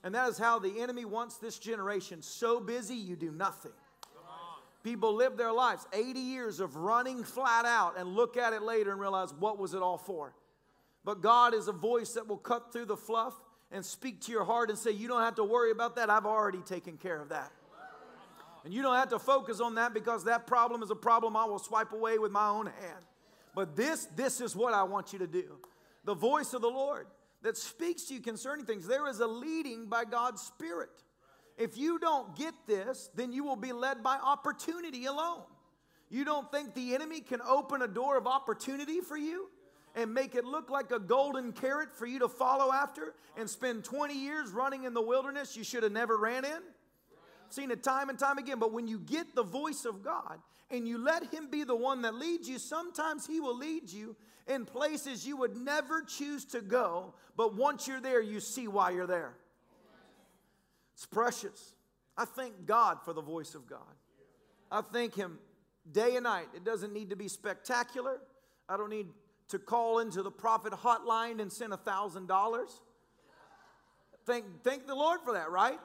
And 0.04 0.14
that 0.14 0.30
is 0.30 0.38
how 0.38 0.60
the 0.60 0.80
enemy 0.80 1.04
wants 1.04 1.38
this 1.38 1.58
generation 1.58 2.22
so 2.22 2.60
busy 2.60 2.94
you 2.94 3.16
do 3.16 3.32
nothing. 3.32 3.72
People 4.88 5.16
live 5.16 5.36
their 5.36 5.52
lives 5.52 5.86
80 5.92 6.18
years 6.18 6.62
of 6.62 6.78
running 6.78 7.26
flat 7.26 7.66
out 7.66 8.00
and 8.00 8.08
look 8.08 8.38
at 8.38 8.54
it 8.54 8.62
later 8.62 8.90
and 8.90 9.02
realize 9.02 9.34
what 9.34 9.60
was 9.60 9.74
it 9.74 9.82
all 9.82 9.98
for. 9.98 10.34
But 11.04 11.20
God 11.20 11.54
is 11.54 11.68
a 11.68 11.74
voice 11.74 12.14
that 12.14 12.26
will 12.26 12.38
cut 12.38 12.72
through 12.72 12.86
the 12.86 12.96
fluff 12.96 13.34
and 13.70 13.86
speak 13.86 14.22
to 14.22 14.32
your 14.32 14.46
heart 14.46 14.70
and 14.70 14.80
say, 14.80 14.92
You 14.92 15.10
don't 15.10 15.24
have 15.24 15.36
to 15.36 15.44
worry 15.44 15.72
about 15.72 15.98
that. 15.98 16.10
I've 16.10 16.26
already 16.26 16.60
taken 16.60 16.96
care 16.96 17.22
of 17.22 17.28
that. 17.30 17.52
And 18.64 18.74
you 18.74 18.82
don't 18.82 18.96
have 18.96 19.10
to 19.10 19.20
focus 19.20 19.60
on 19.60 19.76
that 19.76 19.94
because 19.94 20.24
that 20.24 20.48
problem 20.48 20.82
is 20.82 20.90
a 20.90 20.96
problem 20.96 21.36
I 21.36 21.44
will 21.44 21.60
swipe 21.60 21.92
away 21.92 22.18
with 22.18 22.32
my 22.32 22.48
own 22.48 22.68
hand. 22.68 23.04
But 23.54 23.76
this, 23.76 24.08
this 24.16 24.40
is 24.40 24.56
what 24.56 24.74
I 24.74 24.84
want 24.84 25.12
you 25.12 25.20
to 25.20 25.28
do. 25.28 25.58
The 26.06 26.16
voice 26.16 26.54
of 26.54 26.62
the 26.62 26.70
Lord 26.70 27.08
that 27.42 27.58
speaks 27.58 28.04
to 28.04 28.14
you 28.14 28.22
concerning 28.22 28.66
things. 28.66 28.88
There 28.88 29.10
is 29.10 29.20
a 29.20 29.28
leading 29.28 29.88
by 29.88 30.06
God's 30.06 30.42
Spirit. 30.42 31.04
If 31.58 31.78
you 31.78 31.98
don't 31.98 32.36
get 32.36 32.54
this, 32.68 33.10
then 33.16 33.34
you 33.34 33.44
will 33.44 33.56
be 33.56 33.74
led 33.74 34.04
by 34.04 34.18
opportunity 34.18 35.06
alone. 35.06 35.44
You 36.10 36.24
don't 36.24 36.50
think 36.52 36.74
the 36.74 36.94
enemy 36.94 37.20
can 37.20 37.42
open 37.42 37.82
a 37.82 37.88
door 37.88 38.18
of 38.18 38.28
opportunity 38.28 39.02
for 39.02 39.18
you 39.18 39.50
and 39.96 40.14
make 40.14 40.36
it 40.36 40.46
look 40.46 40.70
like 40.70 40.92
a 40.92 41.00
golden 41.00 41.52
carrot 41.52 41.92
for 41.92 42.06
you 42.06 42.20
to 42.20 42.30
follow 42.30 42.72
after 42.72 43.16
and 43.36 43.50
spend 43.50 43.84
20 43.84 44.14
years 44.14 44.52
running 44.52 44.84
in 44.84 44.94
the 44.94 45.02
wilderness 45.02 45.58
you 45.58 45.64
should 45.64 45.84
have 45.84 45.92
never 45.92 46.18
ran 46.18 46.46
in? 46.46 46.60
Seen 47.50 47.72
it 47.72 47.84
time 47.84 48.10
and 48.10 48.20
time 48.20 48.38
again. 48.38 48.60
But 48.60 48.72
when 48.72 48.88
you 48.88 49.00
get 49.00 49.34
the 49.34 49.44
voice 49.44 49.86
of 49.86 50.04
God 50.04 50.40
and 50.70 50.88
you 50.88 50.98
let 50.98 51.34
Him 51.34 51.50
be 51.50 51.64
the 51.64 51.76
one 51.76 52.04
that 52.04 52.14
leads 52.14 52.48
you, 52.48 52.60
sometimes 52.60 53.26
He 53.26 53.40
will 53.40 53.58
lead 53.58 53.90
you 53.90 54.16
in 54.48 54.66
places 54.66 55.26
you 55.26 55.38
would 55.38 55.58
never 55.58 56.02
choose 56.02 56.46
to 56.46 56.62
go. 56.62 57.16
But 57.36 57.56
once 57.56 57.88
you're 57.88 58.02
there, 58.02 58.22
you 58.22 58.40
see 58.40 58.68
why 58.68 58.92
you're 58.92 59.08
there. 59.08 59.34
It's 60.98 61.06
precious. 61.06 61.76
I 62.18 62.26
thank 62.26 62.66
God 62.66 62.98
for 63.06 63.14
the 63.14 63.22
voice 63.22 63.54
of 63.54 63.68
God. 63.68 63.80
I 64.72 64.82
thank 64.82 65.14
Him 65.14 65.38
day 65.92 66.16
and 66.16 66.24
night. 66.24 66.48
It 66.56 66.66
doesn't 66.66 66.92
need 66.92 67.12
to 67.12 67.16
be 67.16 67.28
spectacular. 67.28 68.20
I 68.68 68.78
don't 68.78 68.90
need 68.90 69.06
to 69.50 69.60
call 69.60 70.00
into 70.00 70.24
the 70.24 70.32
prophet 70.32 70.74
hotline 70.74 71.40
and 71.40 71.54
send 71.54 71.72
a 71.72 71.78
thousand 71.78 72.28
dollars. 72.28 72.82
Thank, 74.26 74.46
thank 74.64 74.88
the 74.88 74.96
Lord 74.96 75.20
for 75.24 75.34
that, 75.34 75.52
right? 75.52 75.80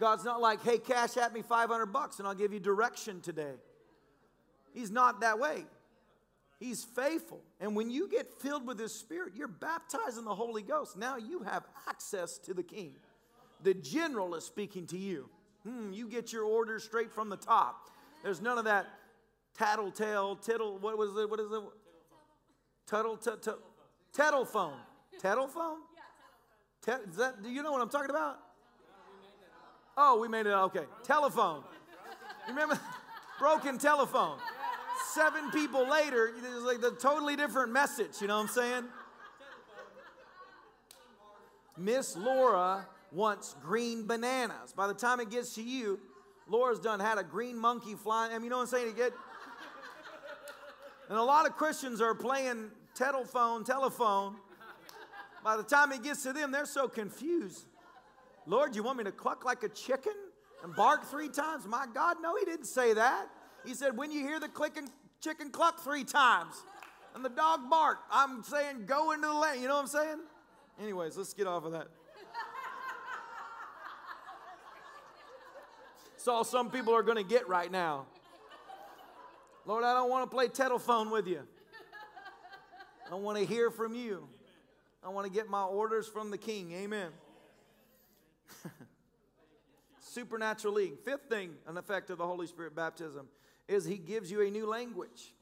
God's 0.00 0.24
not 0.24 0.40
like, 0.40 0.62
hey, 0.62 0.78
cash 0.78 1.18
at 1.18 1.34
me 1.34 1.42
500 1.42 1.86
bucks 1.86 2.18
and 2.18 2.26
I'll 2.26 2.34
give 2.34 2.54
you 2.54 2.58
direction 2.58 3.20
today. 3.20 3.52
He's 4.72 4.90
not 4.90 5.20
that 5.20 5.38
way. 5.38 5.66
He's 6.58 6.82
faithful. 6.82 7.42
And 7.60 7.76
when 7.76 7.90
you 7.90 8.08
get 8.08 8.32
filled 8.40 8.66
with 8.66 8.78
His 8.78 8.94
Spirit, 8.94 9.34
you're 9.36 9.46
baptized 9.46 10.16
in 10.16 10.24
the 10.24 10.34
Holy 10.34 10.62
Ghost. 10.62 10.96
Now 10.96 11.18
you 11.18 11.40
have 11.42 11.64
access 11.86 12.38
to 12.38 12.54
the 12.54 12.62
King. 12.62 12.94
The 13.64 13.72
general 13.72 14.34
is 14.34 14.44
speaking 14.44 14.86
to 14.88 14.98
you. 14.98 15.30
Hmm, 15.66 15.90
you 15.90 16.06
get 16.06 16.34
your 16.34 16.44
orders 16.44 16.84
straight 16.84 17.10
from 17.10 17.30
the 17.30 17.36
top. 17.38 17.88
There's 18.22 18.42
none 18.42 18.58
of 18.58 18.66
that 18.66 18.86
tattletale, 19.56 20.36
tittle, 20.36 20.76
what 20.78 20.98
was 20.98 21.16
it? 21.16 21.30
What 21.30 21.40
is 21.40 21.50
it? 21.50 21.62
Tuttle, 22.86 23.16
tuttle, 23.16 23.58
telephone. 24.12 24.76
Telephone? 25.18 25.78
Te- 26.84 26.92
is 27.08 27.16
that, 27.16 27.42
do 27.42 27.48
you 27.48 27.62
know 27.62 27.72
what 27.72 27.80
I'm 27.80 27.88
talking 27.88 28.10
about? 28.10 28.38
Oh, 29.96 30.20
we 30.20 30.28
made 30.28 30.46
it, 30.46 30.50
okay. 30.50 30.84
Telephone. 31.02 31.62
Remember? 32.46 32.78
Broken 33.38 33.78
telephone. 33.78 34.38
Seven 35.14 35.50
people 35.52 35.88
later, 35.88 36.32
it's 36.36 36.64
like 36.64 36.82
the 36.82 36.90
totally 36.90 37.34
different 37.34 37.72
message, 37.72 38.20
you 38.20 38.26
know 38.26 38.36
what 38.36 38.42
I'm 38.42 38.48
saying? 38.48 38.84
Miss 41.78 42.14
Laura 42.16 42.86
wants 43.14 43.54
green 43.62 44.06
bananas. 44.06 44.72
By 44.76 44.86
the 44.86 44.94
time 44.94 45.20
it 45.20 45.30
gets 45.30 45.54
to 45.54 45.62
you, 45.62 46.00
Laura's 46.48 46.80
done 46.80 47.00
had 47.00 47.16
a 47.16 47.22
green 47.22 47.56
monkey 47.56 47.94
flying. 47.94 48.32
I 48.32 48.34
mean, 48.34 48.44
you 48.44 48.50
know 48.50 48.56
what 48.56 48.62
I'm 48.62 48.68
saying? 48.68 48.86
You 48.88 48.92
get, 48.92 49.12
and 51.08 51.16
a 51.16 51.22
lot 51.22 51.46
of 51.46 51.56
Christians 51.56 52.00
are 52.00 52.14
playing 52.14 52.70
telephone, 52.94 53.64
telephone. 53.64 54.36
By 55.42 55.56
the 55.56 55.62
time 55.62 55.92
it 55.92 56.02
gets 56.02 56.22
to 56.22 56.32
them, 56.32 56.50
they're 56.50 56.66
so 56.66 56.88
confused. 56.88 57.66
Lord, 58.46 58.74
you 58.74 58.82
want 58.82 58.98
me 58.98 59.04
to 59.04 59.12
cluck 59.12 59.44
like 59.44 59.62
a 59.62 59.68
chicken 59.68 60.14
and 60.62 60.74
bark 60.74 61.04
three 61.04 61.28
times? 61.28 61.66
My 61.66 61.86
God, 61.92 62.16
no, 62.20 62.36
he 62.36 62.44
didn't 62.44 62.66
say 62.66 62.94
that. 62.94 63.28
He 63.64 63.74
said, 63.74 63.96
when 63.96 64.10
you 64.10 64.20
hear 64.20 64.40
the 64.40 64.48
clicking 64.48 64.88
chicken 65.20 65.50
cluck 65.50 65.80
three 65.80 66.04
times 66.04 66.54
and 67.14 67.24
the 67.24 67.30
dog 67.30 67.70
bark, 67.70 67.98
I'm 68.10 68.42
saying 68.42 68.86
go 68.86 69.12
into 69.12 69.26
the 69.26 69.34
lane. 69.34 69.62
You 69.62 69.68
know 69.68 69.74
what 69.74 69.82
I'm 69.82 69.86
saying? 69.86 70.18
Anyways, 70.82 71.16
let's 71.16 71.32
get 71.32 71.46
off 71.46 71.64
of 71.64 71.72
that. 71.72 71.88
It's 76.24 76.28
all 76.30 76.42
some 76.42 76.70
people 76.70 76.94
are 76.94 77.02
going 77.02 77.18
to 77.18 77.22
get 77.22 77.50
right 77.50 77.70
now. 77.70 78.06
Lord, 79.66 79.84
I 79.84 79.92
don't 79.92 80.08
want 80.08 80.24
to 80.24 80.34
play 80.34 80.48
telephone 80.48 81.10
with 81.10 81.26
you. 81.28 81.42
I 83.12 83.14
want 83.16 83.36
to 83.36 83.44
hear 83.44 83.70
from 83.70 83.94
you. 83.94 84.26
I 85.04 85.10
want 85.10 85.26
to 85.26 85.30
get 85.30 85.50
my 85.50 85.64
orders 85.64 86.08
from 86.08 86.30
the 86.30 86.38
King. 86.38 86.72
Amen. 86.72 87.10
Supernatural 90.00 90.72
leading. 90.72 90.96
Fifth 91.04 91.28
thing, 91.28 91.50
an 91.66 91.76
effect 91.76 92.08
of 92.08 92.16
the 92.16 92.26
Holy 92.26 92.46
Spirit 92.46 92.74
baptism, 92.74 93.28
is 93.68 93.84
He 93.84 93.98
gives 93.98 94.30
you 94.30 94.40
a 94.40 94.50
new 94.50 94.66
language 94.66 95.34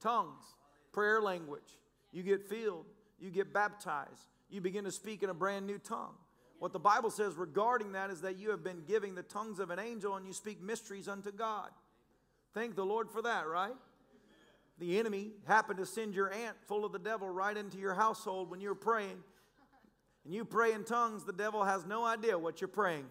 tongues, 0.00 0.44
prayer 0.92 1.20
language. 1.20 1.78
You 2.10 2.22
get 2.22 2.48
filled, 2.48 2.86
you 3.20 3.28
get 3.28 3.52
baptized, 3.52 4.30
you 4.48 4.62
begin 4.62 4.84
to 4.84 4.92
speak 4.92 5.22
in 5.22 5.28
a 5.28 5.34
brand 5.34 5.66
new 5.66 5.76
tongue. 5.76 6.14
What 6.58 6.72
the 6.72 6.78
Bible 6.78 7.10
says 7.10 7.34
regarding 7.34 7.92
that 7.92 8.10
is 8.10 8.22
that 8.22 8.38
you 8.38 8.50
have 8.50 8.64
been 8.64 8.82
giving 8.86 9.14
the 9.14 9.22
tongues 9.22 9.58
of 9.58 9.70
an 9.70 9.78
angel 9.78 10.16
and 10.16 10.26
you 10.26 10.32
speak 10.32 10.62
mysteries 10.62 11.06
unto 11.08 11.30
God. 11.30 11.68
Thank 12.54 12.76
the 12.76 12.86
Lord 12.86 13.10
for 13.10 13.20
that, 13.22 13.46
right? 13.46 13.74
The 14.78 14.98
enemy 14.98 15.32
happened 15.46 15.78
to 15.78 15.86
send 15.86 16.14
your 16.14 16.32
aunt 16.32 16.56
full 16.66 16.84
of 16.84 16.92
the 16.92 16.98
devil 16.98 17.28
right 17.28 17.56
into 17.56 17.78
your 17.78 17.94
household 17.94 18.50
when 18.50 18.60
you're 18.60 18.74
praying. 18.74 19.18
And 20.24 20.34
you 20.34 20.44
pray 20.44 20.72
in 20.72 20.84
tongues, 20.84 21.24
the 21.24 21.32
devil 21.32 21.64
has 21.64 21.86
no 21.86 22.04
idea 22.04 22.38
what 22.38 22.60
you're 22.60 22.68
praying. 22.68 23.04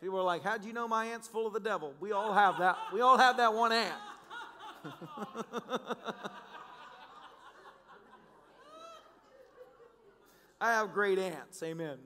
People 0.00 0.20
are 0.20 0.24
like, 0.24 0.44
How'd 0.44 0.64
you 0.64 0.72
know 0.72 0.86
my 0.86 1.06
aunt's 1.06 1.26
full 1.26 1.46
of 1.46 1.52
the 1.52 1.60
devil? 1.60 1.92
We 2.00 2.12
all 2.12 2.32
have 2.32 2.58
that. 2.58 2.76
We 2.92 3.00
all 3.00 3.18
have 3.18 3.36
that 3.38 3.52
one 3.52 3.72
aunt. 3.72 3.94
I 10.60 10.72
have 10.72 10.92
great 10.92 11.18
aunts. 11.18 11.62
Amen. 11.62 11.98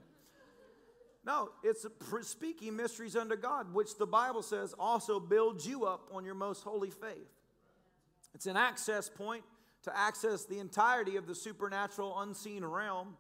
No, 1.24 1.50
it's 1.62 1.86
speaking 2.22 2.74
mysteries 2.74 3.14
unto 3.14 3.36
God, 3.36 3.72
which 3.72 3.96
the 3.96 4.07
Bible 4.07 4.42
says 4.42 4.74
also 4.78 5.20
builds 5.20 5.66
you 5.66 5.84
up 5.84 6.09
on 6.12 6.24
your 6.24 6.34
most 6.34 6.64
holy 6.64 6.90
faith. 6.90 7.30
It's 8.34 8.46
an 8.46 8.57
access 8.57 9.09
point 9.09 9.44
to 9.84 9.96
access 9.96 10.44
the 10.44 10.59
entirety 10.59 11.16
of 11.16 11.26
the 11.26 11.34
supernatural, 11.34 12.18
unseen 12.20 12.64
realm 12.64 13.16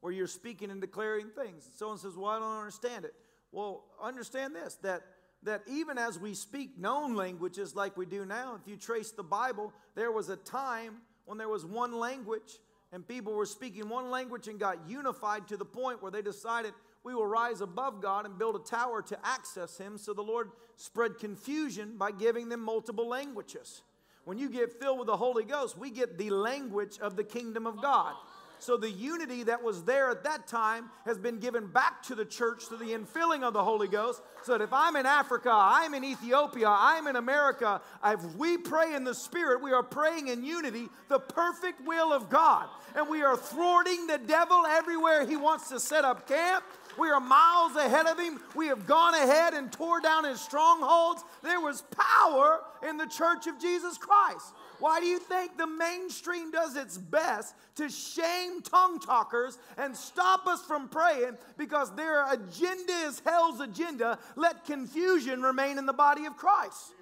where 0.00 0.12
you're 0.12 0.26
speaking 0.26 0.70
and 0.70 0.80
declaring 0.80 1.28
things. 1.30 1.66
And 1.66 1.74
Someone 1.74 1.98
says, 1.98 2.16
Well, 2.16 2.30
I 2.30 2.38
don't 2.38 2.58
understand 2.58 3.04
it. 3.04 3.14
Well, 3.50 3.84
understand 4.02 4.54
this 4.54 4.74
that, 4.82 5.02
that 5.42 5.62
even 5.66 5.96
as 5.96 6.18
we 6.18 6.34
speak 6.34 6.78
known 6.78 7.14
languages 7.14 7.74
like 7.74 7.96
we 7.96 8.04
do 8.04 8.26
now, 8.26 8.58
if 8.60 8.68
you 8.68 8.76
trace 8.76 9.10
the 9.10 9.22
Bible, 9.22 9.72
there 9.94 10.12
was 10.12 10.28
a 10.28 10.36
time 10.36 10.98
when 11.24 11.38
there 11.38 11.48
was 11.48 11.64
one 11.64 11.98
language 11.98 12.58
and 12.92 13.06
people 13.06 13.34
were 13.34 13.46
speaking 13.46 13.88
one 13.88 14.10
language 14.10 14.48
and 14.48 14.58
got 14.58 14.88
unified 14.88 15.46
to 15.48 15.56
the 15.56 15.64
point 15.64 16.02
where 16.02 16.10
they 16.10 16.22
decided 16.22 16.72
we 17.04 17.14
will 17.14 17.26
rise 17.26 17.60
above 17.60 18.00
God 18.02 18.26
and 18.26 18.38
build 18.38 18.56
a 18.56 18.58
tower 18.58 19.02
to 19.02 19.18
access 19.24 19.78
Him. 19.78 19.98
So 19.98 20.14
the 20.14 20.22
Lord 20.22 20.50
spread 20.76 21.18
confusion 21.18 21.96
by 21.96 22.10
giving 22.10 22.48
them 22.48 22.60
multiple 22.60 23.08
languages. 23.08 23.82
When 24.24 24.38
you 24.38 24.50
get 24.50 24.78
filled 24.78 24.98
with 24.98 25.06
the 25.06 25.16
Holy 25.16 25.44
Ghost, 25.44 25.78
we 25.78 25.90
get 25.90 26.18
the 26.18 26.30
language 26.30 26.98
of 27.00 27.16
the 27.16 27.24
kingdom 27.24 27.66
of 27.66 27.80
God. 27.80 28.14
So 28.60 28.76
the 28.76 28.90
unity 28.90 29.44
that 29.44 29.62
was 29.62 29.84
there 29.84 30.10
at 30.10 30.24
that 30.24 30.46
time 30.46 30.90
has 31.04 31.18
been 31.18 31.38
given 31.38 31.66
back 31.66 32.02
to 32.04 32.14
the 32.14 32.24
church 32.24 32.64
through 32.64 32.78
the 32.78 32.92
infilling 32.92 33.42
of 33.42 33.52
the 33.52 33.62
Holy 33.62 33.88
Ghost. 33.88 34.20
So 34.42 34.52
that 34.52 34.62
if 34.62 34.72
I'm 34.72 34.96
in 34.96 35.06
Africa, 35.06 35.50
I'm 35.52 35.94
in 35.94 36.04
Ethiopia, 36.04 36.68
I'm 36.68 37.06
in 37.06 37.16
America, 37.16 37.80
if 38.04 38.22
we 38.36 38.58
pray 38.58 38.94
in 38.94 39.04
the 39.04 39.14
Spirit, 39.14 39.62
we 39.62 39.72
are 39.72 39.82
praying 39.82 40.28
in 40.28 40.44
unity, 40.44 40.88
the 41.08 41.18
perfect 41.18 41.86
will 41.86 42.12
of 42.12 42.30
God. 42.30 42.68
And 42.96 43.08
we 43.08 43.22
are 43.22 43.36
thwarting 43.36 44.06
the 44.06 44.18
devil 44.18 44.64
everywhere 44.66 45.26
he 45.26 45.36
wants 45.36 45.68
to 45.68 45.78
set 45.78 46.04
up 46.04 46.26
camp. 46.26 46.64
We 46.98 47.10
are 47.10 47.20
miles 47.20 47.76
ahead 47.76 48.06
of 48.06 48.18
him. 48.18 48.40
We 48.56 48.66
have 48.68 48.86
gone 48.86 49.14
ahead 49.14 49.54
and 49.54 49.70
tore 49.70 50.00
down 50.00 50.24
his 50.24 50.40
strongholds. 50.40 51.22
There 51.42 51.60
was 51.60 51.82
power 51.82 52.60
in 52.88 52.96
the 52.96 53.06
church 53.06 53.46
of 53.46 53.60
Jesus 53.60 53.96
Christ. 53.98 54.52
Why 54.80 55.00
do 55.00 55.06
you 55.06 55.18
think 55.18 55.56
the 55.56 55.66
mainstream 55.66 56.50
does 56.50 56.76
its 56.76 56.96
best 56.96 57.54
to 57.76 57.88
shame 57.88 58.62
tongue 58.62 59.00
talkers 59.00 59.58
and 59.76 59.96
stop 59.96 60.46
us 60.46 60.62
from 60.64 60.88
praying 60.88 61.36
because 61.56 61.94
their 61.94 62.30
agenda 62.32 62.92
is 63.04 63.20
hell's 63.24 63.60
agenda? 63.60 64.18
Let 64.36 64.64
confusion 64.64 65.42
remain 65.42 65.78
in 65.78 65.86
the 65.86 65.92
body 65.92 66.26
of 66.26 66.36
Christ. 66.36 66.94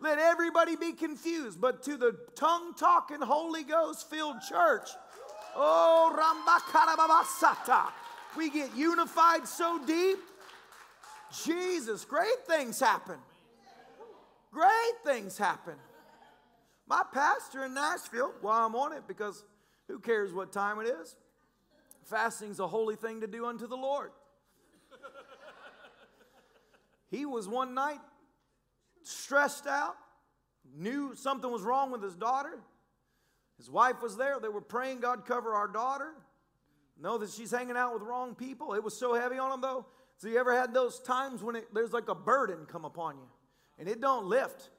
Let 0.00 0.18
everybody 0.18 0.76
be 0.76 0.92
confused. 0.92 1.60
But 1.60 1.82
to 1.84 1.96
the 1.96 2.16
tongue 2.34 2.74
talking, 2.74 3.20
Holy 3.20 3.64
Ghost 3.64 4.08
filled 4.10 4.36
church, 4.48 4.88
oh, 5.56 6.14
Rambakarababasata, 6.14 7.90
we 8.36 8.50
get 8.50 8.76
unified 8.76 9.48
so 9.48 9.80
deep. 9.84 10.18
Jesus, 11.44 12.04
great 12.04 12.46
things 12.46 12.78
happen. 12.78 13.16
Great 14.52 14.94
things 15.04 15.36
happen. 15.36 15.74
My 16.88 17.02
pastor 17.12 17.64
in 17.64 17.74
Nashville, 17.74 18.32
while 18.40 18.66
I'm 18.66 18.74
on 18.74 18.94
it, 18.94 19.02
because 19.06 19.44
who 19.88 19.98
cares 19.98 20.32
what 20.32 20.52
time 20.52 20.80
it 20.80 20.86
is? 20.86 21.16
Fasting's 22.04 22.60
a 22.60 22.66
holy 22.66 22.96
thing 22.96 23.20
to 23.20 23.26
do 23.26 23.44
unto 23.44 23.66
the 23.66 23.76
Lord. 23.76 24.10
he 27.10 27.26
was 27.26 27.46
one 27.46 27.74
night 27.74 28.00
stressed 29.02 29.66
out, 29.66 29.96
knew 30.74 31.14
something 31.14 31.50
was 31.50 31.62
wrong 31.62 31.90
with 31.90 32.02
his 32.02 32.14
daughter. 32.14 32.58
His 33.58 33.70
wife 33.70 34.02
was 34.02 34.16
there. 34.16 34.38
They 34.40 34.48
were 34.48 34.60
praying, 34.60 35.00
God, 35.00 35.26
cover 35.26 35.52
our 35.52 35.68
daughter. 35.68 36.12
Know 37.00 37.18
that 37.18 37.30
she's 37.30 37.50
hanging 37.50 37.76
out 37.76 37.92
with 37.92 38.02
wrong 38.02 38.34
people. 38.34 38.74
It 38.74 38.82
was 38.82 38.96
so 38.96 39.14
heavy 39.14 39.38
on 39.38 39.52
him, 39.52 39.60
though, 39.60 39.86
So 40.16 40.28
you 40.28 40.38
ever 40.38 40.54
had 40.54 40.72
those 40.72 41.00
times 41.00 41.42
when 41.42 41.56
it, 41.56 41.74
there's 41.74 41.92
like 41.92 42.08
a 42.08 42.14
burden 42.14 42.66
come 42.66 42.84
upon 42.84 43.16
you 43.18 43.28
and 43.78 43.88
it 43.88 44.00
don't 44.00 44.26
lift? 44.26 44.70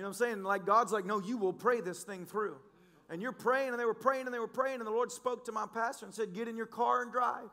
You 0.00 0.04
know 0.04 0.08
what 0.08 0.20
I'm 0.22 0.28
saying? 0.28 0.42
Like 0.44 0.64
God's 0.64 0.92
like, 0.92 1.04
no, 1.04 1.20
you 1.20 1.36
will 1.36 1.52
pray 1.52 1.82
this 1.82 2.04
thing 2.04 2.24
through. 2.24 2.56
And 3.10 3.20
you're 3.20 3.32
praying, 3.32 3.72
and 3.72 3.78
they 3.78 3.84
were 3.84 3.92
praying, 3.92 4.24
and 4.24 4.34
they 4.34 4.38
were 4.38 4.48
praying, 4.48 4.76
and 4.76 4.86
the 4.86 4.90
Lord 4.90 5.12
spoke 5.12 5.44
to 5.44 5.52
my 5.52 5.66
pastor 5.66 6.06
and 6.06 6.14
said, 6.14 6.32
Get 6.32 6.48
in 6.48 6.56
your 6.56 6.64
car 6.64 7.02
and 7.02 7.12
drive. 7.12 7.50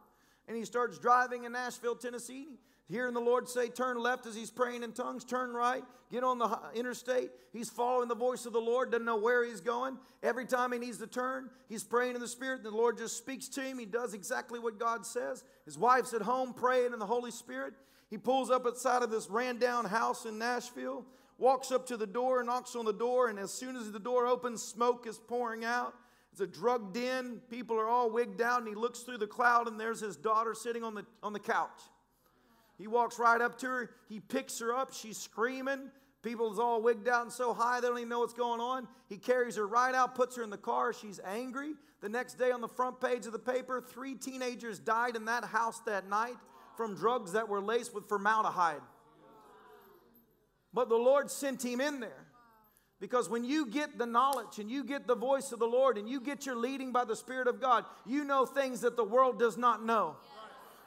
And 0.48 0.56
he 0.56 0.64
starts 0.64 0.98
driving 0.98 1.44
in 1.44 1.52
Nashville, 1.52 1.96
Tennessee. 1.96 2.48
Hearing 2.88 3.14
the 3.14 3.20
Lord 3.20 3.50
say, 3.50 3.68
Turn 3.68 4.00
left 4.00 4.28
as 4.28 4.34
he's 4.34 4.50
praying 4.50 4.84
in 4.84 4.94
tongues, 4.94 5.26
turn 5.26 5.52
right, 5.52 5.84
get 6.10 6.24
on 6.24 6.40
the 6.40 6.58
interstate. 6.74 7.32
He's 7.52 7.70
following 7.70 8.08
the 8.08 8.16
voice 8.16 8.46
of 8.46 8.54
the 8.54 8.62
Lord, 8.62 8.92
doesn't 8.92 9.06
know 9.06 9.18
where 9.18 9.44
he's 9.44 9.60
going. 9.60 9.98
Every 10.24 10.46
time 10.46 10.72
he 10.72 10.80
needs 10.80 11.00
to 11.00 11.08
turn, 11.08 11.50
he's 11.68 11.84
praying 11.84 12.16
in 12.16 12.22
the 12.22 12.30
Spirit, 12.30 12.62
and 12.64 12.72
the 12.72 12.78
Lord 12.78 12.98
just 12.98 13.18
speaks 13.18 13.50
to 13.50 13.62
him. 13.62 13.78
He 13.78 13.86
does 13.86 14.14
exactly 14.14 14.58
what 14.58 14.80
God 14.80 15.06
says. 15.06 15.44
His 15.66 15.78
wife's 15.78 16.14
at 16.14 16.22
home 16.22 16.54
praying 16.54 16.94
in 16.94 17.00
the 17.00 17.06
Holy 17.06 17.32
Spirit. 17.32 17.74
He 18.10 18.18
pulls 18.18 18.50
up 18.50 18.66
outside 18.66 19.04
of 19.04 19.12
this 19.12 19.30
ran 19.30 19.58
down 19.58 19.84
house 19.84 20.26
in 20.26 20.38
Nashville, 20.38 21.06
walks 21.38 21.72
up 21.72 21.86
to 21.88 21.98
the 21.98 22.08
door, 22.08 22.44
knocks 22.44 22.76
on 22.76 22.86
the 22.86 22.94
door, 22.94 23.30
and 23.30 23.38
as 23.38 23.52
soon 23.52 23.76
as 23.76 23.92
the 23.92 24.00
door 24.00 24.28
opens, 24.28 24.62
smoke 24.62 25.06
is 25.08 25.18
pouring 25.18 25.64
out. 25.66 25.94
It's 26.32 26.42
a 26.42 26.48
drug 26.48 26.94
den. 26.94 27.42
People 27.50 27.80
are 27.80 27.88
all 27.88 28.12
wigged 28.12 28.42
out, 28.42 28.60
and 28.60 28.68
he 28.68 28.76
looks 28.76 29.00
through 29.00 29.18
the 29.18 29.28
cloud, 29.28 29.68
and 29.68 29.80
there's 29.80 30.00
his 30.00 30.16
daughter 30.16 30.54
sitting 30.54 30.84
on 30.84 30.94
the, 30.94 31.06
on 31.24 31.34
the 31.34 31.40
couch. 31.40 31.82
He 32.78 32.88
walks 32.88 33.18
right 33.18 33.42
up 33.42 33.58
to 33.60 33.68
her. 33.68 33.90
He 34.08 34.20
picks 34.20 34.60
her 34.60 34.74
up. 34.74 34.94
She's 34.94 35.18
screaming. 35.18 35.90
People's 36.22 36.60
all 36.60 36.82
wigged 36.82 37.08
out 37.08 37.24
and 37.24 37.32
so 37.32 37.54
high 37.54 37.80
they 37.80 37.88
don't 37.88 37.98
even 37.98 38.10
know 38.10 38.20
what's 38.20 38.34
going 38.34 38.60
on. 38.60 38.88
He 39.08 39.18
carries 39.18 39.56
her 39.56 39.68
right 39.68 39.96
out, 39.96 40.16
puts 40.16 40.36
her 40.36 40.44
in 40.44 40.50
the 40.50 40.58
car. 40.58 40.94
She's 40.94 41.20
angry. 41.24 41.74
The 42.02 42.10
next 42.10 42.36
day 42.36 42.52
on 42.52 42.62
the 42.62 42.68
front 42.68 43.00
page 43.00 43.26
of 43.26 43.32
the 43.32 43.40
paper, 43.40 43.82
three 43.82 44.14
teenagers 44.14 44.78
died 44.78 45.16
in 45.16 45.26
that 45.26 45.46
house 45.46 45.80
that 45.86 46.10
night 46.10 46.36
from 46.76 46.96
drugs 46.96 47.32
that 47.32 47.48
were 47.48 47.62
laced 47.62 47.96
with 47.96 48.08
formaldehyde. 48.08 48.82
But 50.78 50.90
the 50.90 50.96
Lord 50.96 51.32
sent 51.32 51.66
him 51.66 51.82
in 51.82 52.00
there. 52.00 52.28
Because 53.00 53.28
when 53.30 53.44
you 53.44 53.66
get 53.66 53.98
the 53.98 54.06
knowledge 54.06 54.60
and 54.60 54.70
you 54.70 54.84
get 54.84 55.08
the 55.08 55.16
voice 55.16 55.52
of 55.52 55.58
the 55.58 55.66
Lord 55.66 55.98
and 55.98 56.08
you 56.08 56.22
get 56.22 56.46
your 56.46 56.56
leading 56.56 56.92
by 56.92 57.04
the 57.04 57.16
Spirit 57.16 57.48
of 57.48 57.60
God, 57.60 57.84
you 58.06 58.24
know 58.24 58.46
things 58.46 58.82
that 58.82 58.96
the 58.96 59.04
world 59.04 59.40
does 59.40 59.58
not 59.58 59.84
know. 59.84 60.18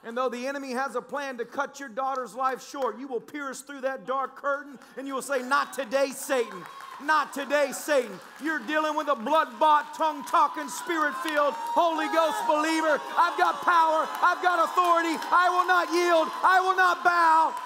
And 0.04 0.16
though 0.16 0.28
the 0.28 0.46
enemy 0.46 0.70
has 0.74 0.94
a 0.94 1.02
plan 1.02 1.38
to 1.38 1.44
cut 1.44 1.80
your 1.80 1.88
daughter's 1.88 2.36
life 2.36 2.64
short, 2.64 3.00
you 3.00 3.08
will 3.08 3.20
pierce 3.20 3.62
through 3.62 3.80
that 3.80 4.06
dark 4.06 4.36
curtain 4.36 4.78
and 4.96 5.08
you 5.08 5.14
will 5.14 5.22
say, 5.22 5.42
Not 5.42 5.72
today, 5.72 6.10
Satan. 6.10 6.62
Not 7.02 7.32
today, 7.32 7.72
Satan. 7.72 8.20
You're 8.44 8.60
dealing 8.60 8.94
with 8.94 9.08
a 9.08 9.16
blood 9.16 9.48
bought, 9.58 9.92
tongue 9.96 10.22
talking, 10.30 10.68
spirit 10.68 11.16
filled, 11.16 11.54
Holy 11.54 12.06
Ghost 12.14 12.38
believer. 12.46 13.00
I've 13.18 13.36
got 13.36 13.60
power. 13.62 14.06
I've 14.22 14.40
got 14.40 14.62
authority. 14.62 15.18
I 15.32 15.50
will 15.50 15.66
not 15.66 15.90
yield. 15.90 16.28
I 16.44 16.60
will 16.60 16.76
not 16.76 17.02
bow. 17.02 17.56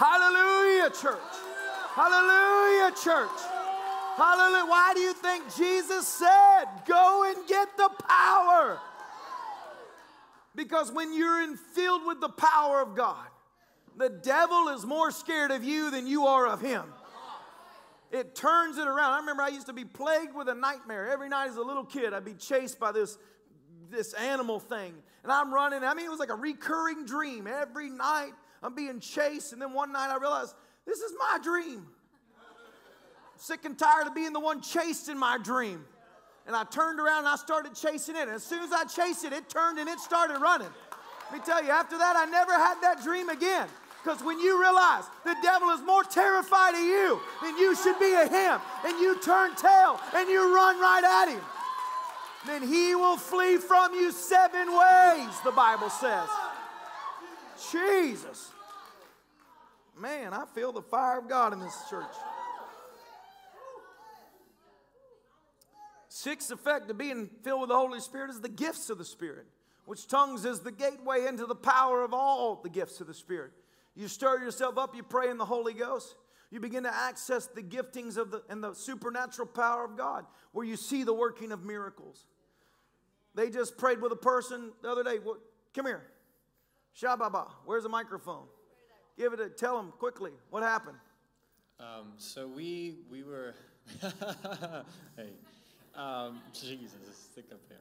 Hallelujah, 0.00 0.88
church. 0.88 1.34
Hallelujah, 1.92 2.90
church. 3.04 3.38
Hallelujah. 4.16 4.64
Why 4.64 4.92
do 4.94 5.00
you 5.00 5.12
think 5.12 5.44
Jesus 5.54 6.08
said, 6.08 6.64
Go 6.86 7.30
and 7.30 7.46
get 7.46 7.76
the 7.76 7.90
power? 8.08 8.80
Because 10.54 10.90
when 10.90 11.12
you're 11.12 11.42
in, 11.42 11.58
filled 11.58 12.06
with 12.06 12.18
the 12.22 12.30
power 12.30 12.80
of 12.80 12.96
God, 12.96 13.26
the 13.94 14.08
devil 14.08 14.68
is 14.68 14.86
more 14.86 15.10
scared 15.10 15.50
of 15.50 15.62
you 15.62 15.90
than 15.90 16.06
you 16.06 16.24
are 16.26 16.46
of 16.46 16.62
him. 16.62 16.84
It 18.10 18.34
turns 18.34 18.78
it 18.78 18.88
around. 18.88 19.12
I 19.12 19.18
remember 19.18 19.42
I 19.42 19.48
used 19.48 19.66
to 19.66 19.74
be 19.74 19.84
plagued 19.84 20.34
with 20.34 20.48
a 20.48 20.54
nightmare. 20.54 21.10
Every 21.10 21.28
night 21.28 21.50
as 21.50 21.56
a 21.56 21.62
little 21.62 21.84
kid, 21.84 22.14
I'd 22.14 22.24
be 22.24 22.32
chased 22.32 22.80
by 22.80 22.92
this, 22.92 23.18
this 23.90 24.14
animal 24.14 24.60
thing. 24.60 24.94
And 25.24 25.30
I'm 25.30 25.52
running. 25.52 25.84
I 25.84 25.92
mean, 25.92 26.06
it 26.06 26.10
was 26.10 26.20
like 26.20 26.30
a 26.30 26.36
recurring 26.36 27.04
dream. 27.04 27.46
Every 27.46 27.90
night 27.90 28.32
I'm 28.62 28.74
being 28.74 29.00
chased. 29.00 29.52
And 29.52 29.60
then 29.60 29.72
one 29.72 29.92
night 29.92 30.10
I 30.10 30.18
realized 30.18 30.54
this 30.86 30.98
is 31.00 31.12
my 31.18 31.38
dream. 31.42 31.86
sick 33.36 33.64
and 33.64 33.78
tired 33.78 34.06
of 34.06 34.14
being 34.14 34.32
the 34.32 34.40
one 34.40 34.60
chased 34.60 35.08
in 35.08 35.18
my 35.18 35.38
dream. 35.38 35.84
And 36.46 36.56
I 36.56 36.64
turned 36.64 36.98
around 36.98 37.20
and 37.20 37.28
I 37.28 37.36
started 37.36 37.74
chasing 37.74 38.16
it. 38.16 38.22
And 38.22 38.32
as 38.32 38.42
soon 38.42 38.62
as 38.62 38.72
I 38.72 38.84
chased 38.84 39.24
it, 39.24 39.32
it 39.32 39.48
turned 39.48 39.78
and 39.78 39.88
it 39.88 40.00
started 40.00 40.40
running. 40.40 40.68
Let 41.30 41.40
me 41.40 41.44
tell 41.44 41.62
you, 41.62 41.70
after 41.70 41.96
that, 41.96 42.16
I 42.16 42.24
never 42.24 42.52
had 42.52 42.80
that 42.82 43.02
dream 43.04 43.28
again. 43.28 43.68
Because 44.02 44.22
when 44.24 44.40
you 44.40 44.60
realize 44.60 45.04
the 45.24 45.36
devil 45.42 45.68
is 45.70 45.80
more 45.82 46.02
terrified 46.02 46.74
of 46.74 46.80
you 46.80 47.20
than 47.42 47.56
you 47.58 47.76
should 47.76 47.98
be 48.00 48.14
of 48.14 48.30
him, 48.30 48.58
and 48.84 48.98
you 48.98 49.20
turn 49.20 49.54
tail 49.54 50.00
and 50.16 50.28
you 50.28 50.54
run 50.54 50.80
right 50.80 51.04
at 51.04 51.34
him, 51.34 51.42
then 52.46 52.66
he 52.66 52.94
will 52.94 53.18
flee 53.18 53.58
from 53.58 53.94
you 53.94 54.10
seven 54.10 54.68
ways, 54.68 55.40
the 55.44 55.52
Bible 55.52 55.90
says. 55.90 56.28
Jesus. 57.72 58.50
Man, 59.98 60.32
I 60.32 60.44
feel 60.54 60.72
the 60.72 60.82
fire 60.82 61.18
of 61.18 61.28
God 61.28 61.52
in 61.52 61.60
this 61.60 61.76
church. 61.90 62.04
Sixth 66.08 66.50
effect 66.50 66.90
of 66.90 66.98
being 66.98 67.30
filled 67.42 67.62
with 67.62 67.68
the 67.70 67.76
Holy 67.76 68.00
Spirit 68.00 68.30
is 68.30 68.40
the 68.40 68.48
gifts 68.48 68.90
of 68.90 68.98
the 68.98 69.04
Spirit, 69.04 69.46
which 69.84 70.06
tongues 70.06 70.44
is 70.44 70.60
the 70.60 70.72
gateway 70.72 71.26
into 71.26 71.46
the 71.46 71.54
power 71.54 72.02
of 72.02 72.12
all 72.12 72.60
the 72.62 72.68
gifts 72.68 73.00
of 73.00 73.06
the 73.06 73.14
Spirit. 73.14 73.52
You 73.94 74.08
stir 74.08 74.38
yourself 74.38 74.76
up, 74.78 74.94
you 74.96 75.02
pray 75.02 75.30
in 75.30 75.38
the 75.38 75.44
Holy 75.44 75.72
Ghost. 75.72 76.14
You 76.50 76.60
begin 76.60 76.82
to 76.82 76.94
access 76.94 77.46
the 77.46 77.62
giftings 77.62 78.16
of 78.16 78.30
the 78.30 78.42
and 78.48 78.62
the 78.62 78.74
supernatural 78.74 79.48
power 79.48 79.84
of 79.84 79.96
God, 79.96 80.26
where 80.52 80.66
you 80.66 80.76
see 80.76 81.04
the 81.04 81.14
working 81.14 81.52
of 81.52 81.64
miracles. 81.64 82.26
They 83.34 83.50
just 83.50 83.78
prayed 83.78 84.00
with 84.02 84.12
a 84.12 84.16
person 84.16 84.72
the 84.82 84.90
other 84.90 85.04
day. 85.04 85.18
Come 85.74 85.86
here. 85.86 86.02
Shababa. 86.98 87.48
Where's 87.64 87.82
the 87.82 87.88
microphone? 87.88 88.46
Give 89.18 89.32
it 89.32 89.40
a 89.40 89.48
tell 89.48 89.76
them 89.76 89.92
quickly 89.98 90.32
what 90.50 90.62
happened. 90.62 90.98
Um, 91.78 92.12
so 92.16 92.46
we 92.46 92.98
we 93.10 93.22
were 93.22 93.54
hey 95.16 95.30
um, 95.94 96.40
Jesus 96.52 96.92
stick 97.32 97.46
up 97.52 97.60
here. 97.68 97.78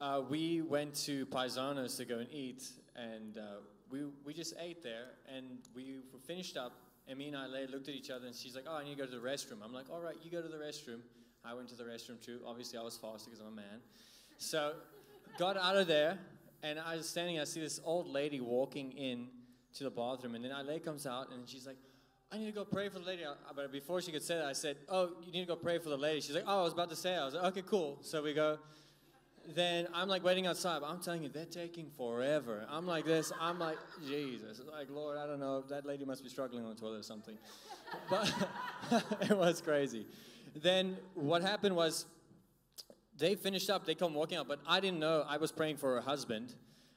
Uh, 0.00 0.22
we 0.28 0.62
went 0.62 0.94
to 0.94 1.26
Paisanos 1.26 1.96
to 1.98 2.04
go 2.04 2.18
and 2.18 2.28
eat, 2.32 2.68
and 2.96 3.36
uh, 3.36 3.60
we 3.90 4.04
we 4.24 4.32
just 4.32 4.54
ate 4.58 4.82
there, 4.82 5.06
and 5.34 5.58
we 5.74 5.96
finished 6.26 6.56
up. 6.56 6.72
And 7.08 7.18
me 7.18 7.26
and 7.26 7.36
I 7.36 7.46
looked 7.46 7.88
at 7.88 7.94
each 7.94 8.10
other, 8.10 8.26
and 8.26 8.34
she's 8.34 8.54
like, 8.54 8.64
"Oh, 8.68 8.76
I 8.76 8.84
need 8.84 8.96
to 8.96 9.04
go 9.04 9.06
to 9.06 9.10
the 9.10 9.26
restroom." 9.26 9.58
I'm 9.64 9.72
like, 9.72 9.90
"All 9.90 10.00
right, 10.00 10.16
you 10.22 10.30
go 10.30 10.42
to 10.42 10.48
the 10.48 10.56
restroom." 10.56 11.00
I 11.44 11.54
went 11.54 11.68
to 11.68 11.74
the 11.74 11.84
restroom 11.84 12.24
too. 12.24 12.40
Obviously, 12.46 12.78
I 12.78 12.82
was 12.82 12.96
faster 12.96 13.30
because 13.30 13.40
I'm 13.40 13.52
a 13.52 13.56
man. 13.56 13.80
So, 14.38 14.74
got 15.38 15.56
out 15.56 15.76
of 15.76 15.86
there, 15.86 16.18
and 16.62 16.78
I 16.78 16.96
was 16.96 17.08
standing. 17.08 17.38
I 17.38 17.44
see 17.44 17.60
this 17.60 17.80
old 17.84 18.06
lady 18.06 18.40
walking 18.40 18.92
in 18.92 19.28
to 19.74 19.84
the 19.84 19.90
bathroom, 19.90 20.34
and 20.34 20.44
then 20.44 20.52
Ile 20.52 20.78
comes 20.80 21.06
out, 21.06 21.30
and 21.32 21.48
she's 21.48 21.66
like, 21.66 21.76
I 22.32 22.38
need 22.38 22.46
to 22.46 22.52
go 22.52 22.64
pray 22.64 22.88
for 22.88 23.00
the 23.00 23.06
lady. 23.06 23.22
But 23.56 23.72
before 23.72 24.00
she 24.00 24.12
could 24.12 24.22
say 24.22 24.36
that, 24.36 24.44
I 24.44 24.52
said, 24.52 24.76
Oh, 24.88 25.10
you 25.24 25.32
need 25.32 25.40
to 25.40 25.46
go 25.46 25.56
pray 25.56 25.78
for 25.78 25.88
the 25.88 25.96
lady. 25.96 26.20
She's 26.20 26.34
like, 26.34 26.44
Oh, 26.46 26.60
I 26.60 26.62
was 26.62 26.72
about 26.72 26.90
to 26.90 26.96
say. 26.96 27.16
I 27.16 27.24
was 27.24 27.34
like, 27.34 27.44
Okay, 27.44 27.62
cool. 27.66 27.98
So 28.02 28.22
we 28.22 28.34
go. 28.34 28.58
Then 29.52 29.88
I'm 29.92 30.06
like 30.06 30.22
waiting 30.22 30.46
outside. 30.46 30.80
but 30.80 30.90
I'm 30.90 31.00
telling 31.00 31.24
you, 31.24 31.28
they're 31.28 31.44
taking 31.44 31.90
forever. 31.96 32.66
I'm 32.70 32.86
like 32.86 33.04
this. 33.04 33.32
I'm 33.40 33.58
like, 33.58 33.78
Jesus. 34.06 34.60
Like, 34.70 34.88
Lord, 34.90 35.18
I 35.18 35.26
don't 35.26 35.40
know. 35.40 35.62
That 35.62 35.84
lady 35.84 36.04
must 36.04 36.22
be 36.22 36.28
struggling 36.28 36.64
on 36.64 36.74
the 36.74 36.80
toilet 36.80 37.00
or 37.00 37.02
something. 37.02 37.36
But 38.08 38.32
it 39.22 39.36
was 39.36 39.60
crazy. 39.60 40.06
Then 40.54 40.96
what 41.14 41.42
happened 41.42 41.74
was 41.74 42.06
they 43.20 43.36
finished 43.36 43.70
up. 43.70 43.86
They 43.86 43.94
come 43.94 44.14
walking 44.14 44.38
out. 44.38 44.48
But 44.48 44.58
I 44.66 44.80
didn't 44.80 44.98
know. 44.98 45.24
I 45.28 45.36
was 45.36 45.52
praying 45.52 45.76
for 45.76 45.94
her 45.94 46.00
husband. 46.00 46.54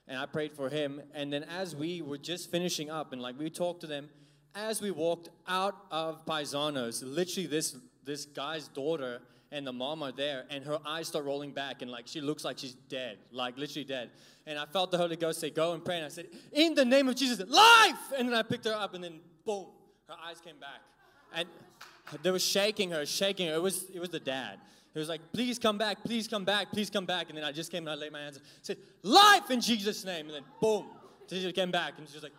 And 0.07 0.17
I 0.17 0.25
prayed 0.25 0.53
for 0.53 0.69
him. 0.69 1.01
And 1.13 1.31
then 1.31 1.43
as 1.43 1.75
we 1.75 2.01
were 2.01 2.17
just 2.17 2.49
finishing 2.49 2.89
up 2.89 3.13
and 3.13 3.21
like 3.21 3.37
we 3.37 3.49
talked 3.49 3.81
to 3.81 3.87
them, 3.87 4.09
as 4.55 4.81
we 4.81 4.91
walked 4.91 5.29
out 5.47 5.75
of 5.91 6.25
Paisanos, 6.25 7.03
literally 7.05 7.47
this 7.47 7.75
this 8.03 8.25
guy's 8.25 8.67
daughter 8.67 9.21
and 9.53 9.67
the 9.67 9.71
mom 9.71 10.01
are 10.01 10.11
there, 10.11 10.45
and 10.49 10.65
her 10.65 10.79
eyes 10.83 11.07
start 11.07 11.25
rolling 11.25 11.51
back, 11.51 11.83
and 11.83 11.91
like 11.91 12.07
she 12.07 12.19
looks 12.19 12.43
like 12.43 12.57
she's 12.57 12.73
dead, 12.73 13.19
like 13.31 13.55
literally 13.55 13.85
dead. 13.85 14.09
And 14.47 14.57
I 14.57 14.65
felt 14.65 14.89
the 14.89 14.97
Holy 14.97 15.15
Ghost 15.15 15.39
say, 15.39 15.51
"Go 15.51 15.73
and 15.73 15.85
pray." 15.85 15.97
And 15.97 16.05
I 16.05 16.09
said, 16.09 16.27
"In 16.51 16.73
the 16.73 16.83
name 16.83 17.07
of 17.07 17.15
Jesus, 17.15 17.39
life!" 17.47 18.11
And 18.17 18.27
then 18.27 18.35
I 18.35 18.41
picked 18.41 18.65
her 18.65 18.73
up, 18.73 18.95
and 18.95 19.03
then 19.03 19.19
boom, 19.45 19.67
her 20.09 20.15
eyes 20.25 20.41
came 20.41 20.59
back, 20.59 20.81
and 21.35 21.47
they 22.23 22.31
were 22.31 22.39
shaking 22.39 22.89
her, 22.91 23.05
shaking 23.05 23.47
her. 23.47 23.53
It 23.53 23.61
was 23.61 23.89
it 23.91 23.99
was 23.99 24.09
the 24.09 24.19
dad. 24.19 24.59
He 24.93 24.99
was 24.99 25.09
like, 25.09 25.21
"Please 25.31 25.57
come 25.57 25.77
back, 25.77 26.03
please 26.03 26.27
come 26.27 26.45
back, 26.45 26.71
please 26.71 26.89
come 26.89 27.05
back." 27.05 27.29
And 27.29 27.37
then 27.37 27.45
I 27.45 27.51
just 27.51 27.71
came 27.71 27.87
and 27.87 27.89
I 27.89 27.95
laid 27.95 28.11
my 28.11 28.21
hands, 28.21 28.37
and 28.37 28.45
said, 28.61 28.77
"Life 29.01 29.49
in 29.49 29.59
Jesus' 29.59 30.05
name!" 30.05 30.27
And 30.27 30.35
then 30.35 30.43
boom, 30.61 30.85
she 31.29 31.51
came 31.51 31.71
back, 31.71 31.93
and 31.97 32.07
she's 32.07 32.21
like, 32.21 32.33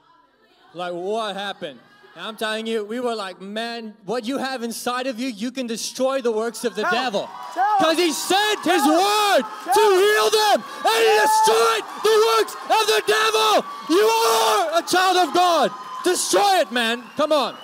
"Like 0.72 0.92
what 0.92 1.34
happened?" 1.36 1.80
And 2.16 2.24
I'm 2.24 2.36
telling 2.36 2.64
you, 2.64 2.84
we 2.84 3.00
were 3.00 3.16
like, 3.16 3.40
man, 3.40 3.94
what 4.04 4.24
you 4.24 4.38
have 4.38 4.62
inside 4.62 5.08
of 5.08 5.18
you, 5.18 5.26
you 5.26 5.50
can 5.50 5.66
destroy 5.66 6.20
the 6.20 6.30
works 6.30 6.64
of 6.64 6.76
the 6.76 6.82
Tell 6.82 6.92
devil. 6.92 7.30
Because 7.78 7.96
he 7.98 8.12
sent 8.12 8.60
his 8.62 8.86
word 8.86 9.42
to 9.42 9.82
heal 9.82 10.30
them, 10.30 10.62
and 10.62 11.00
he 11.02 11.12
destroyed 11.26 11.82
the 12.06 12.16
works 12.38 12.54
of 12.54 12.86
the 12.86 13.02
devil. 13.04 13.64
You 13.90 14.06
are 14.06 14.78
a 14.78 14.82
child 14.86 15.28
of 15.28 15.34
God. 15.34 15.72
Destroy 16.04 16.60
it, 16.60 16.70
man. 16.70 17.02
Come 17.16 17.32
on. 17.32 17.56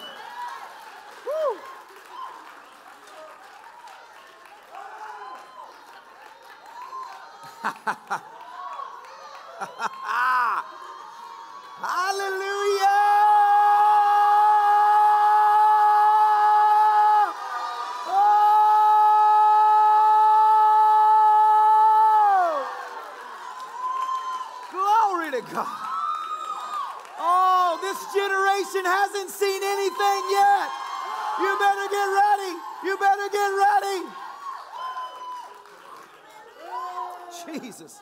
Oh! 7.63 7.77
Glory 24.71 25.31
to 25.33 25.43
God. 25.53 25.67
Oh, 27.19 27.79
this 27.83 28.01
generation 28.15 28.85
hasn't 28.87 29.29
seen 29.31 29.63
anything 29.63 30.23
yet. 30.33 30.71
You 31.41 31.57
better 31.61 31.89
get 31.91 32.09
ready. 32.09 32.57
You 32.85 32.97
better 32.97 33.29
get 33.29 33.51
ready. 33.53 34.20
Jesus. 37.47 38.01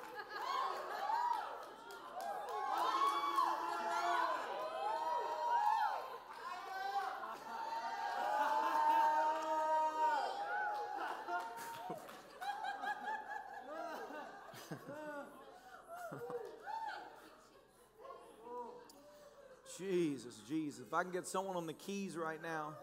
Jesus, 19.79 20.35
Jesus. 20.49 20.85
If 20.87 20.93
I 20.93 21.03
can 21.05 21.13
get 21.13 21.27
someone 21.27 21.57
on 21.57 21.67
the 21.67 21.73
keys 21.73 22.17
right 22.17 22.43
now, 22.43 22.75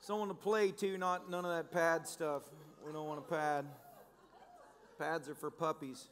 someone 0.00 0.28
to 0.28 0.34
play 0.34 0.70
to, 0.70 0.96
not 0.96 1.28
none 1.28 1.44
of 1.44 1.50
that 1.50 1.72
pad 1.72 2.06
stuff. 2.06 2.42
We 2.86 2.92
don't 2.92 3.06
want 3.06 3.18
a 3.18 3.22
pad. 3.22 3.66
Pads 4.98 5.28
are 5.28 5.34
for 5.34 5.50
puppies. 5.50 6.08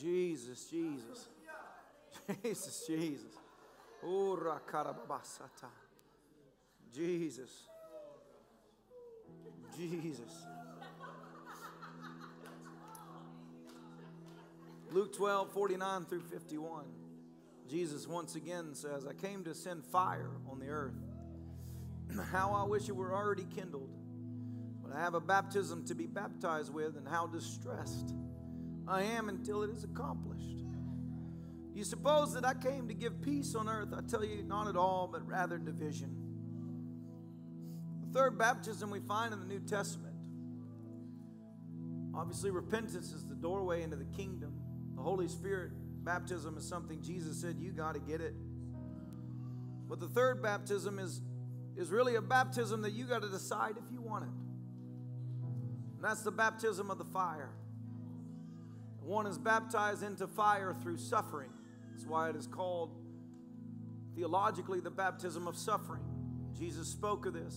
Jesus, 0.00 0.66
Jesus. 0.70 1.28
Jesus, 2.42 2.86
Jesus. 2.86 3.32
Rakarabasata. 4.04 5.70
Jesus. 6.92 7.50
Jesus. 9.76 10.46
Luke 14.90 15.12
12, 15.16 15.52
49 15.52 16.04
through 16.06 16.22
51. 16.22 16.84
Jesus 17.68 18.08
once 18.08 18.36
again 18.36 18.74
says, 18.74 19.06
I 19.06 19.12
came 19.12 19.44
to 19.44 19.54
send 19.54 19.84
fire 19.84 20.30
on 20.50 20.58
the 20.60 20.68
earth. 20.68 20.94
How 22.30 22.52
I 22.52 22.64
wish 22.64 22.88
it 22.88 22.96
were 22.96 23.14
already 23.14 23.46
kindled. 23.54 23.90
But 24.82 24.96
I 24.96 25.00
have 25.00 25.14
a 25.14 25.20
baptism 25.20 25.84
to 25.86 25.94
be 25.94 26.06
baptized 26.06 26.72
with, 26.72 26.96
and 26.96 27.06
how 27.06 27.26
distressed 27.26 28.14
I 28.86 29.02
am 29.02 29.28
until 29.28 29.62
it 29.62 29.70
is 29.70 29.84
accomplished. 29.84 30.64
You 31.74 31.84
suppose 31.84 32.34
that 32.34 32.44
I 32.44 32.54
came 32.54 32.88
to 32.88 32.94
give 32.94 33.20
peace 33.22 33.54
on 33.54 33.68
earth? 33.68 33.94
I 33.96 34.00
tell 34.00 34.24
you, 34.24 34.42
not 34.42 34.66
at 34.66 34.76
all, 34.76 35.08
but 35.10 35.26
rather 35.28 35.58
division. 35.58 36.16
The 38.00 38.18
third 38.18 38.38
baptism 38.38 38.90
we 38.90 39.00
find 39.00 39.32
in 39.32 39.40
the 39.40 39.46
New 39.46 39.60
Testament. 39.60 40.14
Obviously, 42.14 42.50
repentance 42.50 43.12
is 43.12 43.24
the 43.26 43.36
doorway 43.36 43.82
into 43.82 43.96
the 43.96 44.06
kingdom. 44.06 44.54
The 44.96 45.02
Holy 45.02 45.28
Spirit 45.28 45.70
baptism 46.04 46.56
is 46.56 46.66
something 46.66 47.00
Jesus 47.00 47.40
said, 47.40 47.56
you 47.60 47.70
got 47.70 47.94
to 47.94 48.00
get 48.00 48.20
it. 48.20 48.34
But 49.88 50.00
the 50.00 50.08
third 50.08 50.42
baptism 50.42 50.98
is, 50.98 51.20
is 51.78 51.90
really 51.90 52.16
a 52.16 52.20
baptism 52.20 52.82
that 52.82 52.92
you 52.92 53.04
got 53.04 53.22
to 53.22 53.28
decide 53.28 53.76
if 53.78 53.92
you 53.92 54.02
want 54.02 54.24
it. 54.24 54.30
And 55.96 56.04
that's 56.04 56.22
the 56.22 56.32
baptism 56.32 56.90
of 56.90 56.98
the 56.98 57.04
fire. 57.04 57.50
One 59.00 59.26
is 59.26 59.38
baptized 59.38 60.02
into 60.02 60.26
fire 60.26 60.74
through 60.82 60.98
suffering. 60.98 61.50
That's 61.92 62.04
why 62.04 62.30
it 62.30 62.36
is 62.36 62.48
called 62.48 62.90
theologically 64.16 64.80
the 64.80 64.90
baptism 64.90 65.46
of 65.46 65.56
suffering. 65.56 66.02
Jesus 66.58 66.88
spoke 66.88 67.26
of 67.26 67.32
this, 67.32 67.56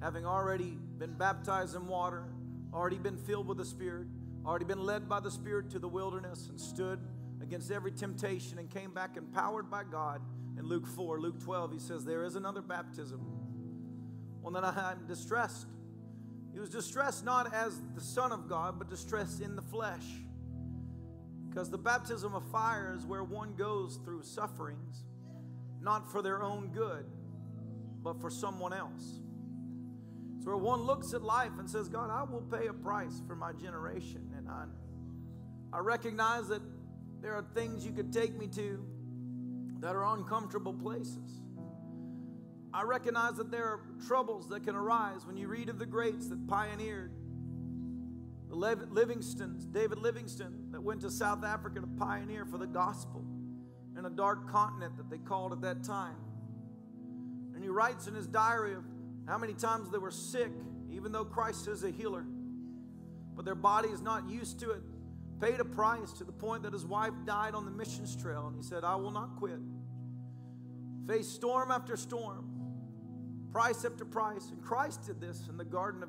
having 0.00 0.24
already 0.24 0.78
been 0.98 1.12
baptized 1.12 1.76
in 1.76 1.86
water, 1.86 2.24
already 2.72 2.98
been 2.98 3.18
filled 3.18 3.46
with 3.46 3.58
the 3.58 3.64
Spirit, 3.64 4.06
already 4.46 4.64
been 4.64 4.82
led 4.82 5.06
by 5.06 5.20
the 5.20 5.30
Spirit 5.30 5.70
to 5.70 5.78
the 5.78 5.88
wilderness 5.88 6.48
and 6.48 6.58
stood 6.58 6.98
against 7.42 7.70
every 7.70 7.92
temptation 7.92 8.58
and 8.58 8.70
came 8.70 8.92
back 8.94 9.18
empowered 9.18 9.70
by 9.70 9.84
God. 9.84 10.22
In 10.58 10.66
Luke 10.66 10.86
4, 10.86 11.20
Luke 11.20 11.40
12, 11.40 11.72
he 11.72 11.78
says, 11.78 12.04
There 12.04 12.24
is 12.24 12.36
another 12.36 12.62
baptism. 12.62 13.20
One 14.40 14.52
that 14.52 14.64
I'm 14.64 15.06
distressed. 15.06 15.66
He 16.52 16.60
was 16.60 16.68
distressed 16.68 17.24
not 17.24 17.52
as 17.52 17.80
the 17.94 18.00
Son 18.00 18.30
of 18.30 18.48
God, 18.48 18.78
but 18.78 18.88
distressed 18.88 19.40
in 19.40 19.56
the 19.56 19.62
flesh. 19.62 20.04
Because 21.48 21.70
the 21.70 21.78
baptism 21.78 22.34
of 22.34 22.44
fire 22.50 22.94
is 22.96 23.04
where 23.06 23.24
one 23.24 23.54
goes 23.54 23.98
through 24.04 24.22
sufferings, 24.22 25.04
not 25.80 26.10
for 26.10 26.22
their 26.22 26.42
own 26.42 26.68
good, 26.68 27.06
but 28.02 28.20
for 28.20 28.30
someone 28.30 28.72
else. 28.72 29.20
It's 30.36 30.46
where 30.46 30.56
one 30.56 30.82
looks 30.82 31.14
at 31.14 31.22
life 31.22 31.52
and 31.58 31.68
says, 31.68 31.88
God, 31.88 32.10
I 32.10 32.22
will 32.22 32.42
pay 32.42 32.66
a 32.66 32.72
price 32.72 33.22
for 33.26 33.34
my 33.34 33.52
generation. 33.52 34.30
And 34.36 34.48
I, 34.48 34.66
I 35.72 35.78
recognize 35.78 36.48
that 36.48 36.60
there 37.20 37.34
are 37.34 37.44
things 37.54 37.86
you 37.86 37.92
could 37.92 38.12
take 38.12 38.36
me 38.38 38.46
to 38.48 38.84
that 39.84 39.94
are 39.94 40.16
uncomfortable 40.16 40.72
places. 40.72 41.42
I 42.72 42.84
recognize 42.84 43.36
that 43.36 43.50
there 43.50 43.64
are 43.64 43.80
troubles 44.06 44.48
that 44.48 44.64
can 44.64 44.74
arise 44.74 45.26
when 45.26 45.36
you 45.36 45.46
read 45.46 45.68
of 45.68 45.78
the 45.78 45.84
greats 45.84 46.26
that 46.28 46.48
pioneered 46.48 47.12
the 48.48 48.56
Livingstones, 48.56 49.70
David 49.70 49.98
Livingstone, 49.98 50.68
that 50.70 50.82
went 50.82 51.02
to 51.02 51.10
South 51.10 51.44
Africa 51.44 51.80
to 51.80 51.86
pioneer 51.86 52.46
for 52.46 52.56
the 52.56 52.66
gospel 52.66 53.26
in 53.98 54.06
a 54.06 54.10
dark 54.10 54.50
continent 54.50 54.96
that 54.96 55.10
they 55.10 55.18
called 55.18 55.52
at 55.52 55.60
that 55.60 55.84
time. 55.84 56.16
And 57.54 57.62
he 57.62 57.68
writes 57.68 58.06
in 58.06 58.14
his 58.14 58.26
diary 58.26 58.72
of 58.72 58.84
how 59.28 59.36
many 59.36 59.52
times 59.52 59.90
they 59.90 59.98
were 59.98 60.10
sick, 60.10 60.50
even 60.90 61.12
though 61.12 61.26
Christ 61.26 61.68
is 61.68 61.84
a 61.84 61.90
healer, 61.90 62.24
but 63.36 63.44
their 63.44 63.54
body 63.54 63.90
is 63.90 64.00
not 64.00 64.30
used 64.30 64.58
to 64.60 64.70
it. 64.70 64.80
Paid 65.40 65.60
a 65.60 65.64
price 65.64 66.12
to 66.14 66.24
the 66.24 66.32
point 66.32 66.62
that 66.62 66.72
his 66.72 66.86
wife 66.86 67.12
died 67.26 67.54
on 67.54 67.66
the 67.66 67.70
missions 67.70 68.16
trail, 68.16 68.46
and 68.46 68.56
he 68.56 68.62
said, 68.62 68.82
I 68.82 68.96
will 68.96 69.10
not 69.10 69.36
quit. 69.36 69.58
Faced 71.06 71.34
storm 71.34 71.70
after 71.70 71.96
storm, 71.96 72.48
price 73.52 73.84
after 73.84 74.04
price. 74.04 74.50
And 74.50 74.62
Christ 74.62 75.06
did 75.06 75.20
this 75.20 75.48
in 75.48 75.56
the 75.56 75.64
Garden 75.64 76.02
of 76.02 76.08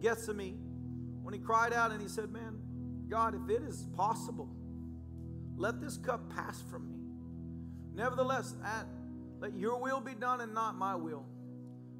Gethsemane 0.00 0.60
when 1.22 1.32
he 1.32 1.40
cried 1.40 1.72
out 1.72 1.90
and 1.90 2.02
he 2.02 2.08
said, 2.08 2.30
Man, 2.30 2.58
God, 3.08 3.34
if 3.34 3.48
it 3.48 3.62
is 3.62 3.86
possible, 3.96 4.48
let 5.56 5.80
this 5.80 5.96
cup 5.96 6.34
pass 6.34 6.62
from 6.70 6.86
me. 6.86 6.98
Nevertheless, 7.94 8.54
at, 8.64 8.86
let 9.40 9.54
your 9.56 9.78
will 9.80 10.00
be 10.00 10.14
done 10.14 10.40
and 10.40 10.52
not 10.52 10.74
my 10.76 10.94
will. 10.94 11.24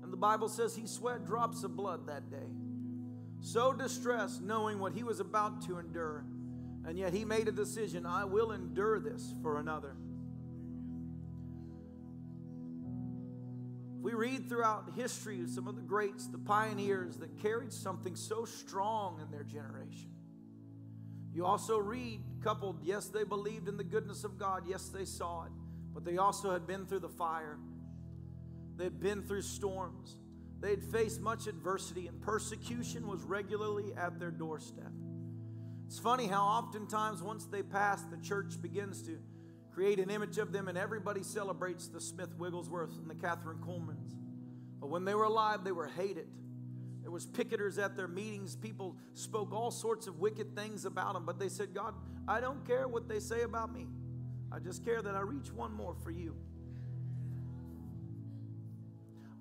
And 0.02 0.12
the 0.12 0.16
Bible 0.16 0.48
says 0.48 0.76
he 0.76 0.86
sweat 0.86 1.26
drops 1.26 1.64
of 1.64 1.76
blood 1.76 2.07
that 2.09 2.30
day. 2.30 2.50
So 3.40 3.72
distressed, 3.72 4.42
knowing 4.42 4.78
what 4.78 4.92
he 4.92 5.02
was 5.02 5.20
about 5.20 5.62
to 5.66 5.78
endure. 5.78 6.24
And 6.86 6.98
yet 6.98 7.14
he 7.14 7.24
made 7.24 7.48
a 7.48 7.52
decision 7.52 8.05
I 8.05 8.24
will 8.24 8.52
endure 8.52 9.00
this 9.00 9.34
for 9.42 9.61
another. 9.61 9.96
We 14.05 14.12
read 14.12 14.50
throughout 14.50 14.90
history 14.94 15.40
of 15.40 15.48
some 15.48 15.66
of 15.66 15.76
the 15.76 15.80
greats, 15.80 16.26
the 16.26 16.36
pioneers 16.36 17.16
that 17.16 17.40
carried 17.40 17.72
something 17.72 18.14
so 18.14 18.44
strong 18.44 19.18
in 19.22 19.30
their 19.30 19.44
generation. 19.44 20.11
You 21.32 21.46
also 21.46 21.78
read, 21.78 22.20
coupled, 22.42 22.80
yes, 22.82 23.07
they 23.07 23.24
believed 23.24 23.66
in 23.66 23.78
the 23.78 23.82
goodness 23.82 24.22
of 24.22 24.38
God, 24.38 24.64
yes, 24.68 24.90
they 24.90 25.07
saw 25.07 25.44
it, 25.44 25.52
but 25.94 26.05
they 26.05 26.18
also 26.18 26.52
had 26.52 26.66
been 26.66 26.84
through 26.84 26.98
the 26.98 27.09
fire. 27.09 27.57
They'd 28.76 29.00
been 29.00 29.22
through 29.22 29.40
storms. 29.40 30.18
they 30.61 30.70
had 30.70 30.84
faced 30.84 31.22
much 31.22 31.46
adversity, 31.46 32.07
and 32.07 32.20
persecution 32.20 33.07
was 33.07 33.22
regularly 33.22 33.94
at 33.96 34.18
their 34.18 34.30
doorstep. 34.30 34.92
It's 35.86 35.98
funny 35.98 36.26
how 36.26 36.42
oftentimes, 36.42 37.22
once 37.22 37.46
they 37.46 37.62
pass, 37.62 38.02
the 38.02 38.18
church 38.18 38.61
begins 38.61 39.02
to 39.02 39.18
create 39.74 39.98
an 39.98 40.08
image 40.08 40.38
of 40.38 40.52
them, 40.52 40.68
and 40.68 40.78
everybody 40.78 41.22
celebrates 41.22 41.88
the 41.88 42.00
Smith 42.00 42.30
Wigglesworth 42.38 42.96
and 42.96 43.10
the 43.10 43.14
Kathryn 43.14 43.58
Kuhlmans. 43.60 44.14
But 44.80 44.88
when 44.88 45.04
they 45.04 45.14
were 45.14 45.24
alive, 45.24 45.64
they 45.64 45.72
were 45.72 45.88
hated. 45.88 46.28
There 47.02 47.10
was 47.10 47.26
picketers 47.26 47.82
at 47.82 47.96
their 47.96 48.08
meetings. 48.08 48.54
People 48.54 48.96
spoke 49.14 49.52
all 49.52 49.70
sorts 49.70 50.06
of 50.06 50.20
wicked 50.20 50.54
things 50.54 50.84
about 50.84 51.14
them, 51.14 51.26
but 51.26 51.38
they 51.38 51.48
said, 51.48 51.74
God, 51.74 51.94
I 52.28 52.40
don't 52.40 52.64
care 52.66 52.86
what 52.86 53.08
they 53.08 53.18
say 53.18 53.42
about 53.42 53.72
me. 53.72 53.86
I 54.52 54.60
just 54.60 54.84
care 54.84 55.02
that 55.02 55.14
I 55.14 55.20
reach 55.20 55.52
one 55.52 55.72
more 55.72 55.94
for 56.04 56.10
you. 56.10 56.36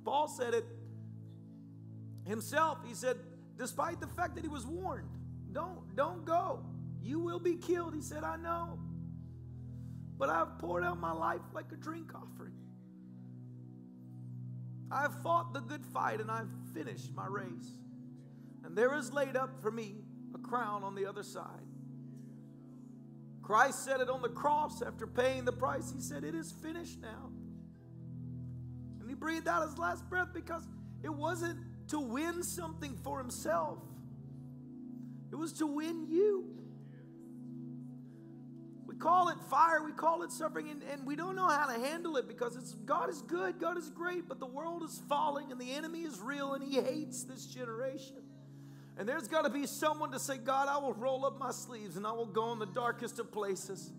Paul 0.03 0.27
said 0.27 0.53
it 0.53 0.65
himself. 2.25 2.79
He 2.85 2.95
said, 2.95 3.17
despite 3.57 4.01
the 4.01 4.07
fact 4.07 4.35
that 4.35 4.43
he 4.43 4.49
was 4.49 4.65
warned, 4.65 5.07
don't, 5.51 5.95
don't 5.95 6.25
go. 6.25 6.65
You 7.01 7.19
will 7.19 7.39
be 7.39 7.55
killed. 7.55 7.93
He 7.93 8.01
said, 8.01 8.23
I 8.23 8.35
know. 8.37 8.79
But 10.17 10.29
I've 10.29 10.59
poured 10.59 10.83
out 10.83 10.99
my 10.99 11.11
life 11.11 11.41
like 11.53 11.71
a 11.71 11.75
drink 11.75 12.13
offering. 12.15 12.53
I've 14.91 15.21
fought 15.23 15.53
the 15.53 15.61
good 15.61 15.83
fight 15.85 16.19
and 16.19 16.29
I've 16.29 16.51
finished 16.73 17.13
my 17.15 17.25
race. 17.27 17.77
And 18.63 18.77
there 18.77 18.95
is 18.95 19.11
laid 19.11 19.35
up 19.35 19.61
for 19.61 19.71
me 19.71 19.95
a 20.33 20.37
crown 20.37 20.83
on 20.83 20.95
the 20.95 21.05
other 21.05 21.23
side. 21.23 21.67
Christ 23.41 23.83
said 23.83 23.99
it 23.99 24.09
on 24.09 24.21
the 24.21 24.29
cross 24.29 24.81
after 24.81 25.05
paying 25.05 25.45
the 25.45 25.51
price. 25.51 25.91
He 25.93 25.99
said, 25.99 26.23
It 26.23 26.33
is 26.33 26.51
finished 26.51 27.01
now. 27.01 27.29
And 28.99 29.09
he 29.09 29.15
breathed 29.15 29.47
out 29.47 29.67
his 29.67 29.77
last 29.77 30.09
breath 30.09 30.29
because 30.33 30.65
it 31.03 31.13
wasn't 31.13 31.59
to 31.89 31.99
win 31.99 32.41
something 32.41 32.95
for 33.03 33.19
himself, 33.19 33.79
it 35.31 35.35
was 35.35 35.53
to 35.53 35.67
win 35.67 36.07
you. 36.07 36.52
We 38.93 38.99
call 38.99 39.29
it 39.29 39.37
fire, 39.49 39.83
we 39.83 39.91
call 39.91 40.21
it 40.21 40.31
suffering, 40.31 40.69
and, 40.69 40.83
and 40.83 41.03
we 41.03 41.15
don't 41.15 41.35
know 41.35 41.47
how 41.47 41.65
to 41.65 41.79
handle 41.79 42.15
it 42.17 42.27
because 42.27 42.55
it's 42.55 42.73
God 42.73 43.09
is 43.09 43.23
good, 43.23 43.59
God 43.59 43.75
is 43.75 43.89
great, 43.89 44.29
but 44.29 44.39
the 44.39 44.45
world 44.45 44.83
is 44.83 45.01
falling 45.09 45.51
and 45.51 45.59
the 45.59 45.73
enemy 45.73 46.01
is 46.01 46.19
real 46.19 46.53
and 46.53 46.63
he 46.63 46.79
hates 46.79 47.23
this 47.23 47.47
generation. 47.47 48.17
And 48.95 49.09
there's 49.09 49.27
got 49.27 49.45
to 49.45 49.49
be 49.49 49.65
someone 49.65 50.11
to 50.11 50.19
say, 50.19 50.37
God, 50.37 50.67
I 50.67 50.77
will 50.77 50.93
roll 50.93 51.25
up 51.25 51.39
my 51.39 51.49
sleeves 51.49 51.97
and 51.97 52.05
I 52.05 52.11
will 52.11 52.27
go 52.27 52.51
in 52.51 52.59
the 52.59 52.67
darkest 52.67 53.17
of 53.17 53.31
places. 53.31 53.91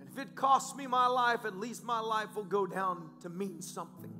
And 0.00 0.08
if 0.08 0.18
it 0.18 0.34
costs 0.34 0.76
me 0.76 0.88
my 0.88 1.06
life, 1.06 1.44
at 1.44 1.56
least 1.56 1.84
my 1.84 2.00
life 2.00 2.34
will 2.34 2.42
go 2.42 2.66
down 2.66 3.10
to 3.20 3.28
mean 3.28 3.62
something. 3.62 4.12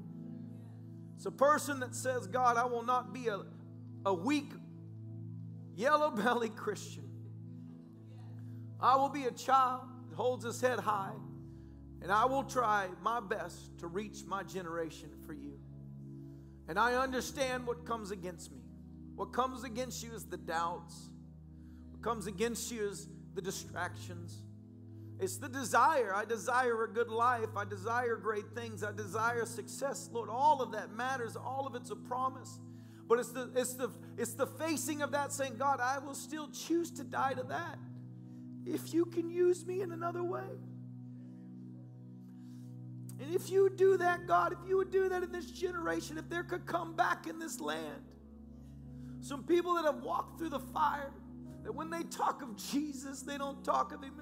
It's 1.16 1.26
a 1.26 1.32
person 1.32 1.80
that 1.80 1.97
says, 1.97 2.28
God, 2.28 2.57
I 2.57 2.64
will 2.64 2.84
not 2.84 3.12
be 3.12 3.26
a, 3.26 3.41
a 4.07 4.14
weak, 4.14 4.53
yellow 5.74 6.12
bellied 6.12 6.55
Christian. 6.55 7.09
I 8.82 8.96
will 8.96 9.08
be 9.08 9.24
a 9.24 9.30
child 9.30 9.82
that 10.08 10.16
holds 10.16 10.44
his 10.44 10.60
head 10.60 10.78
high, 10.78 11.12
and 12.02 12.10
I 12.10 12.24
will 12.24 12.44
try 12.44 12.88
my 13.02 13.20
best 13.20 13.78
to 13.78 13.86
reach 13.86 14.24
my 14.26 14.42
generation 14.42 15.10
for 15.26 15.32
you. 15.32 15.58
And 16.68 16.78
I 16.78 16.94
understand 16.94 17.66
what 17.66 17.84
comes 17.84 18.10
against 18.10 18.52
me. 18.52 18.62
What 19.16 19.32
comes 19.32 19.64
against 19.64 20.02
you 20.02 20.12
is 20.14 20.24
the 20.24 20.36
doubts. 20.36 21.10
What 21.90 22.00
comes 22.00 22.26
against 22.26 22.70
you 22.72 22.88
is 22.88 23.08
the 23.34 23.42
distractions. 23.42 24.44
It's 25.18 25.36
the 25.36 25.48
desire. 25.48 26.14
I 26.14 26.24
desire 26.24 26.84
a 26.84 26.88
good 26.88 27.10
life. 27.10 27.50
I 27.54 27.64
desire 27.66 28.16
great 28.16 28.54
things. 28.54 28.82
I 28.82 28.92
desire 28.92 29.44
success. 29.44 30.08
Lord, 30.10 30.30
all 30.30 30.62
of 30.62 30.72
that 30.72 30.92
matters. 30.92 31.36
All 31.36 31.66
of 31.66 31.74
it's 31.74 31.90
a 31.90 31.96
promise. 31.96 32.58
But 33.06 33.18
it's 33.18 33.32
the, 33.32 33.50
it's 33.54 33.74
the, 33.74 33.90
it's 34.16 34.34
the 34.34 34.46
facing 34.46 35.02
of 35.02 35.10
that 35.10 35.32
saying, 35.32 35.56
God, 35.58 35.80
I 35.80 35.98
will 35.98 36.14
still 36.14 36.48
choose 36.48 36.90
to 36.92 37.04
die 37.04 37.34
to 37.34 37.42
that 37.42 37.78
if 38.66 38.92
you 38.92 39.04
can 39.04 39.30
use 39.30 39.66
me 39.66 39.80
in 39.82 39.92
another 39.92 40.22
way. 40.22 40.40
And 43.20 43.34
if 43.34 43.50
you 43.50 43.70
do 43.70 43.98
that, 43.98 44.26
God, 44.26 44.52
if 44.52 44.58
you 44.66 44.78
would 44.78 44.90
do 44.90 45.08
that 45.08 45.22
in 45.22 45.30
this 45.30 45.50
generation, 45.50 46.16
if 46.16 46.28
there 46.28 46.42
could 46.42 46.66
come 46.66 46.94
back 46.94 47.26
in 47.26 47.38
this 47.38 47.61
land 47.61 48.02
some 49.20 49.42
people 49.42 49.74
that 49.74 49.84
have 49.84 50.02
walked 50.02 50.38
through 50.38 50.48
the 50.50 50.61
fire, 50.61 51.12
that 51.62 51.72
when 51.72 51.90
they 51.90 52.02
talk 52.04 52.42
of 52.42 52.56
Jesus, 52.56 53.22
they 53.22 53.36
don't 53.36 53.62
talk 53.62 53.92
of 53.92 54.02
him 54.02 54.14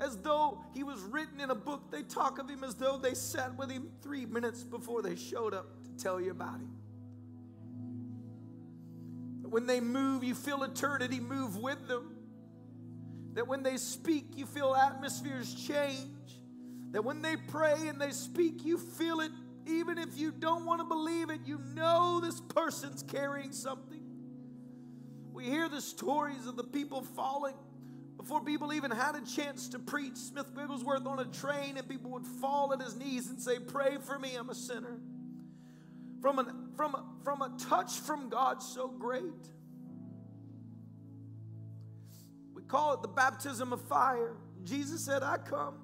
as 0.00 0.16
though 0.18 0.64
he 0.72 0.84
was 0.84 1.00
written 1.02 1.40
in 1.40 1.50
a 1.50 1.54
book. 1.54 1.90
They 1.90 2.02
talk 2.02 2.38
of 2.38 2.48
him 2.48 2.64
as 2.64 2.76
though 2.76 2.96
they 2.96 3.14
sat 3.14 3.56
with 3.56 3.70
him 3.70 3.88
three 4.02 4.24
minutes 4.24 4.62
before 4.62 5.02
they 5.02 5.16
showed 5.16 5.52
up 5.52 5.66
to 5.84 6.02
tell 6.02 6.20
you 6.20 6.30
about 6.30 6.60
him. 6.60 6.70
When 9.42 9.66
they 9.66 9.80
move, 9.80 10.24
you 10.24 10.34
feel 10.34 10.62
eternity 10.62 11.20
move 11.20 11.56
with 11.56 11.86
them. 11.88 12.15
That 13.36 13.46
when 13.46 13.62
they 13.62 13.76
speak, 13.76 14.30
you 14.34 14.46
feel 14.46 14.74
atmospheres 14.74 15.54
change. 15.54 16.40
That 16.92 17.04
when 17.04 17.20
they 17.20 17.36
pray 17.36 17.88
and 17.88 18.00
they 18.00 18.10
speak, 18.10 18.64
you 18.64 18.78
feel 18.78 19.20
it. 19.20 19.30
Even 19.66 19.98
if 19.98 20.16
you 20.16 20.32
don't 20.32 20.64
want 20.64 20.80
to 20.80 20.86
believe 20.86 21.28
it, 21.28 21.40
you 21.44 21.60
know 21.74 22.18
this 22.20 22.40
person's 22.40 23.02
carrying 23.02 23.52
something. 23.52 24.00
We 25.34 25.44
hear 25.44 25.68
the 25.68 25.82
stories 25.82 26.46
of 26.46 26.56
the 26.56 26.64
people 26.64 27.02
falling 27.02 27.56
before 28.16 28.42
people 28.42 28.72
even 28.72 28.90
had 28.90 29.16
a 29.16 29.20
chance 29.20 29.68
to 29.68 29.78
preach. 29.78 30.16
Smith 30.16 30.50
Wigglesworth 30.56 31.04
on 31.04 31.18
a 31.18 31.26
train, 31.26 31.76
and 31.76 31.86
people 31.86 32.12
would 32.12 32.26
fall 32.26 32.72
at 32.72 32.80
his 32.80 32.96
knees 32.96 33.28
and 33.28 33.38
say, 33.38 33.58
Pray 33.58 33.98
for 33.98 34.18
me, 34.18 34.34
I'm 34.34 34.48
a 34.48 34.54
sinner. 34.54 34.98
From, 36.22 36.38
an, 36.38 36.70
from, 36.74 36.94
a, 36.94 37.04
from 37.22 37.42
a 37.42 37.54
touch 37.58 38.00
from 38.00 38.30
God 38.30 38.62
so 38.62 38.88
great. 38.88 39.24
Call 42.68 42.94
it 42.94 43.02
the 43.02 43.08
baptism 43.08 43.72
of 43.72 43.80
fire. 43.82 44.36
Jesus 44.64 45.04
said, 45.04 45.22
I 45.22 45.38
come 45.38 45.78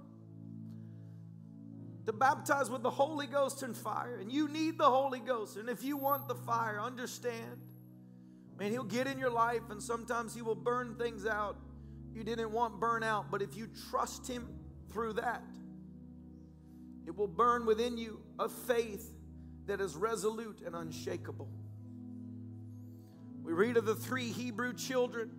to 2.07 2.12
baptize 2.12 2.68
with 2.68 2.83
the 2.83 2.91
Holy 2.91 3.26
Ghost 3.26 3.62
and 3.62 3.76
fire. 3.76 4.16
And 4.16 4.33
you 4.33 4.49
need 4.49 4.78
the 4.78 4.91
Holy 4.91 5.20
Ghost. 5.20 5.57
And 5.57 5.68
if 5.68 5.85
you 5.85 5.97
want 5.97 6.28
the 6.28 6.35
fire, 6.35 6.80
understand 6.80 7.61
Man, 8.59 8.70
He'll 8.70 8.85
get 8.85 9.07
in 9.07 9.18
your 9.18 9.30
life 9.30 9.70
and 9.70 9.83
sometimes 9.83 10.35
He 10.35 10.43
will 10.43 10.55
burn 10.55 10.95
things 10.95 11.26
out 11.26 11.57
you 12.14 12.24
didn't 12.24 12.53
want 12.53 12.78
burn 12.78 13.03
out. 13.03 13.30
But 13.30 13.43
if 13.43 13.57
you 13.57 13.68
trust 13.91 14.28
Him 14.28 14.49
through 14.93 15.14
that, 15.14 15.43
it 17.07 17.16
will 17.16 17.28
burn 17.28 17.66
within 17.66 17.97
you 17.97 18.20
a 18.39 18.49
faith 18.49 19.11
that 19.66 19.80
is 19.80 19.97
resolute 19.97 20.61
and 20.64 20.74
unshakable. 20.74 21.49
We 23.43 23.53
read 23.53 23.76
of 23.76 23.87
the 23.87 23.95
three 23.95 24.30
Hebrew 24.30 24.74
children. 24.74 25.30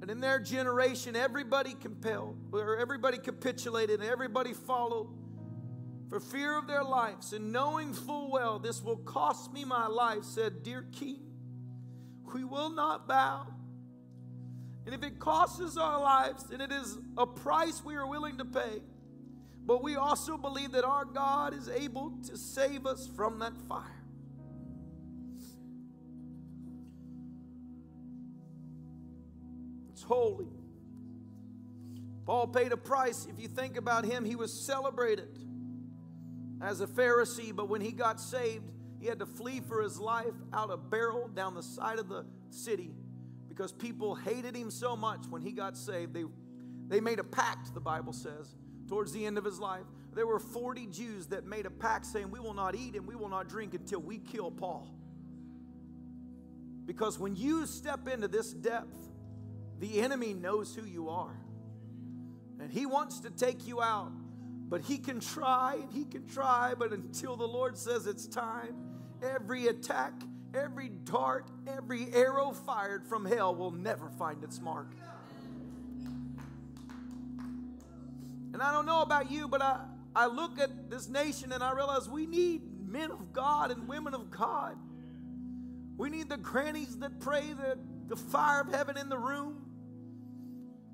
And 0.00 0.10
in 0.10 0.20
their 0.20 0.38
generation, 0.38 1.16
everybody 1.16 1.74
compelled, 1.74 2.36
or 2.52 2.76
everybody 2.76 3.18
capitulated, 3.18 4.02
everybody 4.02 4.52
followed 4.52 5.08
for 6.08 6.20
fear 6.20 6.56
of 6.58 6.66
their 6.66 6.84
lives. 6.84 7.32
And 7.32 7.52
knowing 7.52 7.92
full 7.92 8.30
well 8.30 8.58
this 8.58 8.82
will 8.82 8.98
cost 8.98 9.52
me 9.52 9.64
my 9.64 9.86
life, 9.86 10.24
said, 10.24 10.62
Dear 10.62 10.86
King, 10.92 11.20
we 12.34 12.44
will 12.44 12.70
not 12.70 13.08
bow. 13.08 13.46
And 14.84 14.94
if 14.94 15.02
it 15.02 15.18
costs 15.18 15.60
us 15.60 15.76
our 15.76 16.00
lives, 16.00 16.44
then 16.44 16.60
it 16.60 16.70
is 16.70 16.98
a 17.16 17.26
price 17.26 17.82
we 17.84 17.96
are 17.96 18.06
willing 18.06 18.38
to 18.38 18.44
pay. 18.44 18.82
But 19.64 19.82
we 19.82 19.96
also 19.96 20.36
believe 20.36 20.72
that 20.72 20.84
our 20.84 21.04
God 21.04 21.52
is 21.54 21.68
able 21.68 22.12
to 22.28 22.36
save 22.36 22.86
us 22.86 23.08
from 23.16 23.40
that 23.40 23.56
fire. 23.68 23.95
Holy. 30.06 30.48
Paul 32.24 32.48
paid 32.48 32.72
a 32.72 32.76
price. 32.76 33.26
If 33.30 33.40
you 33.40 33.48
think 33.48 33.76
about 33.76 34.04
him, 34.04 34.24
he 34.24 34.34
was 34.34 34.52
celebrated 34.52 35.28
as 36.60 36.80
a 36.80 36.86
Pharisee, 36.86 37.54
but 37.54 37.68
when 37.68 37.80
he 37.80 37.92
got 37.92 38.20
saved, 38.20 38.64
he 39.00 39.06
had 39.06 39.18
to 39.18 39.26
flee 39.26 39.60
for 39.60 39.82
his 39.82 40.00
life 40.00 40.34
out 40.52 40.70
a 40.70 40.76
barrel 40.76 41.28
down 41.28 41.54
the 41.54 41.62
side 41.62 41.98
of 41.98 42.08
the 42.08 42.24
city 42.50 42.94
because 43.48 43.72
people 43.72 44.14
hated 44.14 44.56
him 44.56 44.70
so 44.70 44.96
much 44.96 45.26
when 45.28 45.42
he 45.42 45.52
got 45.52 45.76
saved. 45.76 46.14
They, 46.14 46.24
they 46.88 47.00
made 47.00 47.18
a 47.18 47.24
pact, 47.24 47.74
the 47.74 47.80
Bible 47.80 48.12
says, 48.12 48.54
towards 48.88 49.12
the 49.12 49.24
end 49.24 49.38
of 49.38 49.44
his 49.44 49.58
life. 49.58 49.84
There 50.14 50.26
were 50.26 50.38
40 50.38 50.86
Jews 50.86 51.26
that 51.28 51.44
made 51.44 51.66
a 51.66 51.70
pact 51.70 52.06
saying, 52.06 52.30
We 52.30 52.40
will 52.40 52.54
not 52.54 52.74
eat 52.74 52.94
and 52.94 53.06
we 53.06 53.14
will 53.14 53.28
not 53.28 53.48
drink 53.48 53.74
until 53.74 54.00
we 54.00 54.18
kill 54.18 54.50
Paul. 54.50 54.88
Because 56.86 57.18
when 57.18 57.36
you 57.36 57.66
step 57.66 58.08
into 58.08 58.28
this 58.28 58.52
depth, 58.52 58.96
the 59.78 60.00
enemy 60.00 60.34
knows 60.34 60.74
who 60.74 60.84
you 60.84 61.08
are. 61.08 61.36
And 62.60 62.70
he 62.70 62.86
wants 62.86 63.20
to 63.20 63.30
take 63.30 63.66
you 63.66 63.82
out. 63.82 64.12
But 64.68 64.80
he 64.80 64.98
can 64.98 65.20
try 65.20 65.78
and 65.80 65.92
he 65.92 66.04
can 66.04 66.26
try, 66.26 66.74
but 66.76 66.92
until 66.92 67.36
the 67.36 67.46
Lord 67.46 67.78
says 67.78 68.06
it's 68.06 68.26
time, 68.26 68.74
every 69.22 69.68
attack, 69.68 70.12
every 70.54 70.88
dart, 70.88 71.48
every 71.68 72.12
arrow 72.12 72.50
fired 72.50 73.06
from 73.06 73.24
hell 73.24 73.54
will 73.54 73.70
never 73.70 74.10
find 74.10 74.42
its 74.42 74.60
mark. 74.60 74.88
And 78.52 78.62
I 78.62 78.72
don't 78.72 78.86
know 78.86 79.02
about 79.02 79.30
you, 79.30 79.46
but 79.46 79.62
I, 79.62 79.80
I 80.16 80.26
look 80.26 80.58
at 80.58 80.90
this 80.90 81.08
nation 81.08 81.52
and 81.52 81.62
I 81.62 81.72
realize 81.72 82.08
we 82.08 82.26
need 82.26 82.62
men 82.88 83.10
of 83.10 83.32
God 83.32 83.70
and 83.70 83.86
women 83.86 84.14
of 84.14 84.30
God. 84.30 84.76
We 85.96 86.10
need 86.10 86.28
the 86.28 86.38
grannies 86.38 86.96
that 86.98 87.20
pray 87.20 87.52
the, 87.52 87.78
the 88.08 88.16
fire 88.16 88.62
of 88.62 88.72
heaven 88.72 88.96
in 88.96 89.08
the 89.08 89.18
room. 89.18 89.65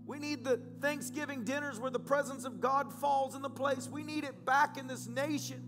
We 0.07 0.19
need 0.19 0.45
the 0.45 0.61
Thanksgiving 0.81 1.45
dinners 1.45 1.79
where 1.79 1.91
the 1.91 2.01
presence 2.01 2.45
of 2.45 2.61
God 2.61 2.93
falls 2.93 3.35
in 3.35 3.43
the 3.43 3.51
place. 3.51 3.89
We 3.91 4.03
need 4.03 4.25
it 4.25 4.45
back 4.45 4.77
in 4.77 4.87
this 4.87 5.07
nation. 5.07 5.63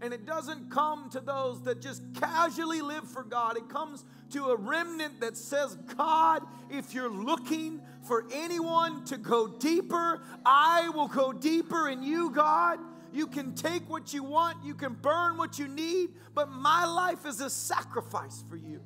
And 0.00 0.14
it 0.14 0.26
doesn't 0.26 0.70
come 0.70 1.10
to 1.10 1.20
those 1.20 1.62
that 1.62 1.80
just 1.80 2.02
casually 2.14 2.80
live 2.82 3.08
for 3.08 3.24
God. 3.24 3.56
It 3.56 3.68
comes 3.68 4.04
to 4.30 4.50
a 4.50 4.56
remnant 4.56 5.20
that 5.20 5.36
says, 5.36 5.74
God, 5.96 6.42
if 6.70 6.94
you're 6.94 7.10
looking 7.10 7.80
for 8.06 8.24
anyone 8.32 9.04
to 9.06 9.16
go 9.16 9.48
deeper, 9.48 10.22
I 10.46 10.88
will 10.90 11.08
go 11.08 11.32
deeper 11.32 11.88
in 11.88 12.04
you, 12.04 12.30
God. 12.30 12.78
You 13.12 13.26
can 13.26 13.54
take 13.54 13.88
what 13.88 14.12
you 14.12 14.22
want, 14.22 14.64
you 14.64 14.74
can 14.74 14.92
burn 14.92 15.36
what 15.36 15.58
you 15.58 15.66
need, 15.66 16.10
but 16.34 16.50
my 16.50 16.84
life 16.84 17.26
is 17.26 17.40
a 17.40 17.50
sacrifice 17.50 18.44
for 18.48 18.56
you. 18.56 18.82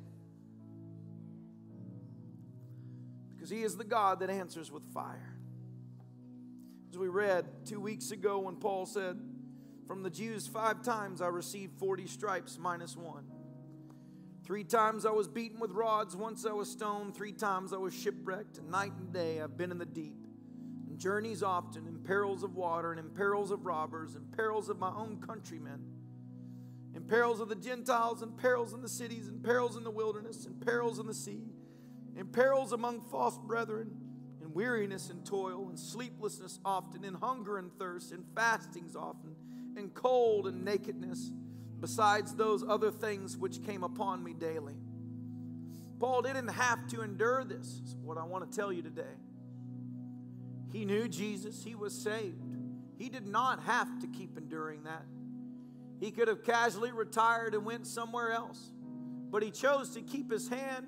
Because 3.43 3.57
He 3.57 3.63
is 3.63 3.75
the 3.75 3.83
God 3.83 4.21
that 4.21 4.29
answers 4.29 4.71
with 4.71 4.83
fire. 4.93 5.35
As 6.89 6.97
we 6.97 7.09
read 7.09 7.45
two 7.65 7.81
weeks 7.81 8.11
ago 8.11 8.39
when 8.39 8.55
Paul 8.55 8.85
said, 8.85 9.19
From 9.85 10.01
the 10.01 10.09
Jews, 10.09 10.47
five 10.47 10.81
times 10.81 11.21
I 11.21 11.27
received 11.27 11.77
40 11.77 12.07
stripes 12.07 12.57
minus 12.57 12.95
one. 12.95 13.25
Three 14.45 14.63
times 14.63 15.05
I 15.05 15.11
was 15.11 15.27
beaten 15.27 15.59
with 15.59 15.71
rods, 15.71 16.15
once 16.15 16.45
I 16.45 16.53
was 16.53 16.71
stoned, 16.71 17.17
three 17.17 17.33
times 17.33 17.73
I 17.73 17.77
was 17.77 17.93
shipwrecked, 17.93 18.61
night 18.63 18.93
and 18.97 19.11
day 19.11 19.41
I've 19.41 19.57
been 19.57 19.71
in 19.71 19.77
the 19.77 19.85
deep. 19.85 20.25
And 20.87 20.97
journeys 20.97 21.43
often, 21.43 21.85
in 21.85 21.99
perils 21.99 22.43
of 22.43 22.55
water, 22.55 22.91
and 22.91 22.99
in 22.99 23.09
perils 23.09 23.51
of 23.51 23.65
robbers, 23.65 24.15
and 24.15 24.31
perils 24.31 24.69
of 24.69 24.79
my 24.79 24.93
own 24.95 25.19
countrymen, 25.19 25.83
in 26.95 27.03
perils 27.03 27.41
of 27.41 27.49
the 27.49 27.55
Gentiles, 27.55 28.21
and 28.21 28.37
perils 28.37 28.71
in 28.71 28.81
the 28.81 28.87
cities, 28.87 29.27
and 29.27 29.43
perils 29.43 29.75
in 29.75 29.83
the 29.83 29.91
wilderness, 29.91 30.45
and 30.45 30.65
perils 30.65 30.97
in 30.97 31.07
the 31.07 31.13
sea, 31.13 31.52
in 32.17 32.27
perils 32.27 32.71
among 32.71 33.01
false 33.01 33.37
brethren, 33.37 33.91
in 34.41 34.53
weariness 34.53 35.09
and 35.09 35.25
toil, 35.25 35.67
and 35.69 35.79
sleeplessness 35.79 36.59
often, 36.63 37.03
in 37.03 37.13
hunger 37.15 37.57
and 37.57 37.71
thirst, 37.77 38.11
in 38.11 38.23
fastings 38.35 38.95
often, 38.95 39.35
in 39.77 39.89
cold 39.89 40.47
and 40.47 40.63
nakedness 40.63 41.31
besides 41.83 42.33
those 42.35 42.63
other 42.63 42.91
things 42.91 43.35
which 43.35 43.61
came 43.61 43.83
upon 43.83 44.23
me 44.23 44.33
daily. 44.33 44.75
Paul 45.99 46.21
didn't 46.21 46.47
have 46.47 46.87
to 46.87 47.01
endure 47.01 47.43
this, 47.43 47.81
is 47.85 47.95
what 48.01 48.17
I 48.17 48.23
want 48.23 48.49
to 48.49 48.57
tell 48.57 48.71
you 48.71 48.81
today. 48.81 49.15
He 50.71 50.85
knew 50.85 51.09
Jesus, 51.09 51.61
he 51.61 51.75
was 51.75 51.93
saved. 51.93 52.55
He 52.97 53.09
did 53.09 53.27
not 53.27 53.63
have 53.63 53.99
to 53.99 54.07
keep 54.07 54.37
enduring 54.37 54.83
that. 54.83 55.03
He 55.99 56.11
could 56.11 56.29
have 56.29 56.45
casually 56.45 56.91
retired 56.91 57.53
and 57.53 57.65
went 57.65 57.85
somewhere 57.85 58.31
else, 58.31 58.71
but 59.29 59.43
he 59.43 59.51
chose 59.51 59.89
to 59.91 60.01
keep 60.01 60.31
his 60.31 60.47
hand 60.47 60.87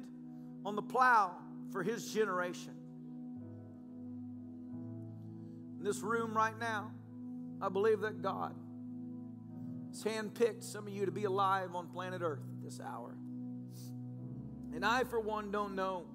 on 0.65 0.75
the 0.75 0.81
plow 0.81 1.35
for 1.71 1.83
his 1.83 2.11
generation. 2.11 2.73
In 5.77 5.85
this 5.85 6.01
room 6.01 6.35
right 6.35 6.57
now, 6.59 6.91
I 7.61 7.69
believe 7.69 8.01
that 8.01 8.21
God 8.21 8.55
has 9.89 10.03
handpicked 10.03 10.63
some 10.63 10.87
of 10.87 10.93
you 10.93 11.05
to 11.05 11.11
be 11.11 11.25
alive 11.25 11.75
on 11.75 11.87
planet 11.87 12.21
Earth 12.23 12.43
this 12.63 12.79
hour. 12.79 13.15
And 14.73 14.83
I, 14.83 15.03
for 15.03 15.19
one, 15.19 15.51
don't 15.51 15.75
know 15.75 16.05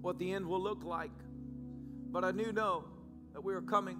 what 0.00 0.18
the 0.18 0.32
end 0.32 0.46
will 0.46 0.62
look 0.62 0.84
like, 0.84 1.10
but 2.10 2.24
I 2.24 2.32
do 2.32 2.52
know 2.52 2.84
that 3.32 3.42
we 3.42 3.54
are 3.54 3.60
coming 3.60 3.98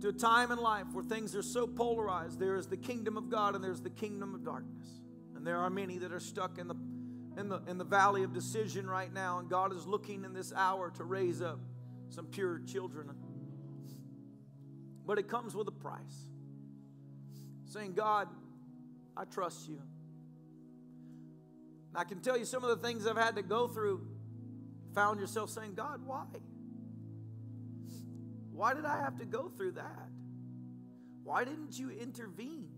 to 0.00 0.08
a 0.08 0.12
time 0.12 0.52
in 0.52 0.58
life 0.58 0.86
where 0.92 1.02
things 1.02 1.34
are 1.34 1.42
so 1.42 1.66
polarized. 1.66 2.38
There 2.38 2.56
is 2.56 2.66
the 2.66 2.76
kingdom 2.76 3.16
of 3.16 3.28
God 3.28 3.54
and 3.54 3.64
there's 3.64 3.80
the 3.80 3.90
kingdom 3.90 4.34
of 4.34 4.44
darkness. 4.44 4.88
And 5.34 5.46
there 5.46 5.58
are 5.58 5.70
many 5.70 5.98
that 5.98 6.12
are 6.12 6.20
stuck 6.20 6.58
in 6.58 6.68
the, 6.68 6.76
in 7.38 7.48
the, 7.48 7.60
in 7.68 7.78
the 7.78 7.84
valley 7.84 8.24
of 8.24 8.32
decision 8.32 8.88
right 8.88 9.12
now, 9.12 9.38
and 9.38 9.48
God 9.48 9.72
is 9.72 9.86
looking 9.86 10.24
in 10.24 10.32
this 10.32 10.52
hour 10.52 10.90
to 10.96 11.04
raise 11.04 11.40
up 11.40 11.60
some 12.08 12.26
pure 12.26 12.60
children. 12.66 13.10
But 15.06 15.18
it 15.18 15.28
comes 15.28 15.54
with 15.54 15.68
a 15.68 15.72
price 15.72 16.26
saying, 17.66 17.94
God, 17.94 18.28
I 19.16 19.24
trust 19.24 19.68
you. 19.68 19.80
And 21.88 21.96
I 21.96 22.04
can 22.04 22.20
tell 22.20 22.36
you 22.36 22.44
some 22.44 22.64
of 22.64 22.70
the 22.70 22.86
things 22.86 23.06
I've 23.06 23.16
had 23.16 23.36
to 23.36 23.42
go 23.42 23.68
through. 23.68 24.06
Found 24.94 25.20
yourself 25.20 25.50
saying, 25.50 25.74
God, 25.74 26.00
why? 26.04 26.24
Why 28.52 28.74
did 28.74 28.84
I 28.84 28.98
have 28.98 29.16
to 29.18 29.24
go 29.24 29.48
through 29.56 29.72
that? 29.72 30.08
Why 31.22 31.44
didn't 31.44 31.78
you 31.78 31.90
intervene? 31.90 32.68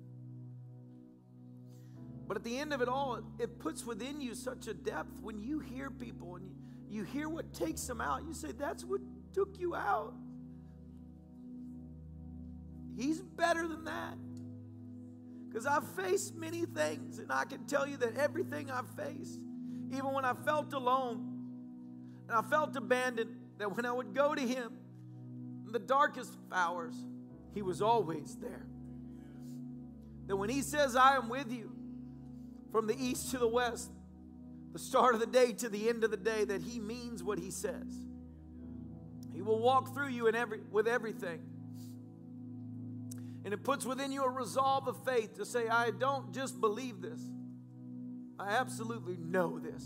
But 2.31 2.37
at 2.37 2.45
the 2.45 2.59
end 2.59 2.73
of 2.73 2.81
it 2.81 2.89
all, 2.89 3.19
it 3.41 3.59
puts 3.59 3.85
within 3.85 4.21
you 4.21 4.37
such 4.37 4.69
a 4.69 4.73
depth 4.73 5.19
when 5.21 5.41
you 5.41 5.59
hear 5.59 5.91
people 5.91 6.37
and 6.37 6.49
you, 6.89 7.03
hear 7.03 7.29
what 7.29 7.53
takes 7.53 7.83
them 7.89 8.01
out. 8.01 8.23
You 8.25 8.35
say, 8.35 8.53
That's 8.53 8.85
what 8.85 9.01
took 9.35 9.59
you 9.59 9.75
out. 9.75 10.15
He's 12.97 13.21
better 13.21 13.67
than 13.67 13.83
that. 13.83 14.15
Because 15.49 15.67
I've 15.67 15.85
faced 15.97 16.37
many 16.37 16.67
things, 16.67 17.19
and 17.19 17.33
I 17.33 17.47
can 17.47 17.67
tell 17.67 17.85
you 17.85 17.97
that 17.97 18.17
everything 18.17 18.71
I've 18.71 18.89
faced, 18.91 19.41
even 19.89 20.13
when 20.13 20.25
I 20.25 20.35
felt 20.35 20.73
alone 20.73 21.37
and 22.29 22.39
I 22.39 22.43
felt 22.43 22.77
abandoned, 22.77 23.35
that 23.59 23.75
when 23.75 23.85
I 23.85 23.91
would 23.91 24.15
go 24.15 24.37
to 24.37 24.41
Him 24.41 24.71
in 25.67 25.73
the 25.73 25.81
darkest 25.81 26.33
hours, 26.53 26.95
He 27.55 27.63
was 27.63 27.83
always 27.83 28.37
there. 28.37 28.69
That 30.29 30.37
when 30.37 30.49
He 30.49 30.63
says, 30.63 30.95
I 30.95 31.17
am 31.17 31.29
with 31.29 31.51
you 31.51 31.73
from 32.71 32.87
the 32.87 32.97
east 32.99 33.31
to 33.33 33.39
the 33.39 33.49
west, 33.49 33.91
the 34.73 34.79
start 34.79 35.15
of 35.15 35.21
the 35.21 35.27
day 35.27 35.53
to 35.53 35.69
the 35.69 35.89
end 35.89 36.05
of 36.05 36.11
the 36.11 36.17
day, 36.17 36.45
that 36.45 36.63
He 36.63 36.79
means 36.79 37.23
what 37.23 37.39
He 37.39 37.51
says. 37.51 38.07
He 39.33 39.43
will 39.43 39.59
walk 39.59 39.95
through 39.95 40.09
you 40.09 40.27
in 40.27 40.35
every, 40.35 40.61
with 40.71 40.87
everything. 40.87 41.41
And 43.45 43.55
it 43.55 43.65
puts 43.65 43.87
within 43.87 44.13
you 44.13 44.23
a 44.23 44.29
resolve 44.29 44.87
of 44.87 45.05
faith 45.05 45.37
to 45.37 45.47
say, 45.47 45.69
I 45.69 45.91
don't 45.91 46.33
just 46.33 46.61
believe 46.61 47.01
this, 47.01 47.21
I 48.39 48.51
absolutely 48.51 49.17
know 49.17 49.59
this 49.59 49.85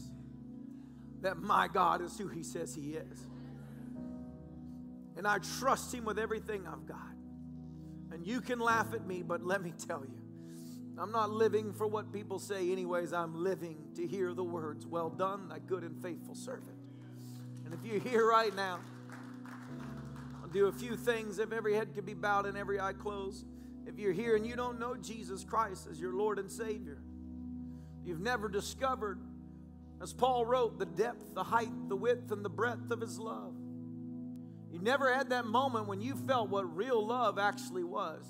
that 1.24 1.38
my 1.38 1.66
God 1.68 2.02
is 2.02 2.16
who 2.18 2.28
He 2.28 2.42
says 2.42 2.74
He 2.74 2.92
is. 2.92 3.26
And 5.16 5.26
I 5.26 5.38
trust 5.58 5.92
Him 5.92 6.04
with 6.04 6.18
everything 6.18 6.66
I've 6.66 6.86
got. 6.86 6.98
And 8.12 8.26
you 8.26 8.40
can 8.40 8.60
laugh 8.60 8.92
at 8.92 9.06
me, 9.06 9.22
but 9.22 9.42
let 9.42 9.62
me 9.62 9.72
tell 9.86 10.04
you, 10.04 10.23
I'm 10.98 11.10
not 11.10 11.30
living 11.30 11.72
for 11.72 11.86
what 11.86 12.12
people 12.12 12.38
say, 12.38 12.70
anyways. 12.70 13.12
I'm 13.12 13.42
living 13.42 13.76
to 13.96 14.06
hear 14.06 14.32
the 14.32 14.44
words, 14.44 14.86
Well 14.86 15.10
done, 15.10 15.48
thy 15.48 15.58
good 15.58 15.82
and 15.82 16.00
faithful 16.00 16.34
servant. 16.34 16.76
And 17.64 17.74
if 17.74 17.84
you're 17.84 18.00
here 18.00 18.28
right 18.28 18.54
now, 18.54 18.78
I'll 20.40 20.48
do 20.48 20.66
a 20.66 20.72
few 20.72 20.96
things 20.96 21.38
if 21.38 21.52
every 21.52 21.74
head 21.74 21.94
could 21.94 22.06
be 22.06 22.14
bowed 22.14 22.46
and 22.46 22.56
every 22.56 22.78
eye 22.78 22.92
closed. 22.92 23.44
If 23.86 23.98
you're 23.98 24.12
here 24.12 24.36
and 24.36 24.46
you 24.46 24.54
don't 24.56 24.78
know 24.78 24.94
Jesus 24.96 25.44
Christ 25.44 25.88
as 25.90 26.00
your 26.00 26.14
Lord 26.14 26.38
and 26.38 26.50
Savior, 26.50 26.98
you've 28.04 28.20
never 28.20 28.48
discovered, 28.48 29.18
as 30.00 30.12
Paul 30.12 30.46
wrote, 30.46 30.78
the 30.78 30.86
depth, 30.86 31.34
the 31.34 31.44
height, 31.44 31.88
the 31.88 31.96
width, 31.96 32.30
and 32.30 32.44
the 32.44 32.50
breadth 32.50 32.90
of 32.90 33.00
His 33.00 33.18
love. 33.18 33.54
You 34.70 34.78
never 34.78 35.12
had 35.12 35.30
that 35.30 35.44
moment 35.44 35.86
when 35.86 36.00
you 36.00 36.14
felt 36.14 36.50
what 36.50 36.76
real 36.76 37.04
love 37.04 37.38
actually 37.38 37.84
was. 37.84 38.24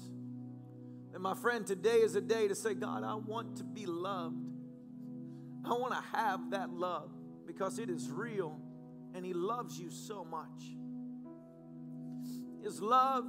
And 1.15 1.23
my 1.23 1.35
friend, 1.35 1.65
today 1.65 1.99
is 1.99 2.17
a 2.17 2.21
day 2.21 2.49
to 2.49 2.57
say, 2.57 2.75
God, 2.75 3.05
I 3.05 3.15
want 3.15 3.59
to 3.59 3.65
be 3.65 3.87
loved. 3.87 4.45
I 5.65 5.71
want 5.71 5.93
to 5.93 6.19
have 6.19 6.51
that 6.51 6.71
love 6.71 7.09
because 7.47 7.79
it 7.79 7.89
is 7.89 8.11
real 8.11 8.61
and 9.15 9.25
He 9.25 9.33
loves 9.33 9.79
you 9.79 9.91
so 9.91 10.25
much. 10.25 10.75
His 12.65 12.83
love 12.83 13.25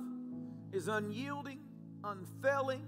is 0.73 0.87
unyielding, 0.87 1.59
unfailing. 2.03 2.81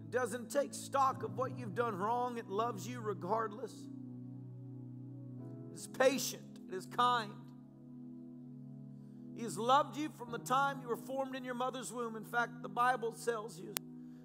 It 0.00 0.10
doesn't 0.10 0.50
take 0.50 0.74
stock 0.74 1.22
of 1.22 1.36
what 1.38 1.56
you've 1.56 1.76
done 1.76 1.96
wrong, 1.96 2.38
it 2.38 2.48
loves 2.48 2.88
you 2.88 3.00
regardless. 3.00 3.72
It's 5.72 5.86
patient, 5.86 6.58
it 6.68 6.74
is 6.74 6.86
kind. 6.86 7.32
He 9.36 9.42
has 9.42 9.58
loved 9.58 9.96
you 9.96 10.10
from 10.16 10.30
the 10.30 10.38
time 10.38 10.80
you 10.80 10.88
were 10.88 10.96
formed 10.96 11.34
in 11.34 11.44
your 11.44 11.54
mother's 11.54 11.92
womb. 11.92 12.16
In 12.16 12.24
fact, 12.24 12.62
the 12.62 12.68
Bible 12.68 13.12
tells 13.12 13.58
you 13.58 13.74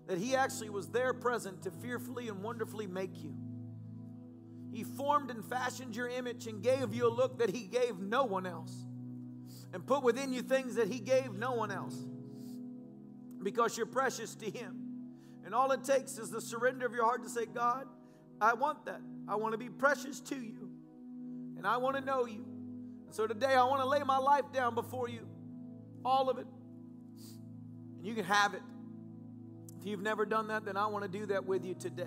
that 0.08 0.18
He 0.18 0.36
actually 0.36 0.70
was 0.70 0.88
there 0.90 1.14
present 1.14 1.64
to 1.64 1.72
fearfully 1.72 2.28
and 2.28 2.44
wonderfully 2.44 2.88
make 2.88 3.24
you. 3.24 3.36
He 4.72 4.84
formed 4.84 5.32
and 5.32 5.44
fashioned 5.44 5.96
your 5.96 6.08
image 6.08 6.46
and 6.46 6.62
gave 6.62 6.94
you 6.94 7.08
a 7.08 7.10
look 7.10 7.40
that 7.40 7.50
He 7.50 7.64
gave 7.64 8.00
no 8.00 8.24
one 8.24 8.46
else 8.46 8.86
and 9.74 9.86
put 9.86 10.04
within 10.04 10.32
you 10.32 10.42
things 10.42 10.76
that 10.76 10.88
He 10.88 11.00
gave 11.00 11.34
no 11.34 11.54
one 11.54 11.72
else 11.72 11.98
because 13.42 13.78
you're 13.78 13.86
precious 13.86 14.36
to 14.36 14.50
Him. 14.50 14.76
And 15.46 15.56
all 15.56 15.72
it 15.72 15.84
takes 15.84 16.20
is 16.20 16.30
the 16.30 16.42
surrender 16.42 16.86
of 16.86 16.94
your 16.94 17.06
heart 17.06 17.24
to 17.24 17.30
say, 17.30 17.46
God, 17.46 17.88
I 18.40 18.54
want 18.54 18.86
that. 18.86 19.02
I 19.28 19.36
want 19.36 19.54
to 19.54 19.58
be 19.58 19.70
precious 19.70 20.20
to 20.22 20.36
you. 20.36 20.70
And 21.58 21.66
I 21.66 21.78
want 21.78 21.96
to 21.96 22.02
know 22.02 22.26
you. 22.26 22.46
So 23.12 23.28
today 23.28 23.54
I 23.54 23.64
want 23.64 23.82
to 23.82 23.88
lay 23.88 24.04
my 24.04 24.18
life 24.18 24.46
down 24.54 24.76
before 24.76 25.10
you, 25.10 25.28
all 26.06 26.30
of 26.30 26.38
it. 26.38 26.48
And 27.98 28.06
you 28.06 28.14
can 28.14 28.26
have 28.26 28.54
it. 28.54 28.62
If 29.80 29.88
you've 29.88 30.02
never 30.02 30.26
done 30.26 30.48
that, 30.48 30.66
then 30.66 30.78
I 30.78 30.88
want 30.88 31.04
to 31.04 31.20
do 31.20 31.26
that 31.28 31.46
with 31.46 31.66
you 31.66 31.74
today. 31.74 32.04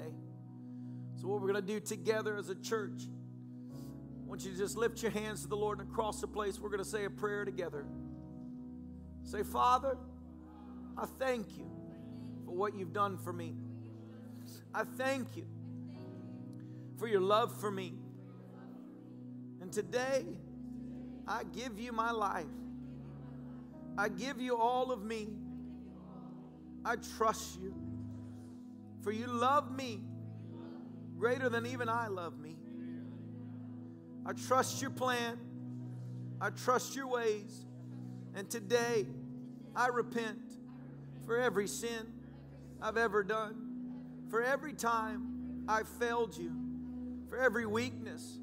So, 1.20 1.28
what 1.28 1.40
we're 1.40 1.52
going 1.52 1.64
to 1.64 1.72
do 1.72 1.80
together 1.80 2.36
as 2.36 2.48
a 2.48 2.54
church 2.54 3.02
I 4.22 4.28
want 4.28 4.44
you 4.44 4.52
to 4.52 4.56
just 4.56 4.76
lift 4.76 5.02
your 5.02 5.10
hands 5.10 5.42
to 5.42 5.48
the 5.48 5.56
Lord 5.56 5.78
and 5.78 5.90
across 5.90 6.20
the 6.20 6.26
place, 6.26 6.58
we're 6.58 6.70
going 6.70 6.82
to 6.82 6.88
say 6.88 7.04
a 7.04 7.10
prayer 7.10 7.44
together. 7.44 7.84
Say, 9.24 9.42
Father, 9.42 9.98
I 10.96 11.06
thank 11.18 11.58
you 11.58 11.70
for 12.46 12.52
what 12.52 12.74
you've 12.74 12.92
done 12.92 13.18
for 13.18 13.32
me. 13.32 13.54
I 14.74 14.84
thank 14.84 15.36
you 15.36 15.46
for 16.98 17.06
your 17.06 17.20
love 17.20 17.60
for 17.60 17.70
me. 17.70 17.92
And 19.60 19.70
today, 19.70 20.24
I 21.26 21.44
give 21.44 21.78
you 21.78 21.92
my 21.92 22.10
life. 22.10 22.46
I 23.96 24.08
give 24.08 24.40
you 24.40 24.56
all 24.56 24.90
of 24.90 25.02
me. 25.02 25.28
I 26.84 26.96
trust 27.16 27.60
you. 27.60 27.74
For 29.02 29.12
you 29.12 29.26
love 29.26 29.74
me 29.76 30.00
greater 31.18 31.48
than 31.48 31.66
even 31.66 31.88
I 31.88 32.08
love 32.08 32.38
me. 32.38 32.56
I 34.24 34.32
trust 34.32 34.80
your 34.80 34.90
plan. 34.90 35.38
I 36.40 36.50
trust 36.50 36.96
your 36.96 37.06
ways. 37.06 37.66
And 38.34 38.48
today, 38.48 39.06
I 39.74 39.88
repent 39.88 40.40
for 41.26 41.36
every 41.36 41.68
sin 41.68 42.12
I've 42.80 42.96
ever 42.96 43.22
done, 43.22 43.54
for 44.28 44.42
every 44.42 44.72
time 44.72 45.64
I've 45.68 45.88
failed 45.88 46.36
you, 46.36 46.52
for 47.28 47.38
every 47.38 47.66
weakness 47.66 48.38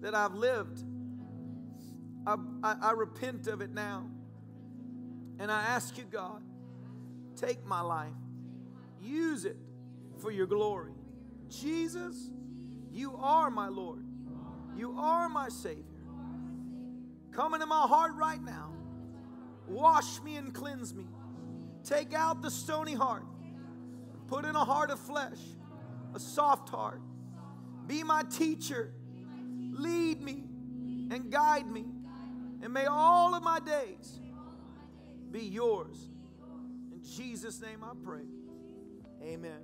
that 0.00 0.14
I've 0.14 0.34
lived. 0.34 0.84
I, 2.26 2.36
I, 2.62 2.76
I 2.80 2.90
repent 2.92 3.46
of 3.46 3.60
it 3.60 3.70
now. 3.70 4.08
And 5.38 5.50
I 5.50 5.62
ask 5.62 5.96
you, 5.98 6.04
God, 6.04 6.42
take 7.36 7.64
my 7.66 7.80
life, 7.80 8.12
use 9.00 9.44
it 9.44 9.56
for 10.18 10.30
your 10.30 10.46
glory. 10.46 10.92
Jesus, 11.48 12.30
you 12.90 13.16
are 13.16 13.50
my 13.50 13.68
Lord. 13.68 14.04
You 14.76 14.96
are 14.98 15.28
my 15.28 15.48
Savior. 15.48 15.84
Come 17.32 17.54
into 17.54 17.66
my 17.66 17.82
heart 17.82 18.12
right 18.14 18.42
now. 18.42 18.72
Wash 19.66 20.20
me 20.22 20.36
and 20.36 20.52
cleanse 20.52 20.94
me. 20.94 21.06
Take 21.84 22.14
out 22.14 22.42
the 22.42 22.50
stony 22.50 22.94
heart. 22.94 23.24
Put 24.28 24.44
in 24.44 24.54
a 24.54 24.64
heart 24.64 24.90
of 24.90 25.00
flesh, 25.00 25.38
a 26.14 26.20
soft 26.20 26.68
heart. 26.68 27.00
Be 27.86 28.02
my 28.02 28.22
teacher. 28.24 28.92
Lead 29.72 30.22
me 30.22 30.44
and 31.10 31.30
guide 31.30 31.66
me. 31.66 31.84
And 32.62 32.72
may 32.72 32.86
all 32.86 33.34
of 33.34 33.42
my 33.42 33.58
days 33.58 34.20
be 35.30 35.40
yours. 35.40 36.08
In 36.92 37.02
Jesus' 37.02 37.60
name 37.60 37.82
I 37.82 37.90
pray. 38.04 38.22
Amen. 39.22 39.62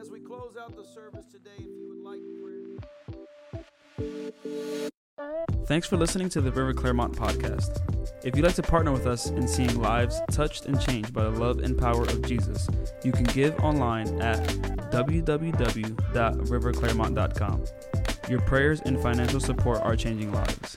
As 0.00 0.10
we 0.10 0.20
close 0.20 0.56
out 0.58 0.74
the 0.74 0.84
service 0.84 1.26
today, 1.26 1.50
if 1.58 1.66
you 1.66 1.86
would 1.88 1.98
like 2.02 2.20
prayer. 2.42 2.78
Thanks 5.66 5.86
for 5.86 5.98
listening 5.98 6.30
to 6.30 6.40
the 6.40 6.50
River 6.50 6.72
Clermont 6.72 7.14
podcast. 7.14 7.76
If 8.24 8.34
you'd 8.34 8.44
like 8.44 8.54
to 8.54 8.62
partner 8.62 8.92
with 8.92 9.06
us 9.06 9.28
in 9.28 9.46
seeing 9.46 9.78
lives 9.80 10.18
touched 10.30 10.64
and 10.64 10.80
changed 10.80 11.12
by 11.12 11.24
the 11.24 11.30
love 11.30 11.58
and 11.58 11.78
power 11.78 12.04
of 12.04 12.22
Jesus, 12.22 12.66
you 13.04 13.12
can 13.12 13.24
give 13.24 13.60
online 13.60 14.22
at 14.22 14.42
www.riverclermont.com. 14.90 17.64
Your 18.28 18.40
prayers 18.40 18.80
and 18.80 18.98
financial 19.00 19.40
support 19.40 19.80
are 19.82 19.96
changing 19.96 20.32
lives. 20.32 20.76